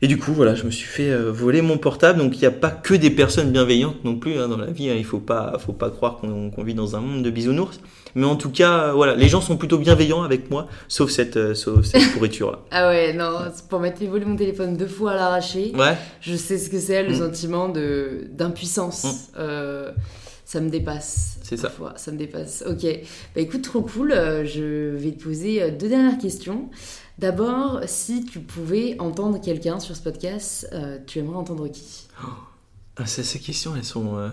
Et 0.00 0.06
du 0.06 0.18
coup, 0.18 0.32
voilà, 0.32 0.54
je 0.54 0.64
me 0.64 0.70
suis 0.70 0.86
fait 0.86 1.10
euh, 1.10 1.32
voler 1.32 1.60
mon 1.60 1.76
portable. 1.76 2.18
Donc, 2.18 2.36
il 2.36 2.40
n'y 2.40 2.46
a 2.46 2.52
pas 2.52 2.70
que 2.70 2.94
des 2.94 3.10
personnes 3.10 3.50
bienveillantes 3.50 4.04
non 4.04 4.16
plus 4.16 4.38
hein, 4.38 4.48
dans 4.48 4.56
la 4.56 4.70
vie. 4.70 4.90
Hein. 4.90 4.94
Il 4.96 5.04
faut 5.04 5.18
pas, 5.18 5.56
faut 5.58 5.72
pas 5.72 5.90
croire 5.90 6.18
qu'on 6.18 6.62
vit 6.62 6.74
dans 6.74 6.94
un 6.94 7.00
monde 7.00 7.22
de 7.22 7.30
bisounours. 7.30 7.80
Mais 8.14 8.26
en 8.26 8.36
tout 8.36 8.50
cas, 8.50 8.92
voilà, 8.92 9.14
les 9.14 9.28
gens 9.28 9.40
sont 9.40 9.56
plutôt 9.56 9.78
bienveillants 9.78 10.22
avec 10.22 10.50
moi, 10.50 10.66
sauf 10.88 11.10
cette, 11.10 11.36
euh, 11.36 11.54
sauf 11.54 11.84
cette 11.84 12.12
pourriture-là. 12.14 12.58
ah 12.70 12.88
ouais, 12.88 13.12
non, 13.12 13.38
pour 13.68 13.80
m'être 13.80 14.02
volé 14.04 14.24
mon 14.24 14.36
téléphone 14.36 14.76
deux 14.76 14.86
fois 14.86 15.12
à 15.12 15.14
l'arracher, 15.16 15.72
ouais. 15.76 15.96
je 16.20 16.34
sais 16.34 16.58
ce 16.58 16.70
que 16.70 16.78
c'est 16.78 17.02
le 17.02 17.14
mm. 17.14 17.18
sentiment 17.18 17.68
d'impuissance. 17.68 19.04
Mm. 19.04 19.38
Euh, 19.38 19.92
ça 20.48 20.62
me 20.62 20.70
dépasse. 20.70 21.38
C'est 21.42 21.58
ça. 21.58 21.70
Ça 21.96 22.10
me 22.10 22.16
dépasse. 22.16 22.64
Ok. 22.66 22.86
Bah 23.34 23.42
écoute, 23.42 23.60
trop 23.60 23.82
cool. 23.82 24.14
Je 24.14 24.96
vais 24.96 25.12
te 25.12 25.22
poser 25.22 25.70
deux 25.72 25.90
dernières 25.90 26.16
questions. 26.16 26.70
D'abord, 27.18 27.80
si 27.84 28.24
tu 28.24 28.40
pouvais 28.40 28.96
entendre 28.98 29.42
quelqu'un 29.42 29.78
sur 29.78 29.94
ce 29.94 30.00
podcast, 30.00 30.66
euh, 30.72 30.98
tu 31.06 31.18
aimerais 31.18 31.36
entendre 31.36 31.68
qui? 31.68 32.08
Ah, 32.96 33.04
Ces 33.04 33.38
questions, 33.40 33.76
elles 33.76 33.84
sont... 33.84 34.16
Euh, 34.16 34.30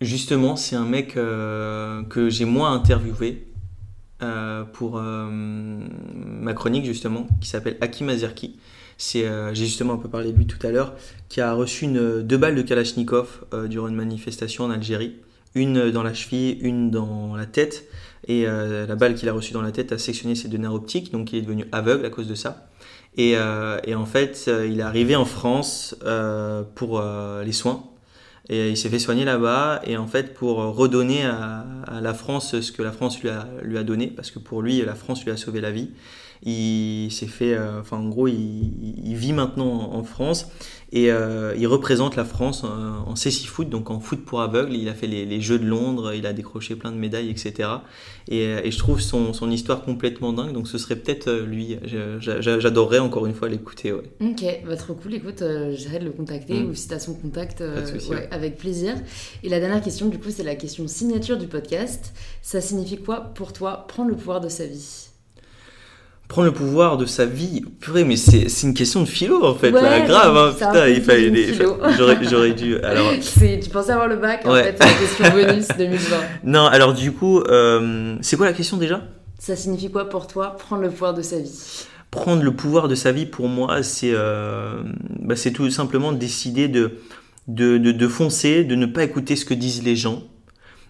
justement, 0.00 0.56
c'est 0.56 0.74
un 0.74 0.86
mec 0.86 1.16
euh, 1.16 2.02
que 2.02 2.30
j'ai 2.30 2.46
moins 2.46 2.72
interviewé 2.72 3.46
pour 4.72 4.96
ma 5.00 6.52
chronique, 6.52 6.84
justement, 6.84 7.28
qui 7.40 7.48
s'appelle 7.48 7.76
Hakim 7.80 8.08
Azerki. 8.08 8.58
C'est, 8.98 9.26
j'ai 9.52 9.66
justement 9.66 9.94
un 9.94 9.98
peu 9.98 10.08
parlé 10.08 10.32
de 10.32 10.38
lui 10.38 10.46
tout 10.46 10.64
à 10.66 10.70
l'heure, 10.70 10.94
qui 11.28 11.40
a 11.40 11.52
reçu 11.52 11.84
une, 11.84 12.22
deux 12.22 12.38
balles 12.38 12.54
de 12.54 12.62
Kalachnikov 12.62 13.44
durant 13.68 13.88
une 13.88 13.94
manifestation 13.94 14.64
en 14.64 14.70
Algérie 14.70 15.16
une 15.56 15.90
dans 15.90 16.02
la 16.02 16.14
cheville, 16.14 16.58
une 16.60 16.90
dans 16.90 17.34
la 17.34 17.46
tête. 17.46 17.88
Et 18.28 18.46
euh, 18.46 18.86
la 18.86 18.94
balle 18.94 19.14
qu'il 19.14 19.28
a 19.28 19.32
reçue 19.32 19.52
dans 19.52 19.62
la 19.62 19.72
tête 19.72 19.90
a 19.90 19.98
sectionné 19.98 20.34
ses 20.34 20.48
deux 20.48 20.58
nerfs 20.58 20.74
optiques, 20.74 21.10
donc 21.10 21.32
il 21.32 21.38
est 21.38 21.42
devenu 21.42 21.66
aveugle 21.72 22.04
à 22.04 22.10
cause 22.10 22.28
de 22.28 22.34
ça. 22.34 22.68
Et, 23.16 23.32
euh, 23.36 23.78
et 23.84 23.94
en 23.94 24.04
fait, 24.04 24.44
euh, 24.48 24.66
il 24.66 24.80
est 24.80 24.82
arrivé 24.82 25.16
en 25.16 25.24
France 25.24 25.96
pour 26.74 27.02
les 27.44 27.52
soins. 27.52 27.84
Et 28.48 28.70
il 28.70 28.76
s'est 28.76 28.90
fait 28.90 29.00
soigner 29.00 29.24
là-bas. 29.24 29.80
Et 29.84 29.96
en 29.96 30.06
fait, 30.06 30.34
pour 30.34 30.58
redonner 30.58 31.24
à, 31.24 31.64
à, 31.86 32.00
la 32.00 32.14
France 32.14 32.60
ce 32.60 32.70
que 32.70 32.82
la 32.82 32.92
France 32.92 33.20
lui 33.20 33.28
a, 33.28 33.48
lui 33.62 33.76
a 33.76 33.82
donné, 33.82 34.06
parce 34.06 34.30
que 34.30 34.38
pour 34.38 34.62
lui, 34.62 34.82
la 34.82 34.94
France 34.94 35.24
lui 35.24 35.32
a 35.32 35.36
sauvé 35.36 35.60
la 35.60 35.72
vie. 35.72 35.90
Il 36.44 37.10
s'est 37.10 37.26
fait, 37.26 37.58
enfin 37.80 37.98
en 37.98 38.08
gros, 38.08 38.28
il, 38.28 38.72
il, 39.04 39.16
vit 39.16 39.32
maintenant 39.32 39.92
en 39.92 40.02
France 40.02 40.48
et 40.92 41.10
euh, 41.10 41.54
il 41.58 41.66
représente 41.66 42.14
la 42.14 42.24
France 42.24 42.62
en, 42.62 43.10
en 43.10 43.16
CC 43.16 43.46
foot, 43.46 43.68
donc 43.68 43.90
en 43.90 43.98
foot 43.98 44.24
pour 44.24 44.40
aveugles. 44.40 44.74
Il 44.74 44.88
a 44.88 44.94
fait 44.94 45.08
les, 45.08 45.26
les, 45.26 45.40
Jeux 45.40 45.58
de 45.58 45.66
Londres, 45.66 46.14
il 46.14 46.26
a 46.26 46.32
décroché 46.32 46.76
plein 46.76 46.92
de 46.92 46.96
médailles, 46.96 47.28
etc. 47.28 47.68
Et, 48.28 48.46
euh, 48.46 48.60
et 48.62 48.70
je 48.70 48.78
trouve 48.78 49.00
son, 49.00 49.32
son, 49.32 49.50
histoire 49.50 49.82
complètement 49.82 50.32
dingue, 50.32 50.52
donc 50.52 50.68
ce 50.68 50.78
serait 50.78 50.96
peut-être 50.96 51.28
euh, 51.28 51.44
lui. 51.44 51.76
J'adorerais 52.20 53.00
encore 53.00 53.26
une 53.26 53.34
fois 53.34 53.48
l'écouter. 53.48 53.92
Ouais. 53.92 54.02
Ok, 54.20 54.44
bah, 54.66 54.76
trop 54.76 54.94
cool. 54.94 55.14
Écoute, 55.14 55.42
de 55.42 56.04
le 56.04 56.12
contacter 56.12 56.54
mm. 56.54 56.70
ou 56.70 56.74
si 56.74 56.86
tu 56.88 56.94
as 56.94 57.00
son 57.00 57.14
contact, 57.14 57.60
ouais, 57.60 58.28
avec 58.30 58.56
plaisir. 58.56 58.94
Et 59.42 59.48
la 59.48 59.58
dernière 59.58 59.82
question, 59.82 60.06
du 60.06 60.18
coup, 60.18 60.30
c'est 60.30 60.44
la 60.44 60.54
question 60.54 60.86
signature 60.86 61.36
du 61.36 61.48
podcast. 61.48 62.12
Ça 62.42 62.60
signifie 62.60 62.98
quoi 62.98 63.20
pour 63.34 63.52
toi 63.52 63.86
prendre 63.88 64.10
le 64.10 64.16
pouvoir 64.16 64.40
de 64.40 64.48
sa 64.48 64.66
vie? 64.66 65.05
Prendre 66.28 66.46
le 66.46 66.52
pouvoir 66.52 66.96
de 66.96 67.06
sa 67.06 67.24
vie. 67.24 67.62
Purée, 67.80 68.04
mais 68.04 68.16
c'est 68.16 68.46
une 68.62 68.74
question 68.74 69.00
de 69.02 69.06
philo 69.06 69.44
en 69.44 69.54
fait, 69.54 69.70
là, 69.70 70.00
grave. 70.00 70.36
Hein, 70.36 70.52
putain, 70.52 70.88
il 70.88 71.02
fallait. 71.02 71.54
J'aurais 72.28 72.52
dû. 72.52 72.78
Alors. 72.78 73.12
tu 73.62 73.70
pensais 73.70 73.92
avoir 73.92 74.08
le 74.08 74.16
bac 74.16 74.46
en 74.46 74.54
fait, 74.54 74.78
la 74.78 74.86
question 74.86 75.24
bonus 75.32 75.68
2020. 75.76 76.16
Non, 76.44 76.66
alors 76.66 76.94
du 76.94 77.12
coup, 77.12 77.40
euh, 77.40 78.16
c'est 78.20 78.36
quoi 78.36 78.46
la 78.46 78.52
question 78.52 78.76
déjà? 78.76 79.02
Ça 79.38 79.54
signifie 79.54 79.90
quoi 79.90 80.08
pour 80.08 80.26
toi 80.26 80.56
prendre 80.56 80.82
le 80.82 80.90
pouvoir 80.90 81.14
de 81.14 81.22
sa 81.22 81.38
vie? 81.38 81.86
Prendre 82.10 82.42
le 82.42 82.52
pouvoir 82.52 82.88
de 82.88 82.94
sa 82.94 83.12
vie 83.12 83.26
pour 83.26 83.48
moi, 83.48 83.82
c'est 83.82 84.12
euh, 84.12 84.82
bah, 85.20 85.34
tout 85.54 85.70
simplement 85.70 86.12
décider 86.12 86.68
de, 86.68 86.98
de, 87.46 87.78
de, 87.78 87.92
de 87.92 88.08
foncer, 88.08 88.64
de 88.64 88.74
ne 88.74 88.86
pas 88.86 89.04
écouter 89.04 89.36
ce 89.36 89.44
que 89.44 89.54
disent 89.54 89.82
les 89.82 89.96
gens 89.96 90.22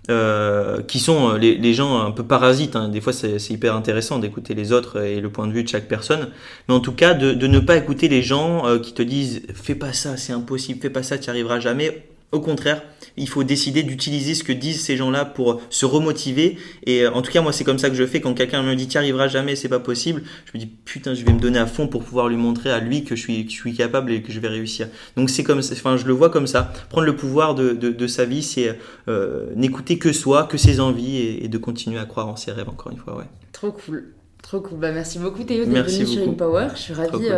euh, 0.09 0.83
qui 0.83 1.01
sont 1.01 1.31
euh, 1.31 1.39
les, 1.39 1.75
gens 1.75 2.01
un 2.01 2.13
peu 2.13 2.23
parasites. 2.23 2.77
Hein. 2.77 2.89
Des 2.89 3.01
fois, 3.01 3.13
c'est 3.13 3.51
hyper 3.51 3.75
intéressant 3.75 4.19
d'écouter 4.19 4.55
les 4.55 4.73
autres 4.73 5.03
et 5.03 5.21
le 5.21 5.31
point 5.31 5.47
de 5.47 5.53
vue 5.53 5.65
de 5.65 5.69
chaque 5.69 5.89
personne. 5.89 6.31
Mais 6.69 6.75
en 6.75 6.81
tout 6.81 6.93
cas, 6.93 7.15
de, 7.15 7.47
ne 7.47 7.59
pas 7.59 7.77
écouter 7.77 8.09
les 8.09 8.23
gens 8.23 8.67
euh, 8.67 8.79
qui 8.79 8.95
te 8.95 9.03
disent 9.03 9.43
fais 9.55 9.75
pas 9.75 9.93
ça, 9.93 10.17
c'est 10.17 10.33
impossible, 10.33 10.81
fais 10.81 10.91
pas 10.91 11.03
ça, 11.03 11.19
tu 11.19 11.29
arriveras 11.31 11.59
jamais. 11.59 12.05
Au 12.33 12.41
contraire, 12.41 12.83
il 13.17 13.29
faut 13.29 13.45
décider 13.45 13.85
d'utiliser 13.85 14.35
ce 14.35 14.43
que 14.43 14.53
disent 14.53 14.83
ces 14.83 14.97
gens-là 14.97 15.25
pour 15.25 15.61
se 15.71 15.87
remotiver. 15.87 16.59
Et 16.85 17.03
euh, 17.03 17.13
en 17.13 17.23
tout 17.23 17.31
cas, 17.31 17.41
moi, 17.41 17.53
c'est 17.53 17.63
comme 17.63 17.79
ça 17.79 17.89
que 17.89 17.95
je 17.95 18.05
fais. 18.05 18.21
Quand 18.21 18.35
quelqu'un 18.35 18.63
me 18.63 18.75
dit, 18.75 18.89
tu 18.89 18.99
arriveras 18.99 19.29
jamais, 19.29 19.55
c'est 19.55 19.69
pas 19.69 19.79
possible, 19.79 20.23
je 20.45 20.59
me 20.59 20.65
dis, 20.65 20.67
putain, 20.67 21.15
je 21.15 21.25
vais 21.25 21.33
me 21.33 21.39
donner 21.39 21.59
à 21.59 21.67
fond 21.67 21.87
pour 21.87 22.03
pouvoir 22.03 22.29
lui 22.29 22.37
montrer 22.37 22.71
à 22.71 22.81
lui 22.81 23.05
que 23.05 23.15
je 23.15 23.21
suis, 23.21 23.47
que 23.47 23.53
je 23.53 23.57
suis 23.57 23.75
capable 23.75 24.11
et 24.11 24.23
que 24.23 24.33
je 24.33 24.41
vais 24.41 24.49
réussir. 24.49 24.89
Donc, 25.17 25.31
c'est 25.31 25.45
comme, 25.45 25.61
enfin, 25.61 25.97
je 25.97 26.07
le 26.07 26.13
vois 26.13 26.31
comme 26.31 26.49
ça. 26.49 26.73
Prendre 26.89 27.07
le 27.07 27.15
pouvoir 27.17 27.55
de, 27.55 27.71
de, 27.71 27.91
de 27.91 28.07
sa 28.07 28.25
vie, 28.25 28.43
c'est 28.43 28.77
euh, 29.09 29.47
n'écouter 29.55 29.99
que 29.99 30.13
soi, 30.13 30.45
que 30.45 30.59
ses 30.59 30.81
envies 30.81 31.19
et, 31.43 31.49
de 31.49 31.59
continuer 31.59 31.99
à 31.99 32.07
croire 32.07 32.29
en 32.29 32.37
ses 32.37 32.51
rêves, 32.51 32.69
encore 32.69 32.91
une 32.91 32.99
fois, 32.99 33.17
ouais. 33.17 33.25
Trop 33.53 33.71
cool. 33.71 34.13
Trop 34.43 34.61
cool. 34.61 34.79
Bah, 34.79 34.91
merci 34.91 35.21
beaucoup, 35.21 35.45
Théo, 35.45 35.65
d'être 35.65 35.89
venu 35.89 36.07
sur 36.07 36.29
InPower. 36.29 36.69
Je 36.75 36.81
suis 36.81 36.93
ravie 36.93 37.29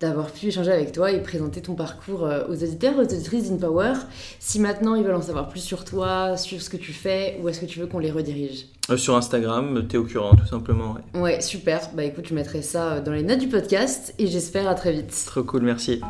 d'avoir 0.00 0.30
pu 0.30 0.46
échanger 0.46 0.72
avec 0.72 0.92
toi 0.92 1.12
et 1.12 1.22
présenter 1.22 1.60
ton 1.60 1.74
parcours 1.74 2.24
euh, 2.24 2.44
aux 2.48 2.54
auditeurs, 2.54 2.94
aux 2.96 3.02
auditrices 3.02 3.50
d'InPower. 3.50 3.92
Si 4.38 4.58
maintenant 4.58 4.94
ils 4.94 5.04
veulent 5.04 5.14
en 5.14 5.22
savoir 5.22 5.48
plus 5.50 5.60
sur 5.60 5.84
toi, 5.84 6.38
sur 6.38 6.62
ce 6.62 6.70
que 6.70 6.78
tu 6.78 6.94
fais, 6.94 7.38
où 7.42 7.48
est-ce 7.50 7.60
que 7.60 7.66
tu 7.66 7.80
veux 7.80 7.86
qu'on 7.86 7.98
les 7.98 8.10
redirige? 8.10 8.66
Euh, 8.88 8.96
Sur 8.96 9.14
Instagram, 9.14 9.86
Théo 9.86 10.04
Curant, 10.04 10.34
tout 10.36 10.46
simplement. 10.46 10.96
Ouais. 11.14 11.20
ouais, 11.20 11.40
super. 11.42 11.80
Bah 11.94 12.02
écoute, 12.02 12.26
je 12.28 12.34
mettrai 12.34 12.62
ça 12.62 13.00
dans 13.00 13.12
les 13.12 13.22
notes 13.22 13.40
du 13.40 13.48
podcast 13.48 14.14
et 14.18 14.26
j'espère 14.26 14.68
à 14.68 14.74
très 14.74 14.92
vite. 14.92 15.14
Trop 15.26 15.42
cool, 15.42 15.62
merci. 15.62 16.00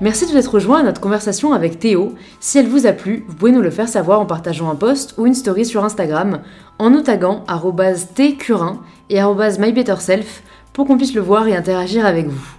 Merci 0.00 0.26
de 0.26 0.30
vous 0.30 0.36
être 0.38 0.52
rejoint 0.54 0.80
à 0.80 0.82
notre 0.82 1.00
conversation 1.00 1.52
avec 1.52 1.78
Théo. 1.78 2.14
Si 2.40 2.58
elle 2.58 2.68
vous 2.68 2.86
a 2.86 2.92
plu, 2.92 3.24
vous 3.28 3.34
pouvez 3.34 3.52
nous 3.52 3.62
le 3.62 3.70
faire 3.70 3.88
savoir 3.88 4.20
en 4.20 4.26
partageant 4.26 4.70
un 4.70 4.76
post 4.76 5.14
ou 5.18 5.26
une 5.26 5.34
story 5.34 5.64
sur 5.66 5.84
Instagram 5.84 6.40
en 6.78 6.90
nous 6.90 7.02
taguant 7.02 7.44
tcurin 8.14 8.82
et 9.10 9.20
mybetterself 9.22 10.42
pour 10.72 10.86
qu'on 10.86 10.96
puisse 10.96 11.14
le 11.14 11.22
voir 11.22 11.48
et 11.48 11.56
interagir 11.56 12.04
avec 12.04 12.26
vous. 12.26 12.56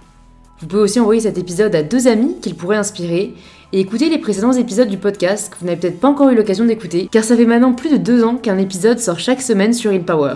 Vous 0.60 0.66
pouvez 0.66 0.82
aussi 0.82 0.98
envoyer 0.98 1.20
cet 1.20 1.38
épisode 1.38 1.74
à 1.76 1.84
deux 1.84 2.08
amis 2.08 2.36
qu'il 2.42 2.56
pourrait 2.56 2.76
inspirer 2.76 3.34
et 3.72 3.80
écouter 3.80 4.08
les 4.08 4.18
précédents 4.18 4.52
épisodes 4.52 4.88
du 4.88 4.98
podcast 4.98 5.52
que 5.52 5.58
vous 5.60 5.66
n'avez 5.66 5.78
peut-être 5.78 6.00
pas 6.00 6.08
encore 6.08 6.30
eu 6.30 6.34
l'occasion 6.34 6.64
d'écouter, 6.64 7.08
car 7.12 7.22
ça 7.22 7.36
fait 7.36 7.44
maintenant 7.44 7.74
plus 7.74 7.90
de 7.90 7.96
deux 7.96 8.24
ans 8.24 8.36
qu'un 8.36 8.58
épisode 8.58 8.98
sort 8.98 9.20
chaque 9.20 9.42
semaine 9.42 9.72
sur 9.72 9.92
InPower. 9.92 10.34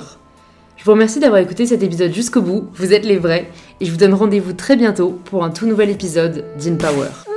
Je 0.77 0.85
vous 0.85 0.93
remercie 0.93 1.19
d'avoir 1.19 1.41
écouté 1.41 1.67
cet 1.67 1.83
épisode 1.83 2.13
jusqu'au 2.13 2.41
bout, 2.41 2.69
vous 2.75 2.93
êtes 2.93 3.05
les 3.05 3.19
vrais, 3.19 3.51
et 3.81 3.85
je 3.85 3.91
vous 3.91 3.97
donne 3.97 4.15
rendez-vous 4.15 4.53
très 4.53 4.77
bientôt 4.77 5.19
pour 5.25 5.45
un 5.45 5.51
tout 5.51 5.67
nouvel 5.67 5.91
épisode 5.91 6.45
d'InPower. 6.57 7.32